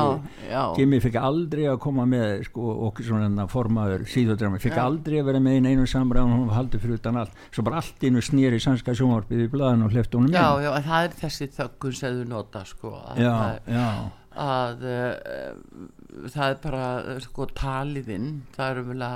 já, 0.49 0.61
Jimmy 0.80 0.99
fikk 1.03 1.19
aldrei 1.19 1.65
að 1.71 1.80
koma 1.84 2.07
með 2.09 2.45
sko, 2.47 2.69
okkur 2.89 3.07
svona 3.09 3.47
formaður 3.51 4.05
síðodræmi, 4.13 4.61
fikk 4.63 4.80
Já. 4.80 4.86
aldrei 4.88 5.19
að 5.19 5.30
vera 5.32 5.43
með 5.43 5.59
í 5.59 5.74
einu 5.74 5.88
samræðan 5.89 6.36
hún 6.38 6.49
var 6.49 6.59
haldið 6.61 6.86
fyrir 6.86 6.99
utan 7.01 7.21
allt. 7.24 7.38
Svo 7.53 7.67
bara 7.67 7.80
allt 7.84 8.07
innu 8.07 8.24
snýri 8.24 8.59
sænska 8.63 8.95
sjónvarpið 8.97 9.45
í 9.45 9.51
blaðan 9.51 9.88
og 9.88 9.95
hleft 9.95 10.15
honum 10.17 10.34
já, 10.34 10.47
já, 10.63 10.71
það 10.88 11.07
er 11.07 11.17
þessi 11.24 11.49
þöggun 11.59 11.97
sem 11.99 12.19
þú 12.19 12.28
nota, 12.32 12.65
sko, 12.67 12.95
já, 13.19 13.32
að, 13.32 13.71
já, 13.76 13.88
að 14.39 14.86
uh, 14.89 16.27
það 16.34 16.45
er 16.49 16.61
bara, 16.63 16.86
sko, 17.23 17.47
taliðinn, 17.57 18.29
það 18.55 18.69
er 18.69 18.81
umvel 18.84 19.09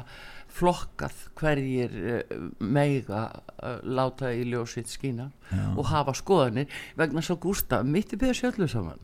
flokkað 0.58 1.20
hverjir 1.38 1.98
uh, 1.98 2.38
meiga 2.64 3.28
uh, 3.58 3.78
láta 3.84 4.32
í 4.34 4.46
ljósitt 4.50 4.90
skína 4.92 5.30
Já. 5.52 5.66
og 5.76 5.86
hafa 5.92 6.16
skoðanir. 6.18 6.72
Vegna 6.98 7.24
svo 7.26 7.38
Gústa, 7.42 7.84
mitt 7.86 8.14
í 8.14 8.20
byrja 8.20 8.42
sjálfu 8.42 8.70
saman. 8.72 9.04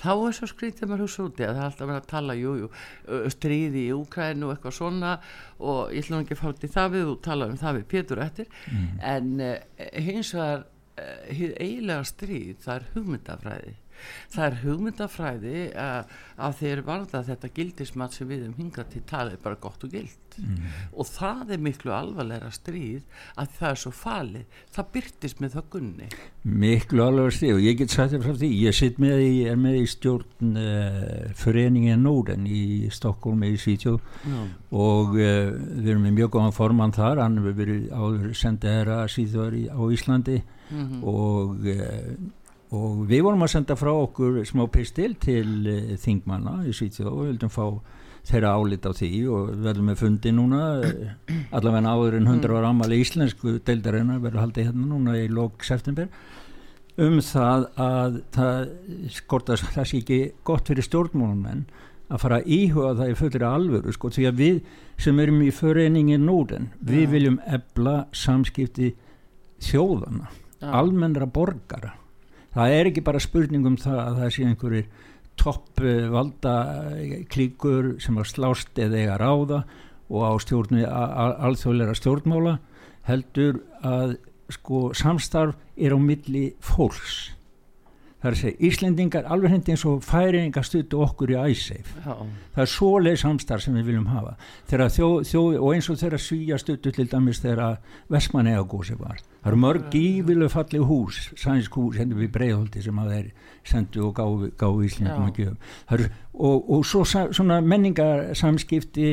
Þá 0.00 0.10
er 0.12 0.34
svo 0.36 0.48
skrítið 0.50 0.88
maður 0.88 1.04
hugsa 1.06 1.24
úti 1.26 1.44
að 1.44 1.56
það 1.56 1.62
er 1.62 1.68
alltaf 1.68 1.88
verið 1.88 2.00
að 2.00 2.10
tala, 2.10 2.36
jú, 2.36 2.52
jú, 2.60 2.68
stríði 3.32 3.86
í 3.86 3.94
Úkrænu 3.96 4.48
og 4.48 4.54
eitthvað 4.54 4.76
svona 4.78 5.12
og 5.60 5.92
ég 5.92 6.04
ætlum 6.04 6.24
ekki 6.24 6.36
að 6.36 6.42
fá 6.42 6.60
til 6.60 6.72
það 6.72 6.94
við 6.96 7.12
og 7.12 7.22
tala 7.26 7.48
um 7.48 7.60
það 7.60 7.78
við 7.78 7.86
Pétur 7.92 8.22
eftir. 8.24 8.50
En 9.12 9.32
uh, 9.40 9.54
hins 10.08 10.32
vegar 10.36 10.64
uh, 10.64 11.30
eiginlega 11.30 12.02
stríð, 12.08 12.58
það 12.64 12.74
er 12.78 12.90
hugmyndafræði 12.96 13.76
það 14.32 14.44
er 14.46 14.58
hugmyndafræði 14.62 15.64
að 15.76 16.58
þeir 16.60 16.84
varða 16.86 17.22
þetta 17.28 17.52
gildismat 17.58 18.16
sem 18.16 18.28
við 18.30 18.48
um 18.48 18.58
hingað 18.58 18.92
til 18.94 19.04
talið 19.08 19.40
bara 19.44 19.60
gott 19.62 19.86
og 19.86 19.94
gild 19.94 20.18
og 20.96 21.08
það 21.10 21.50
er 21.56 21.60
miklu 21.60 21.92
alvarlegra 21.92 22.48
stríð 22.54 23.02
að 23.36 23.56
það 23.58 23.70
er 23.70 23.80
svo 23.82 23.90
falið. 23.92 24.60
Það 24.72 24.92
byrtist 24.96 25.42
með 25.42 25.58
það 25.58 25.66
gunni 25.74 26.08
miklu 26.42 27.04
alveg 27.04 27.36
stíð 27.36 27.54
og 27.54 27.62
ég 27.62 27.76
get 27.78 27.92
þér 27.92 28.22
frá 28.24 28.32
því 28.34 28.48
ég 28.64 28.74
sitt 28.74 28.96
með 29.02 29.20
í, 29.22 29.34
er 29.46 29.58
með 29.60 29.76
í 29.78 29.84
stjórn 29.92 30.56
uh, 30.58 31.28
Föreningen 31.38 32.02
Norden 32.02 32.48
í 32.50 32.90
Stokkólmi 32.90 33.52
í 33.52 33.60
Svítjóð 33.62 34.00
Já. 34.26 34.40
og 34.74 35.14
uh, 35.14 35.52
við 35.54 35.92
erum 35.92 36.08
með 36.08 36.16
mjög 36.18 36.32
góðan 36.34 36.56
formann 36.56 36.96
þar 36.96 37.22
hann 37.22 37.38
hefur 37.38 37.58
verið 37.60 37.86
áður 37.94 38.34
sendið 38.38 38.76
herra 38.80 38.98
síðar 39.10 39.54
í, 39.54 39.68
á 39.70 39.82
Íslandi. 39.94 40.42
Og, 41.04 41.66
uh, 41.68 42.14
og 42.72 43.02
við 43.08 43.26
vorum 43.26 43.44
að 43.44 43.52
senda 43.54 43.76
frá 43.76 43.90
okkur 43.92 44.42
smá 44.48 44.64
pistil 44.72 45.14
til 45.20 45.48
uh, 45.68 45.96
þingmanna 46.00 46.62
í 46.68 46.74
Svítjóð 46.76 47.10
og 47.12 47.26
vildum 47.28 47.52
fá 47.52 47.66
þeirra 48.28 48.54
álit 48.54 48.86
á 48.86 48.92
því 48.94 49.10
og 49.34 49.50
verðum 49.64 49.90
með 49.90 50.02
fundi 50.04 50.32
núna 50.34 50.62
uh, 50.80 51.32
allavega 51.52 51.92
áður 51.92 52.18
en 52.20 52.30
100 52.30 52.56
ára 52.56 52.70
ammali 52.70 53.00
íslensku 53.02 53.58
deildarinnar 53.66 54.22
verður 54.22 54.46
haldið 54.46 54.70
hérna 54.70 54.88
núna 54.88 55.18
í 55.20 55.28
lók 55.28 55.66
september 55.66 56.08
um 57.00 57.20
það 57.24 57.66
að 57.80 58.18
það 58.34 58.74
skortast 59.16 59.72
það 59.72 59.88
sé 59.88 60.02
ekki 60.02 60.20
gott 60.44 60.68
fyrir 60.68 60.86
stjórnmálamenn 60.86 61.64
að 62.12 62.20
fara 62.20 62.40
að 62.40 62.52
íhuga 62.52 62.92
það 62.98 63.12
í 63.12 63.16
fullri 63.20 63.48
alvöru 63.48 63.94
sko 63.96 64.10
því 64.12 64.26
að 64.28 64.42
við 64.42 64.60
sem 65.02 65.22
erum 65.22 65.40
í 65.42 65.48
föreningi 65.54 66.18
Norden, 66.20 66.68
við 66.84 67.06
Já. 67.06 67.10
viljum 67.14 67.40
ebla 67.48 67.96
samskipti 68.12 68.92
þjóðana, 69.64 70.28
Já. 70.60 70.68
almennra 70.82 71.26
borgara 71.26 71.96
það 72.54 72.76
er 72.76 72.90
ekki 72.90 73.04
bara 73.04 73.22
spurning 73.22 73.66
um 73.68 73.78
það 73.80 74.00
að 74.02 74.20
það 74.20 74.34
sé 74.34 74.48
einhverjir 74.48 74.90
topp 75.40 75.80
eh, 75.80 76.08
eh, 76.12 77.14
klíkur 77.32 77.94
sem 78.02 78.18
að 78.20 78.30
slást 78.32 78.78
eða 78.78 79.00
eiga 79.00 79.18
ráða 79.20 79.62
og 80.12 80.26
á 80.28 80.32
stjórnu 80.44 80.84
alþjóðleira 80.84 81.96
stjórnmála 81.96 82.58
heldur 83.08 83.62
að 83.82 84.18
sko 84.52 84.90
samstarf 84.96 85.56
er 85.76 85.96
á 85.96 85.98
milli 85.98 86.50
fólks 86.60 87.32
það 88.22 88.28
er 88.28 88.36
að 88.36 88.40
segja 88.40 88.68
Íslendingar 88.68 89.26
alveg 89.34 89.52
hindi 89.56 89.74
eins 89.74 89.84
og 89.88 90.04
færingar 90.06 90.66
stuttu 90.66 91.00
okkur 91.02 91.32
í 91.34 91.38
æsseif 91.42 91.90
það 92.02 92.62
er 92.64 92.70
svoleið 92.70 93.18
samstarf 93.22 93.64
sem 93.64 93.74
við 93.76 93.88
viljum 93.90 94.06
hafa. 94.12 94.36
Þjóð, 94.70 95.16
þjóð, 95.28 95.56
og 95.58 95.74
eins 95.74 95.88
og 95.90 95.98
þegar 96.00 96.22
svíja 96.22 96.58
stuttu 96.60 96.92
til 96.94 97.08
dæmis 97.10 97.42
þegar 97.42 97.80
Vestmanneja 98.12 98.62
gósi 98.68 98.96
var. 99.00 99.18
Það 99.42 99.50
eru 99.50 99.60
mörg 99.64 99.88
gífileg 99.90 100.52
fallið 100.52 100.86
hús 100.86 101.20
sænsk 101.40 101.78
hús 101.80 101.98
hendur 101.98 102.20
við 102.22 102.30
breiðholti 102.36 102.84
sem 102.84 103.02
að 103.02 103.12
þeir 103.16 103.28
sendu 103.72 104.06
og 104.06 104.14
gáfu, 104.18 104.52
gáfu 104.60 104.86
Íslendingum 104.86 105.28
að 105.30 105.42
gjöf. 105.42 105.74
Það 105.88 105.98
eru, 105.98 106.08
og, 106.34 106.70
og 106.76 106.86
svo 106.86 107.48
menningarsamskipti 107.72 109.10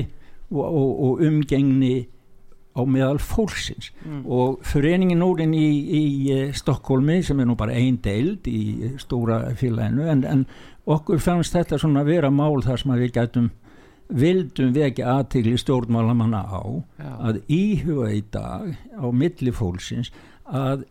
og, 0.51 0.63
og, 0.65 0.89
og 1.07 1.25
umgengni 1.25 1.95
á 2.79 2.83
meðal 2.87 3.19
fólksins. 3.19 3.91
Og 4.25 4.59
föreningin 4.65 5.19
Nórin 5.19 5.53
í, 5.53 5.67
í 5.99 6.03
eh, 6.33 6.51
Stokkólmi 6.55 7.19
sem 7.25 7.39
er 7.39 7.49
nú 7.49 7.57
bara 7.59 7.75
ein 7.75 7.99
deild 8.03 8.47
í 8.47 8.95
stóra 9.01 9.43
félaginu 9.59 10.07
en, 10.09 10.23
en 10.23 10.45
okkur 10.89 11.21
fannst 11.21 11.57
þetta 11.57 11.79
svona 11.81 12.05
að 12.05 12.13
vera 12.15 12.31
mál 12.33 12.63
þar 12.65 12.81
sem 12.81 12.95
við 12.95 13.11
gætum 13.19 13.49
vildum 14.09 14.71
vekja 14.73 15.11
aðtigli 15.19 15.57
stjórnmálamanna 15.61 16.41
á 16.49 16.63
Já. 16.97 17.11
að 17.29 17.41
íhuga 17.45 18.09
í 18.15 18.23
dag 18.33 18.71
á 18.97 19.05
milli 19.13 19.53
fólksins 19.53 20.09
að 20.49 20.87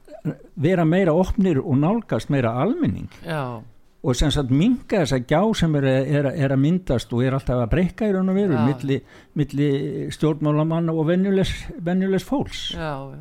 vera 0.58 0.84
meira 0.86 1.14
opnir 1.16 1.58
og 1.58 1.80
nálgast 1.80 2.30
meira 2.30 2.52
almenning. 2.62 3.10
Já, 3.26 3.58
og 3.98 4.14
sem 4.14 4.30
sagt 4.30 4.52
minga 4.54 5.02
þessa 5.02 5.18
gjá 5.26 5.40
sem 5.58 5.74
er, 5.80 5.86
er, 6.06 6.28
er 6.30 6.54
að 6.54 6.62
myndast 6.62 7.12
og 7.12 7.24
er 7.26 7.34
alltaf 7.34 7.64
að 7.64 7.72
breyka 7.72 8.06
í 8.06 8.14
raun 8.14 8.30
og 8.30 8.38
veru 8.38 8.54
Já. 8.54 8.64
milli, 8.68 8.98
milli 9.38 9.70
stjórnmálamanna 10.14 10.94
og 10.94 11.08
venjulegs 11.08 12.26
fólks 12.28 12.68
já, 12.76 12.92
já. 13.10 13.18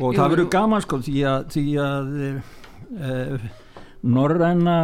og 0.00 0.08
Jú, 0.08 0.16
það 0.18 0.34
verður 0.34 0.50
gaman 0.56 0.82
sko 0.82 0.98
því 1.06 1.16
að, 1.30 1.46
því 1.54 1.66
að 1.84 2.10
uh, 2.98 3.46
Norræna 4.04 4.78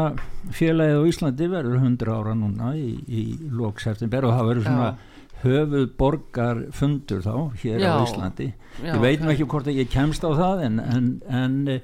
félagið 0.57 1.03
á 1.03 1.05
Íslandi 1.11 1.49
verður 1.53 1.83
100 1.83 2.15
ára 2.15 2.37
núna 2.39 2.73
í, 2.79 2.95
í 3.11 3.25
lók 3.51 3.83
september 3.83 4.29
og 4.29 4.37
það 4.39 4.53
verður 4.53 4.69
svona 4.71 4.93
höfuð 5.41 5.87
borgar 5.99 6.63
fundur 6.77 7.25
þá 7.25 7.35
hér 7.65 7.83
Já. 7.83 7.91
á 7.97 8.07
Íslandi 8.07 8.53
Já, 8.85 8.95
ég 8.95 9.03
veit 9.03 9.25
nú 9.25 9.33
ok. 9.33 9.35
ekki 9.35 9.49
hvort 9.51 9.73
ég 9.75 9.91
kemst 9.93 10.25
á 10.25 10.31
það 10.31 10.65
en, 10.69 10.79
en, 10.85 11.11
en 11.27 11.59
eh, 11.75 11.83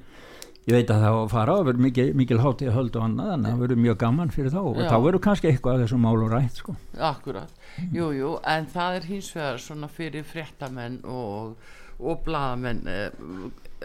ég 0.67 0.75
veit 0.75 0.91
að 0.91 1.05
það 1.05 1.15
á 1.15 1.19
að 1.21 1.33
fara 1.33 1.57
og 1.61 1.67
verður 1.69 1.85
mikil, 1.85 2.07
mikil 2.19 2.41
hátíð 2.43 2.71
að 2.73 2.77
höldu 2.81 3.03
annað 3.05 3.33
en 3.37 3.45
það 3.47 3.61
verður 3.63 3.83
mjög 3.85 3.99
gaman 4.03 4.33
fyrir 4.35 4.55
þá. 4.55 4.61
Og 4.63 4.81
Já. 4.81 4.89
þá 4.91 4.97
verður 5.05 5.23
kannski 5.27 5.51
eitthvað 5.51 5.77
af 5.77 5.85
þessum 5.85 6.07
málum 6.07 6.33
rætt 6.33 6.63
sko. 6.63 6.75
Akkurat, 7.11 7.61
jú, 7.95 8.09
jú, 8.17 8.33
en 8.55 8.67
það 8.73 8.99
er 8.99 9.07
hins 9.13 9.31
vegar 9.37 9.63
svona 9.63 9.91
fyrir 9.93 10.27
fréttamenn 10.27 10.99
og, 11.07 11.71
og 12.03 12.25
blaðamenn 12.27 12.83
eh, 12.91 13.23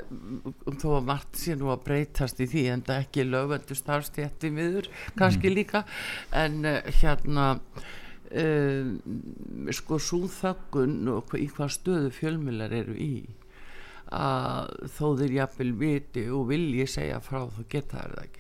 um 0.02 0.78
þó 0.82 0.88
að 0.98 1.08
margt 1.10 1.38
sé 1.38 1.56
nú 1.60 1.70
að 1.74 1.84
breytast 1.86 2.42
í 2.42 2.48
því 2.50 2.64
en 2.74 2.86
það 2.88 3.02
ekki 3.04 3.28
lögvendu 3.28 3.78
starfstjætti 3.78 4.52
miður 4.56 4.90
kannski 5.20 5.52
líka. 5.54 5.84
En 6.34 6.64
uh, 6.66 6.80
hérna 7.02 7.52
uh, 8.32 8.96
sko 9.76 10.00
svo 10.02 10.24
þöggun 10.32 11.14
og 11.14 11.36
í 11.38 11.46
hvað 11.52 11.76
stöðu 11.78 12.16
fjölmiðlar 12.18 12.74
eru 12.82 12.98
í 12.98 13.14
að 14.12 14.72
þó 14.98 15.08
þeir 15.22 15.34
jafnvel 15.40 15.72
viti 15.80 16.28
og 16.30 16.48
vilji 16.52 16.88
segja 16.88 17.20
frá 17.24 17.44
þá 17.48 17.62
geta 17.72 17.98
það 18.06 18.24
ekki. 18.26 18.38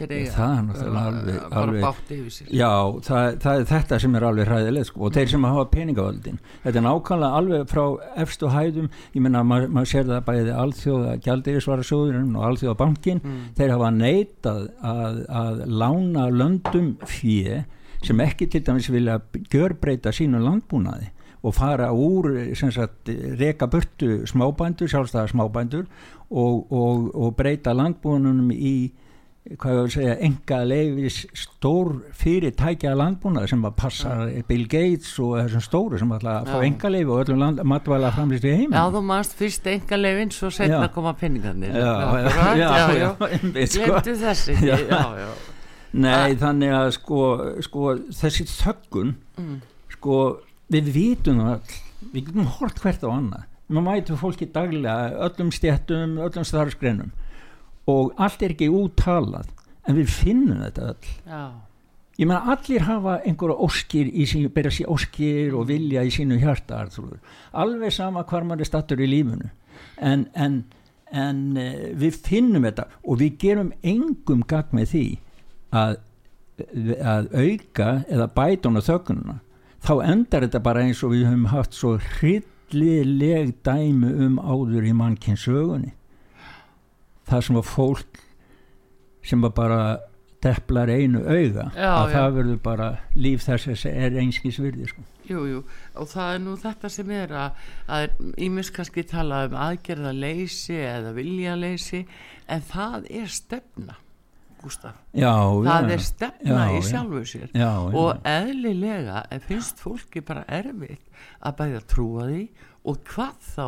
Þeir 0.00 0.12
eiga 0.16 0.30
það 0.32 0.68
er 0.80 0.94
alveg- 0.96 1.56
alveg- 1.60 1.82
bátt 1.84 2.12
yfir 2.14 2.32
sér 2.32 2.52
Já, 2.56 2.68
það, 3.04 3.34
það 3.42 3.58
er 3.60 3.64
þetta 3.68 3.98
sem 4.00 4.14
er 4.16 4.24
alveg 4.30 4.46
hræðilegt 4.48 4.86
sko. 4.88 5.00
og 5.04 5.12
þeir 5.12 5.28
sem 5.28 5.44
hafa 5.44 5.64
peningavöldin. 5.74 6.38
Þetta 6.64 6.78
er 6.80 6.84
nákvæmlega 6.86 7.36
alveg 7.40 7.66
frá 7.68 7.82
efstu 8.24 8.48
hæðum 8.54 8.88
ég 9.12 9.20
menna 9.26 9.42
maður 9.44 9.68
mað 9.76 9.90
sér 9.92 10.08
það 10.08 10.24
bæði 10.30 10.54
alþjóða 10.62 11.12
gjaldirisvara 11.26 11.84
sjóðurinn 11.90 12.32
og 12.36 12.46
alþjóða 12.48 12.76
bankin 12.80 13.20
þeir 13.58 13.74
hafa 13.76 13.90
neitað 13.98 14.62
að, 14.80 15.20
að 15.28 15.62
lána 15.68 16.28
löndum 16.32 16.94
fjö 17.04 17.64
sem 18.00 18.20
ekki 18.24 18.48
til 18.48 18.62
dæmis 18.64 18.88
vilja 18.88 19.18
gjörbreyta 19.52 20.14
sínu 20.16 20.40
landbúnaði 20.40 21.10
og 21.42 21.54
fara 21.56 21.90
úr 21.92 22.54
sem 22.58 22.72
sagt, 22.74 23.08
reka 23.40 23.66
burtu 23.66 24.24
smábændur, 24.28 24.90
sjálfstæða 24.92 25.30
smábændur 25.32 25.86
og, 26.30 26.66
og, 26.72 27.06
og 27.14 27.36
breyta 27.36 27.72
landbúinunum 27.72 28.50
í 28.52 28.74
hvað 29.56 29.72
ég 29.72 29.78
vil 29.80 29.92
segja, 29.94 30.14
enga 30.20 30.58
leifis 30.68 31.14
stór 31.34 31.94
fyrirtækja 32.20 32.92
landbúnað 32.94 33.46
sem 33.50 33.62
að 33.64 33.72
passa 33.80 34.10
Bill 34.46 34.66
Gates 34.70 35.14
og 35.22 35.38
þessum 35.40 35.62
stóru 35.64 35.98
sem 35.98 36.12
ætla 36.12 36.34
að 36.42 36.50
fá 36.52 36.58
enga 36.66 36.90
leifi 36.92 37.08
og 37.10 37.22
öllum 37.24 37.40
land, 37.40 37.62
matvæla 37.72 38.10
framlýst 38.14 38.44
í 38.44 38.52
heiminn 38.52 38.76
Já, 38.76 38.84
þú 38.92 39.02
manst 39.08 39.34
fyrst 39.40 39.66
enga 39.72 39.96
leifin 39.98 40.34
svo 40.36 40.52
setna 40.52 40.82
Já. 40.84 40.92
koma 40.92 41.14
penningarnir 41.18 41.72
já, 41.72 41.94
já, 42.60 42.76
já, 43.00 43.08
einmitt, 43.32 43.72
sko. 43.72 44.02
Þessi 44.04 44.58
Já. 44.60 44.76
já. 44.92 45.32
Nei, 46.04 46.36
þannig 46.38 46.76
að 46.76 46.92
sko, 47.00 47.22
sko 47.64 47.96
þessi 48.20 48.46
þöggun 48.52 49.16
sko, 49.96 50.18
við 50.70 50.92
vitum 50.94 51.40
all 51.44 51.60
við 52.00 52.30
getum 52.30 52.48
hort 52.56 52.80
hvert 52.82 53.04
á 53.04 53.08
annað. 53.10 53.46
Maður 53.70 53.86
mætu 53.86 54.18
fólki 54.18 54.48
daglega, 54.50 55.12
öllum 55.26 55.50
stjættum 55.54 56.16
öllum 56.18 56.46
starfsgreinum. 56.46 57.10
Og 57.90 58.14
allt 58.18 58.42
er 58.42 58.54
ekki 58.54 58.70
úttalað 58.72 59.50
en 59.86 59.98
við 59.98 60.10
finnum 60.12 60.62
þetta 60.64 60.88
öll. 60.92 61.12
Já. 61.26 61.44
ég 62.20 62.28
meina 62.28 62.52
allir 62.52 62.82
hafa 62.84 63.14
einhverja 63.24 63.56
óskir 63.64 64.10
í 64.10 64.26
sínu, 64.28 64.50
byrja 64.52 64.74
sér 64.76 64.90
óskir 64.92 65.54
og 65.56 65.70
vilja 65.70 66.02
í 66.04 66.10
sínu 66.12 66.36
hjarta 66.42 66.82
Arþrúður. 66.82 67.20
alveg 67.52 67.92
sama 67.92 68.24
hvar 68.28 68.44
maður 68.44 68.66
er 68.66 68.68
stattur 68.68 69.00
í 69.00 69.08
lífinu. 69.08 69.48
En, 69.96 70.26
en, 70.34 70.64
en 71.12 71.40
uh, 71.56 71.88
við 71.96 72.20
finnum 72.26 72.66
þetta 72.68 72.90
og 73.04 73.22
við 73.22 73.38
gerum 73.40 73.72
engum 73.82 74.42
gagn 74.44 74.76
með 74.76 74.92
því 74.92 75.06
að, 75.72 75.96
að 77.00 77.30
auka 77.32 77.88
eða 78.08 78.28
bæta 78.34 78.68
hún 78.68 78.82
á 78.82 78.88
þögnuna 78.90 79.38
þá 79.84 79.92
endar 80.12 80.46
þetta 80.46 80.62
bara 80.64 80.84
eins 80.86 81.02
og 81.06 81.14
við 81.14 81.26
höfum 81.28 81.48
haft 81.52 81.76
svo 81.76 81.94
hryllileg 82.18 83.54
dæmi 83.66 84.12
um 84.26 84.38
áður 84.42 84.88
í 84.90 84.94
mannkinn 84.96 85.40
sögunni 85.40 85.94
það 87.30 87.46
sem 87.46 87.58
var 87.60 87.68
fólk 87.68 88.22
sem 89.26 89.42
var 89.44 89.54
bara 89.56 89.80
depplar 90.40 90.88
einu 90.88 91.20
auga 91.26 91.68
Já, 91.76 91.90
að 91.92 92.10
já. 92.10 92.14
það 92.16 92.36
verður 92.38 92.60
bara 92.64 92.90
líf 93.16 93.42
þess 93.44 93.84
að 93.84 93.88
er 93.92 94.20
einskis 94.22 94.60
virði 94.62 94.88
sko. 94.88 95.02
Jú, 95.30 95.42
jú, 95.46 95.58
og 96.00 96.08
það 96.10 96.34
er 96.34 96.40
nú 96.42 96.54
þetta 96.58 96.90
sem 96.90 97.10
er 97.14 97.34
að, 97.38 97.58
að 97.86 98.06
ímis 98.42 98.72
kannski 98.74 99.04
tala 99.06 99.44
um 99.46 99.58
aðgerðaleysi 99.66 100.78
eða 100.80 101.12
viljaleysi 101.14 102.00
en 102.50 102.64
það 102.72 103.10
er 103.20 103.28
stefna 103.30 103.98
Gústaf, 104.60 104.96
já, 105.16 105.30
það 105.64 105.86
já, 105.88 105.92
er 105.94 106.02
stefna 106.04 106.56
Já, 106.56 106.72
í 106.72 106.80
já. 106.80 106.88
sjálfu 106.90 107.20
sér. 107.30 107.52
Og 107.96 108.26
eðlilega 108.28 109.22
finnst 109.46 109.78
fólki 109.80 110.20
bara 110.20 110.42
erfitt 110.52 111.06
að 111.40 111.54
bæða 111.62 111.80
trúa 111.88 112.26
því 112.28 112.42
og 112.84 112.98
hvað 113.08 113.38
þá 113.54 113.64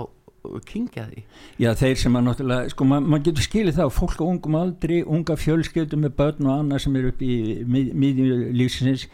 kingja 0.67 1.05
því. 1.07 1.23
Já, 1.63 1.71
þeir 1.79 1.97
sem 2.03 2.17
að 2.19 2.25
náttúrulega, 2.27 2.71
sko, 2.75 2.85
maður 2.91 3.09
mað 3.15 3.25
getur 3.29 3.47
skilið 3.47 3.77
það, 3.79 3.93
fólk 3.95 4.19
á 4.21 4.25
ungum 4.27 4.57
aldri, 4.59 4.97
unga 5.07 5.37
fjölskyldum 5.39 6.03
með 6.05 6.15
börn 6.19 6.49
og 6.51 6.57
annað 6.59 6.83
sem 6.85 6.97
er 6.99 7.09
upp 7.13 7.23
í 7.23 7.35
mið, 7.65 7.93
miðju 8.03 8.39
lífsins, 8.59 9.05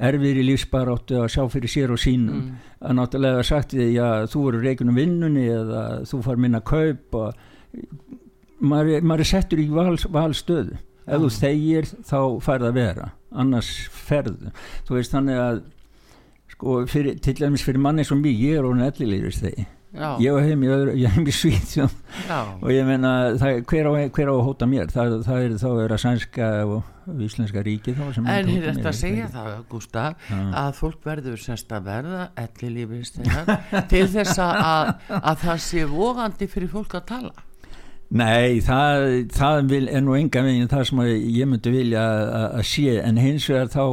erfir 0.00 0.40
í 0.40 0.46
lífsbaráttu 0.48 1.18
að 1.20 1.28
sjá 1.34 1.42
fyrir 1.52 1.68
sér 1.74 1.92
og 1.92 2.00
sínum. 2.00 2.40
Mm. 2.48 2.68
að 2.80 2.96
náttúrulega 2.96 3.42
sagt 3.44 3.74
við, 3.76 3.90
já, 3.98 4.06
þú 4.32 4.46
eru 4.48 4.62
reikunum 4.64 4.96
vinnunni 4.96 5.46
eða 5.52 5.82
þú 6.08 6.22
far 6.24 6.40
minna 6.40 6.62
kaup 6.64 7.14
og 7.20 7.34
maður, 8.60 8.94
er- 8.96 9.04
maður 9.04 9.20
er 9.26 9.28
settur 9.34 9.60
í 9.60 9.68
val, 9.68 9.96
valstöðu 9.96 10.78
ef 11.10 11.24
þú 11.24 11.32
þegir 11.36 11.90
þá 12.12 12.20
færð 12.46 12.70
að 12.70 12.78
vera. 12.80 13.10
Annars 13.30 13.74
ferðu. 14.08 14.54
Þú 14.86 14.96
veist 14.96 15.14
þannig 15.14 15.42
að 15.42 15.60
sko, 16.54 16.78
fyrir, 16.90 17.20
til 17.22 17.36
dæmis 17.38 17.66
fyrir 17.66 17.82
manni 17.82 18.06
sem 18.06 18.22
mig, 18.22 18.38
ég 18.40 18.58
er 18.58 18.66
orðin 18.66 18.88
ellilegist 18.88 19.44
þegi 19.46 19.68
Já, 19.90 20.14
ég 20.22 20.36
hef 20.38 20.46
heim 20.46 20.60
í, 20.62 20.68
öðru, 20.70 20.92
ég 20.94 21.10
hef 21.10 21.16
heim 21.18 21.26
í 21.26 21.32
Svíþjóð. 21.34 21.94
Já, 22.28 22.36
og 22.62 22.68
ég 22.70 22.84
meina 22.86 23.10
það, 23.40 23.56
hver, 23.66 23.88
á, 23.90 23.92
hver 24.14 24.30
á 24.30 24.34
að 24.36 24.42
hóta 24.46 24.68
mér? 24.70 24.92
Það, 24.94 25.14
það 25.26 25.46
er 25.46 25.56
þá 25.58 25.66
að 25.66 25.78
vera 25.80 25.98
sænska 25.98 26.50
og 26.70 27.16
íslenska 27.26 27.64
ríki 27.66 27.96
en 27.96 28.50
hér 28.52 28.68
er 28.68 28.76
þetta 28.76 28.86
að 28.86 28.94
ég 28.94 29.00
segja 29.00 29.26
það, 29.34 29.50
Gústaf 29.72 30.28
Já. 30.30 30.38
að 30.62 30.70
fólk 30.78 31.08
verður 31.10 31.42
semst 31.42 31.74
að 31.74 31.88
verða 31.90 32.28
elli 32.38 32.70
lífist 32.76 33.18
til 33.90 34.06
þess 34.14 34.38
að, 34.38 34.62
að, 34.62 34.92
að 35.18 35.42
það 35.42 35.62
sé 35.66 35.86
vogandi 35.90 36.50
fyrir 36.54 36.70
fólk 36.70 36.94
að 37.00 37.08
tala. 37.10 37.49
Nei, 38.10 38.58
það, 38.66 39.04
það 39.30 39.68
vil, 39.70 39.84
er 39.86 40.02
nú 40.02 40.16
enga 40.18 40.42
veginn 40.42 40.70
það 40.70 40.88
sem 40.88 41.02
ég 41.06 41.46
myndi 41.46 41.70
vilja 41.70 42.00
að, 42.02 42.56
sé 42.66 42.96
en 43.04 43.20
hins 43.22 43.44
vegar 43.46 43.68
þá, 43.70 43.84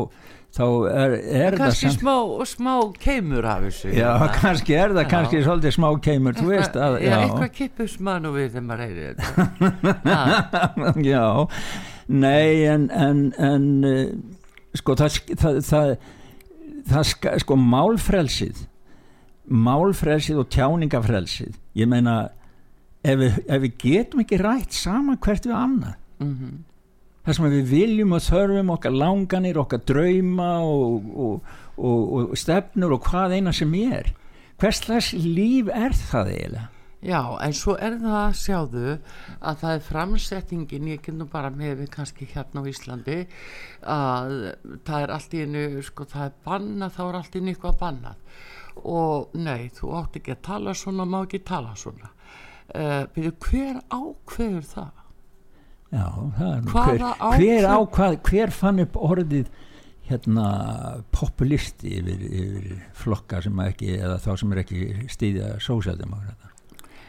þá 0.57 0.63
er, 0.89 1.11
er 1.43 1.57
það 1.59 1.73
samt 1.77 1.99
smá, 1.99 2.15
smá 2.49 2.71
keimur 2.97 3.45
af 3.45 3.67
þessu 3.67 3.91
Já, 3.93 4.07
hérna. 4.15 4.29
kannski 4.39 4.73
er 4.73 4.95
það 4.95 5.03
Já. 5.05 5.09
kannski 5.11 5.41
svolítið 5.45 5.75
smá 5.75 5.87
keimur, 6.07 6.37
þú 6.39 6.47
veist 6.49 6.79
að, 6.81 6.97
já, 7.05 7.13
eitthvað 7.19 7.51
kippus 7.59 7.97
mann 8.07 8.25
og 8.25 8.33
við 8.39 8.47
þegar 8.55 8.65
maður 8.71 8.81
heyri 8.87 9.05
þetta 9.11 11.03
já, 11.11 11.27
nei 12.25 12.65
en, 12.71 12.87
en, 12.89 13.21
en 13.51 13.67
uh, 13.85 14.01
sko 14.81 14.95
það, 14.97 15.19
það, 15.43 15.59
það, 15.67 15.93
það 16.89 17.37
sko 17.45 17.59
málfrelsið 17.67 18.65
málfrelsið 19.69 20.41
og 20.41 20.49
tjáningafrelsið 20.57 21.53
ég 21.77 21.93
meina 21.93 22.17
ef 23.07 23.19
við, 23.21 23.41
ef 23.47 23.63
við 23.63 23.75
getum 23.83 24.23
ekki 24.23 24.41
rætt 24.41 24.77
saman 24.77 25.19
hvert 25.23 25.47
við 25.47 25.57
annað 25.57 26.23
mhm. 26.23 26.53
það 27.25 27.39
sem 27.39 27.49
við 27.55 27.73
viljum 27.73 28.15
og 28.17 28.25
þörfum 28.27 28.73
okkar 28.77 28.95
langanir, 29.03 29.59
okkar 29.63 29.83
drauma 29.87 30.53
og, 30.67 31.11
og, 31.27 31.51
og, 31.77 32.07
og 32.21 32.39
stefnur 32.39 32.97
og 32.97 33.05
hvað 33.07 33.37
eina 33.37 33.55
sem 33.55 33.75
er 33.81 34.11
hvers 34.57 34.81
slags 34.83 35.13
líf 35.13 35.71
er 35.73 35.95
það 36.07 36.33
eiginlega 36.33 36.73
Já, 37.05 37.21
en 37.45 37.53
svo 37.53 37.75
er 37.77 37.93
það 38.01 38.31
sjáðu 38.39 38.93
að 39.37 39.59
það 39.61 39.73
er 39.75 39.83
framsettingin, 39.85 40.87
ég 40.89 41.09
nú 41.13 41.27
bara 41.29 41.51
með 41.53 41.83
við 41.83 41.91
kannski 41.93 42.25
hérna 42.31 42.63
á 42.65 42.69
Íslandi 42.71 43.17
að 43.85 44.33
það 44.87 45.03
er 45.03 45.13
allt 45.13 45.35
í 45.37 45.43
einu, 45.45 45.65
sko 45.85 46.07
það 46.09 46.25
er 46.25 46.33
bannað, 46.47 46.95
þá 46.97 47.03
er 47.05 47.19
allt 47.19 47.37
í 47.37 47.41
einu 47.43 47.53
eitthvað 47.53 47.77
bannað 47.83 48.41
og 48.81 49.37
nei, 49.37 49.69
þú 49.77 49.93
átt 49.99 50.17
ekki 50.17 50.33
að 50.33 50.43
tala 50.49 50.73
svona, 50.77 51.05
má 51.05 51.19
ekki 51.21 51.43
tala 51.45 51.75
svona. 51.77 52.09
Uh, 52.75 53.05
hver 53.47 53.77
ákveður 53.93 54.65
það? 54.67 54.89
Já, 55.93 56.05
það 56.37 56.49
er 56.51 56.65
hver, 56.67 57.03
ákvörð- 57.07 57.37
hver, 57.39 57.67
ákvað, 57.77 58.17
hver 58.27 58.51
fann 58.51 58.79
upp 58.83 58.97
orðið 58.99 59.47
hérna 60.09 60.47
populisti 61.15 61.93
yfir, 61.99 62.25
yfir 62.27 62.81
flokka 62.95 63.39
sem 63.43 63.59
ekki 63.63 63.93
eða 63.97 64.17
þá 64.23 64.29
sem 64.39 64.51
er 64.55 64.61
ekki 64.65 64.81
stýðja 65.15 65.53
sósjaldemokrata 65.63 66.53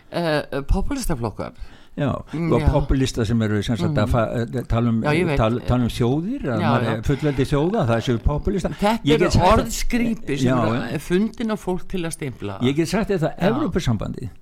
Uh, 0.08 0.62
populistaflokkar? 0.64 1.52
Já, 1.98 2.12
Mm, 2.32 2.52
og 2.54 2.62
populista 2.70 3.24
sem 3.26 3.40
eru 3.42 3.60
sem 3.62 3.76
sagt, 3.76 3.96
eh, 3.98 4.62
tala 4.70 4.88
um, 4.92 5.00
Já, 5.02 5.36
tala, 5.36 5.60
tala 5.66 5.82
um 5.82 5.88
þjóðir 5.90 6.44
er 6.92 7.02
fullveldi 7.08 7.46
þjóða 7.50 7.82
það 7.88 8.02
séu 8.06 8.18
populista. 8.22 8.70
Þetta 8.78 9.14
eru 9.16 9.30
orðskrýpi 9.48 10.36
sem 10.38 10.46
Já, 10.46 10.58
já. 10.92 10.98
fundin 11.02 11.50
á 11.50 11.56
fólk 11.58 11.88
til 11.90 12.04
að 12.06 12.14
stimpla. 12.14 12.58
Ég 12.62 12.76
get 12.76 12.88
sagt 12.92 13.10
þetta 13.10 13.32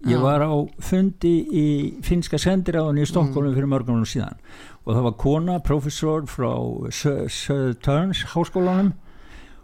Já. 0.04 0.10
ég 0.12 0.20
var 0.20 0.44
á 0.44 0.52
fundi 0.80 1.34
í 1.48 1.66
finska 2.04 2.36
sendiráðunni 2.36 3.06
í 3.06 3.08
Stokkólum 3.08 3.54
fyrir 3.56 3.70
mörgunum 3.72 4.04
síðan. 4.04 4.36
Og 4.86 4.94
það 4.94 5.02
var 5.08 5.16
kona, 5.18 5.58
professor 5.60 6.22
frá 6.26 6.52
Söðurns 6.92 8.24
háskólanum 8.34 8.92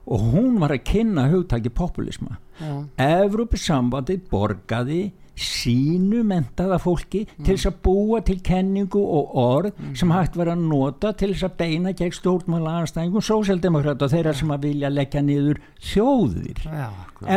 og 0.06 0.20
hún 0.32 0.56
var 0.58 0.72
að 0.74 0.82
kynna 0.88 1.28
hugtaki 1.30 1.70
populisma. 1.70 2.38
Já. 2.58 2.72
Evrópusambandi 2.98 4.16
borgaði 4.30 5.12
sínu 5.38 6.22
mentaða 6.28 6.78
fólki 6.82 7.24
til 7.40 7.54
þess 7.54 7.70
að 7.70 7.78
búa 7.86 8.20
til 8.26 8.38
kenningu 8.44 9.00
og 9.00 9.36
orð 9.42 9.82
sem 9.98 10.12
hægt 10.12 10.36
var 10.36 10.52
að 10.52 10.64
nota 10.68 11.12
til 11.16 11.32
þess 11.32 11.48
að 11.48 11.58
beina 11.62 11.94
gegn 11.96 12.16
stjórnmála 12.18 12.74
anstæðingum 12.82 13.24
sósjaldemokrata 13.24 14.10
þeirra 14.12 14.34
sem 14.36 14.52
að 14.52 14.66
vilja 14.68 14.92
leggja 14.92 15.22
niður 15.24 15.62
þjóðir. 15.92 16.64
Já, 16.66 16.88
akkurat. 17.06 17.30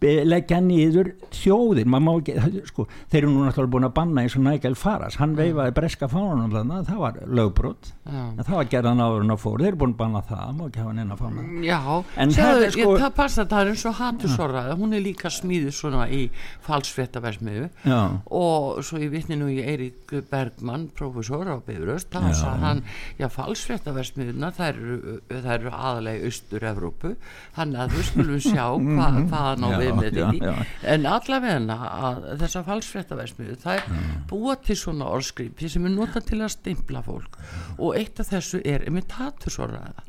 Leggja 0.00 0.60
niður 0.64 1.12
þjóðir. 1.36 1.86
Ekki, 2.30 2.62
sko, 2.70 2.86
þeir 3.12 3.18
eru 3.24 3.30
nú 3.34 3.42
náttúrulega 3.44 3.72
búin 3.74 3.86
að 3.88 3.94
banna 3.98 4.22
eins 4.24 4.36
og 4.38 4.44
Nigel 4.46 4.74
Farage, 4.78 5.18
hann 5.20 5.34
veifaði 5.36 5.74
breska 5.76 6.08
fánunum 6.08 6.50
þarna, 6.54 6.78
það 6.88 7.00
var 7.04 7.18
lögbrot. 7.26 7.90
Það 8.10 8.54
var 8.56 8.70
gerðan 8.72 9.02
áður 9.04 9.24
en 9.26 9.34
að 9.34 9.40
fór, 9.44 9.58
þeir 9.60 9.68
eru 9.70 9.80
búin 9.82 9.92
að 9.94 9.98
banna 10.00 10.22
það 10.26 10.54
má 10.56 10.62
ekki 10.66 10.80
hafa 10.82 10.94
neina 10.96 11.16
fána 11.20 11.44
Já, 11.62 11.78
En 12.16 12.32
sjáðu, 12.34 12.54
það 12.56 12.64
er 12.66 12.72
sko- 12.74 12.80
ég, 12.94 13.00
það 13.04 13.12
passa, 13.20 13.44
það 13.50 13.60
er 13.60 13.70
eins 13.70 13.84
og 13.86 13.94
hattusorða, 14.00 14.62
hún 14.80 14.94
er 14.96 15.04
líka 15.04 15.30
smíðu 15.30 15.70
svona 15.76 16.08
í, 16.10 16.22
falsfréttaversmiðu 16.66 17.68
Já. 17.86 18.00
og 18.30 18.80
svo 18.86 18.98
ég 19.02 19.12
vitni 19.12 19.36
nú 19.38 19.46
í 19.52 19.60
Eirík 19.62 20.14
Bergmann, 20.30 20.88
professor 20.96 21.44
á 21.46 21.60
Bifröst. 21.62 22.10
Þá 22.10 22.20
Já. 22.30 22.34
sagði 22.40 22.64
hann, 22.64 22.82
já 23.20 23.28
falsfréttaversmiðuna 23.36 24.50
það 24.56 24.68
eru, 24.72 25.20
það 25.30 25.50
eru 25.54 25.70
aðalega 25.70 26.18
í 26.24 26.30
Austur-Evrópu, 26.30 27.12
þannig 27.56 27.82
að 27.84 27.94
við 27.96 28.08
skulum 28.10 28.42
sjá 28.42 28.66
hva, 28.80 29.08
hvaðan 29.30 29.66
á 29.66 29.68
Já, 29.70 29.78
við 29.98 30.18
með 30.20 30.38
því. 30.38 30.66
en 30.94 31.08
allavegna 31.10 31.76
að 31.90 32.22
þessar 32.42 32.66
falsfréttaversmiðu 32.68 33.58
það 33.64 33.80
er 33.80 34.06
búa 34.30 34.56
til 34.66 34.78
svona 34.78 35.10
orðskripi 35.16 35.70
sem 35.72 35.86
er 35.88 35.94
notað 35.96 36.28
til 36.30 36.40
að 36.40 36.54
stimpla 36.56 37.02
fólk. 37.06 37.38
Og 37.78 37.98
eitt 37.98 38.22
af 38.22 38.32
þessu 38.32 38.62
er 38.64 38.86
einmitt 38.86 39.16
hatursorðræða. 39.18 40.06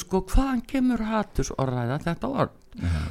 Sko 0.00 0.24
hvaðan 0.30 0.64
kemur 0.70 1.06
hatursorðræða 1.10 2.00
þetta 2.06 2.34
orð? 2.44 2.58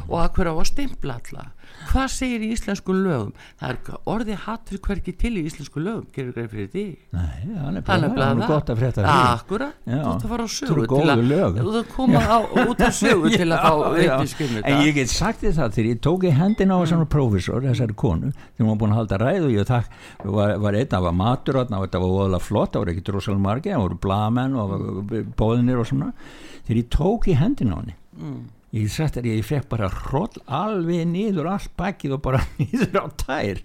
Og 0.08 0.18
að 0.22 0.30
hverju 0.38 0.52
á 0.56 0.60
að 0.60 0.70
stimpla 0.70 1.20
alla 1.20 1.50
hvað 1.90 2.08
segir 2.14 2.44
í 2.46 2.50
íslensku 2.54 2.94
lögum? 2.94 3.32
Það 3.60 3.70
er 3.74 4.00
orðið 4.14 4.40
hatur 4.46 4.80
hverki 4.86 5.14
til 5.18 5.32
í 5.40 5.44
íslensku 5.50 5.82
lögum. 5.82 6.06
Gerur 6.16 6.34
greið 6.36 6.50
fyrir 6.54 6.68
því? 6.74 6.84
Nei, 7.16 7.38
það 7.50 7.78
er 7.80 7.84
Það 7.90 8.04
er 8.04 8.10
það, 8.10 8.18
það 8.20 8.44
er 8.44 8.52
gott 8.54 8.70
að 8.74 8.80
frétta 8.84 9.04
því. 9.06 9.14
Akkurat, 9.30 9.74
Já. 9.90 10.00
þú 10.00 10.10
ert 10.14 10.26
að 10.26 10.34
fara 10.34 10.44
á 10.44 10.50
sögu 10.50 10.86
þú 10.90 11.00
ert 11.70 11.80
að 11.80 11.90
koma 11.96 12.20
á, 12.20 12.38
út 12.70 12.84
á 12.84 12.90
sögu 13.00 13.32
til 13.40 13.48
að 13.50 13.64
fá 13.64 13.72
Já, 13.74 14.04
já. 14.04 14.18
vitniskum 14.20 14.58
En 14.64 14.84
ég 14.86 14.94
get 15.00 15.10
sagt 15.14 15.42
þér 15.44 15.56
það 15.60 15.74
þegar 15.80 15.90
ég 15.94 16.02
tók 16.10 16.28
í 16.30 16.34
hendina 16.40 16.78
á 16.78 16.80
þessari 16.84 17.10
prófessor, 17.16 17.64
þessari 17.66 17.98
konu 18.04 18.32
þegar 18.36 18.66
hún 18.66 18.72
var 18.74 18.80
búin 18.84 18.94
að 18.94 19.00
halda 19.02 19.20
ræðu 19.24 19.50
ég 19.56 19.70
þakk, 19.70 19.98
var, 20.26 20.54
var 20.68 20.78
einn, 20.80 20.92
það 20.94 21.08
var 21.10 21.18
matur 21.24 21.60
og 21.64 21.68
þetta 21.70 22.04
var 22.04 22.14
óðalega 22.20 22.44
flott, 22.50 22.72
það 22.76 22.84
voru 22.84 22.94
ekki 22.96 23.06
drosalega 23.10 23.46
margi 23.48 23.74
það 23.74 23.84
voru 23.86 24.00
blamenn 24.06 24.56
og 24.60 24.76
bóðinir 25.40 25.82
og 25.82 25.90
svona. 25.90 26.12
Þegar 26.68 26.82
ég 26.84 26.90
tók 26.94 27.28
í 27.32 27.38
hendina 27.40 27.76
á 27.76 27.80
henni 27.82 27.96
Mm. 28.20 28.40
Ég 28.76 28.90
sagt 28.94 29.18
þér, 29.18 29.30
ég 29.32 29.46
fekk 29.48 29.70
bara 29.72 29.90
hroll 30.06 30.42
alveg 30.46 31.08
niður 31.10 31.50
allt 31.54 31.72
bakið 31.80 32.18
og 32.18 32.26
bara 32.28 32.44
niður 32.60 33.02
á 33.02 33.06
tær. 33.24 33.64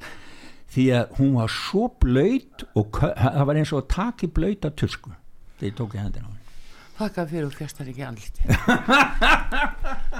Því 0.75 0.87
að 0.99 1.19
hún 1.19 1.35
var 1.39 1.53
svo 1.55 1.89
blöyt 2.03 2.65
og 2.75 3.03
það 3.03 3.45
var 3.51 3.61
eins 3.61 3.75
og 3.75 3.85
að 3.85 3.93
taka 3.95 4.27
í 4.27 4.33
blöyta 4.35 4.73
tusku. 4.75 5.13
Þegar 5.61 5.71
ég 5.71 5.77
tók 5.79 5.95
í 5.95 6.03
hendina 6.03 6.27
á 6.27 6.31
henni 6.33 6.44
Þakka 6.95 7.25
fyrir 7.27 7.47
og 7.49 7.55
fjastar 7.59 7.89
ekki 7.91 8.05
andliti 8.07 8.43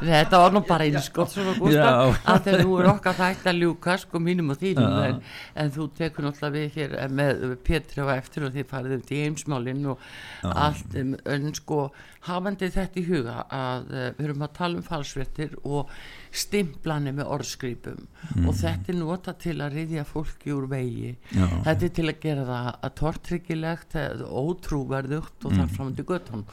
Þetta 0.05 0.41
var 0.43 0.55
nú 0.55 0.63
bara 0.67 0.87
Já. 0.89 0.99
Gústaf 1.15 2.25
að 2.27 2.41
þegar 2.49 2.63
þú 2.65 2.79
er 2.81 2.89
okkar 2.91 3.19
þægt 3.19 3.47
að 3.51 3.61
ljúka 3.63 3.95
sko 4.03 4.21
mínum 4.23 4.51
og 4.51 4.59
þínum 4.59 4.97
Já. 4.97 5.05
en, 5.07 5.21
en 5.63 5.71
þú 5.77 5.87
tekur 6.01 6.27
náttúrulega 6.27 6.57
við 6.57 6.81
hér 6.81 6.97
með 7.15 7.45
Petri 7.67 8.03
á 8.03 8.07
eftir 8.17 8.49
og 8.49 8.57
þið 8.57 8.69
farið 8.73 8.97
um 8.97 9.07
til 9.07 9.21
heimsmálinn 9.23 9.87
og 9.93 10.03
allt 10.51 10.99
um, 10.99 11.15
en 11.37 11.55
sko 11.55 11.81
hafandi 12.27 12.71
þetta 12.75 13.01
í 13.01 13.07
huga 13.07 13.39
að 13.53 13.95
uh, 13.95 14.09
við 14.19 14.27
erum 14.29 14.47
að 14.49 14.55
tala 14.59 14.81
um 14.81 14.87
falsvettir 14.87 15.55
og 15.63 15.95
stimplanir 16.35 17.15
með 17.15 17.31
orðskrýpum 17.37 18.07
og 18.45 18.57
þetta 18.59 18.91
er 18.93 18.97
nota 18.99 19.35
til 19.39 19.57
að 19.63 19.77
riðja 19.79 20.05
fólki 20.09 20.55
úr 20.55 20.67
vegi. 20.71 21.13
Já. 21.31 21.47
þetta 21.69 21.87
er 21.87 21.93
til 21.99 22.07
að 22.11 22.23
gera 22.25 22.47
það 22.49 22.71
að 22.75 22.95
tortryggilegt 23.01 23.99
ótrúverðugt 24.43 25.47
og 25.47 25.59
þar 25.59 25.77
fram 25.77 25.93
til 25.95 26.07
göttunum 26.09 26.47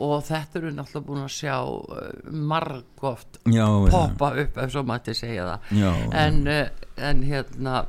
og 0.00 0.22
þetta 0.26 0.60
eru 0.60 0.70
náttúrulega 0.74 1.06
búin 1.08 1.24
að 1.24 1.34
sjá 1.34 1.56
uh, 1.66 2.30
margóft 2.30 3.40
poppa 3.44 4.30
upp 4.44 4.62
ef 4.62 4.72
svo 4.72 4.84
mætti 4.86 5.14
segja 5.18 5.48
það. 5.48 5.68
Já, 5.80 5.92
en, 6.22 6.40
uh, 6.46 6.88
en 7.10 7.22
hérna 7.26 7.84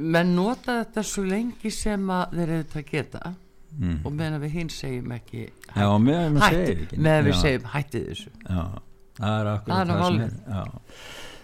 menn 0.00 0.34
nota 0.34 0.80
þetta 0.82 1.04
svo 1.06 1.24
lengi 1.28 1.70
sem 1.74 2.10
að 2.10 2.36
þeir 2.38 2.46
eru 2.48 2.62
þetta 2.64 2.84
geta. 2.88 3.32
Mm. 3.72 4.02
og 4.04 4.12
meðan 4.12 4.42
við 4.42 4.50
hinn 4.52 4.68
segjum 4.68 5.12
ekki 5.16 5.46
hætti, 5.72 6.98
meðan 7.00 7.24
við 7.24 7.36
segjum 7.38 7.70
hættið 7.72 8.02
þessu. 8.10 8.32
Já, 8.44 8.64
það 9.18 9.36
er 9.40 9.50
akkurat 9.52 9.76
Það 9.76 10.04
sem 10.06 10.20
er 10.20 10.32
Já, 10.52 10.64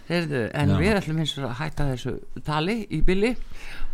Heyrðu, 0.08 0.46
en 0.56 0.70
Já. 0.72 0.78
við 0.80 0.94
ætlum 1.02 1.18
eins 1.20 1.34
og 1.36 1.44
að 1.50 1.58
hætta 1.58 1.86
þessu 1.90 2.14
tali 2.46 2.78
í 2.88 3.02
bili. 3.04 3.34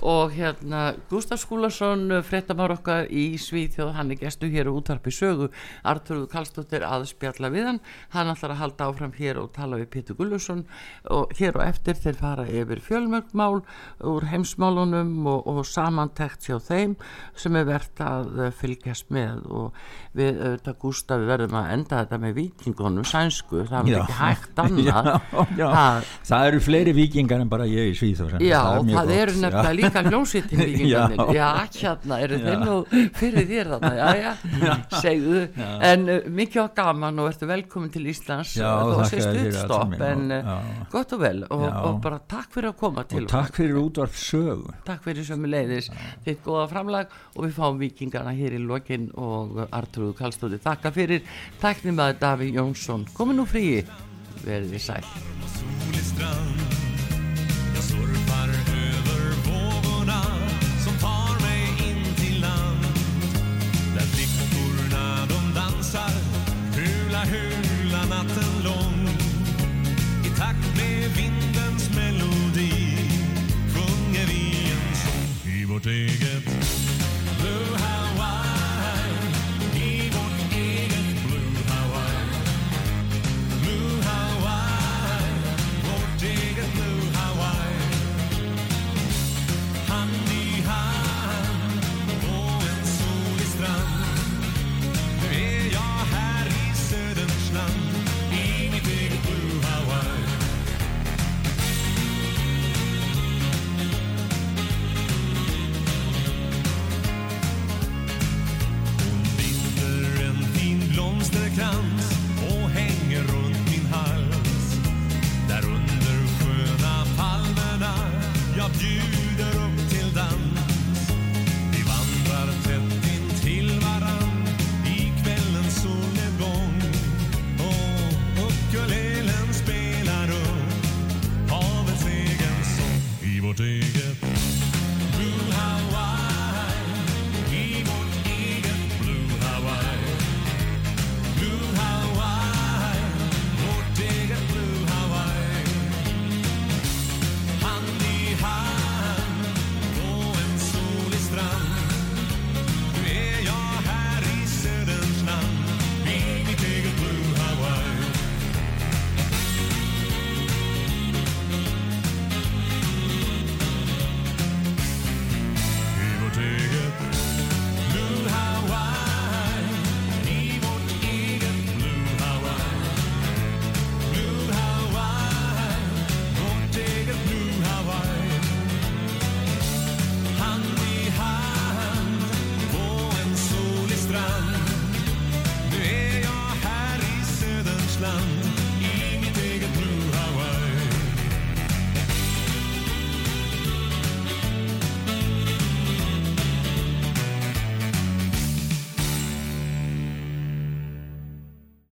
Og 0.05 0.35
hérna 0.35 0.95
Gustaf 1.11 1.41
Skúlason 1.43 2.21
fréttamár 2.27 2.75
okkar 2.75 3.09
í 3.11 3.39
Svíþjóð 3.41 3.93
hann 3.97 4.13
er 4.13 4.21
gestu 4.21 4.47
hér 4.53 4.69
og 4.71 4.83
útvarpi 4.83 5.11
sögu. 5.15 5.49
Arturðu 5.87 6.29
Kallstóttir 6.31 6.85
að 6.87 7.09
spjalla 7.11 7.51
við 7.51 7.69
hann. 7.71 7.81
Hann 8.15 8.31
ætlar 8.31 8.55
að 8.55 8.61
halda 8.63 8.89
áfram 8.91 9.15
hér 9.17 9.41
og 9.43 9.51
tala 9.57 9.79
við 9.81 9.91
Pétur 9.95 10.19
Gullusson 10.19 10.65
og 11.11 11.35
hér 11.39 11.59
og 11.59 11.65
eftir 11.67 11.99
þeir 11.99 12.19
fara 12.21 12.47
yfir 12.47 12.83
fjölmörgmál 12.85 13.63
úr 14.05 14.29
heimsmálunum 14.31 15.27
og, 15.31 15.47
og 15.51 15.63
samantekt 15.67 16.47
hjá 16.47 16.61
þeim 16.63 16.95
sem 17.39 17.59
er 17.59 17.67
verðt 17.71 18.05
að 18.05 18.53
fylgjast 18.61 19.11
með. 19.15 19.43
Og 19.51 19.85
við 20.15 20.39
auðvitað 20.43 20.81
Gustaf 20.85 21.23
við 21.23 21.33
verðum 21.35 21.59
að 21.59 21.73
enda 21.79 22.03
þetta 22.05 22.23
með 22.23 22.39
vikingunum 22.39 23.09
sænsku, 23.09 23.65
það 23.71 23.91
er 23.91 24.03
ekki 24.03 24.19
hægt 24.21 24.61
annað 24.65 24.85
já, 24.85 25.21
já. 25.59 26.04
Það 26.25 26.47
eru 26.49 26.61
fleiri 26.65 26.93
vikingar 26.97 27.43
en 27.45 27.49
bara 27.53 27.67
ég 27.69 27.91
í 27.93 27.97
Svíþjóð 27.99 28.39
Já, 28.45 28.61
það, 28.81 29.11
er 29.15 29.23
eru 29.25 29.35
nefnilega 29.43 29.73
líka 29.79 30.03
hljómsveitin 30.09 30.63
vikingarnir 30.69 31.35
Já. 31.37 31.49
Hérna, 31.75 32.19
eru 32.25 32.39
þeir 32.41 32.63
nú 32.65 32.77
fyrir 33.19 33.49
þér 33.51 33.71
þarna, 33.75 33.91
já, 33.99 34.31
já, 34.65 34.75
segðu. 35.03 35.43
En 35.85 36.07
uh, 36.09 36.19
mikið 36.39 36.61
á 36.65 36.67
gaman 36.79 37.21
og 37.23 37.29
ertu 37.33 37.49
velkomin 37.51 37.93
til 37.95 38.07
Íslands 38.13 38.55
allt 38.65 39.13
stuttstopp 39.13 39.97
saman, 39.97 40.05
En 40.05 40.25
og- 40.33 40.49
uh, 40.49 40.55
já. 40.55 40.87
gott 40.95 41.13
og 41.17 41.23
vel 41.25 41.43
og, 41.49 41.65
og 41.69 41.99
bara 42.05 42.21
takk 42.31 42.49
fyrir 42.57 42.71
að 42.73 42.79
koma 42.81 43.05
til 43.11 43.25
Og 43.25 43.31
takk 43.35 43.59
fyrir 43.61 43.79
útvarp 43.83 44.17
sögu. 44.19 44.73
Takk 44.89 45.05
fyrir 45.07 45.27
sömu 45.29 45.51
leiðis 45.53 45.91
þitt 46.25 46.43
góða 46.47 46.67
framlag 46.73 47.13
og 47.35 47.45
við 47.47 47.55
fáum 47.59 47.79
vikingarna 47.83 48.33
hér 48.37 48.57
í 48.59 48.63
lokin 48.65 49.11
og 49.21 49.61
Artrúðu 49.71 50.15
Kallstóði 50.19 50.61
þakka 50.65 50.93
fyrir. 50.95 51.23
Tæknum 51.63 52.01
að 52.05 52.19
Daví 52.23 52.51
Jónsson 52.57 53.07
komin 53.17 53.39
nú 53.41 53.47
fríi, 53.49 53.85
verið 54.43 54.71
þið 54.75 54.83
sæl. 54.83 55.05
Jag 57.75 57.85
surfar 57.85 58.49
över 58.49 59.23
vågorna 59.47 60.23
som 60.85 60.95
tar 61.01 61.41
mig 61.41 61.63
in 61.89 62.15
till 62.17 62.41
land. 62.41 62.85
Där 63.95 64.07
flickorna 64.15 65.27
de 65.27 65.55
dansar 65.61 66.15
hula 66.77 67.25
hula 67.25 68.05
natten 68.05 68.53
lång. 68.65 69.09
I 70.25 70.29
takt 70.39 70.77
med 70.77 71.11
vindens 71.17 71.91
melodi 71.97 72.97
sjunger 73.75 74.27
vi 74.27 74.73
en 74.73 74.95
sång. 74.95 75.53
I 75.53 75.65
vårt 75.65 75.87
eget 75.87 76.54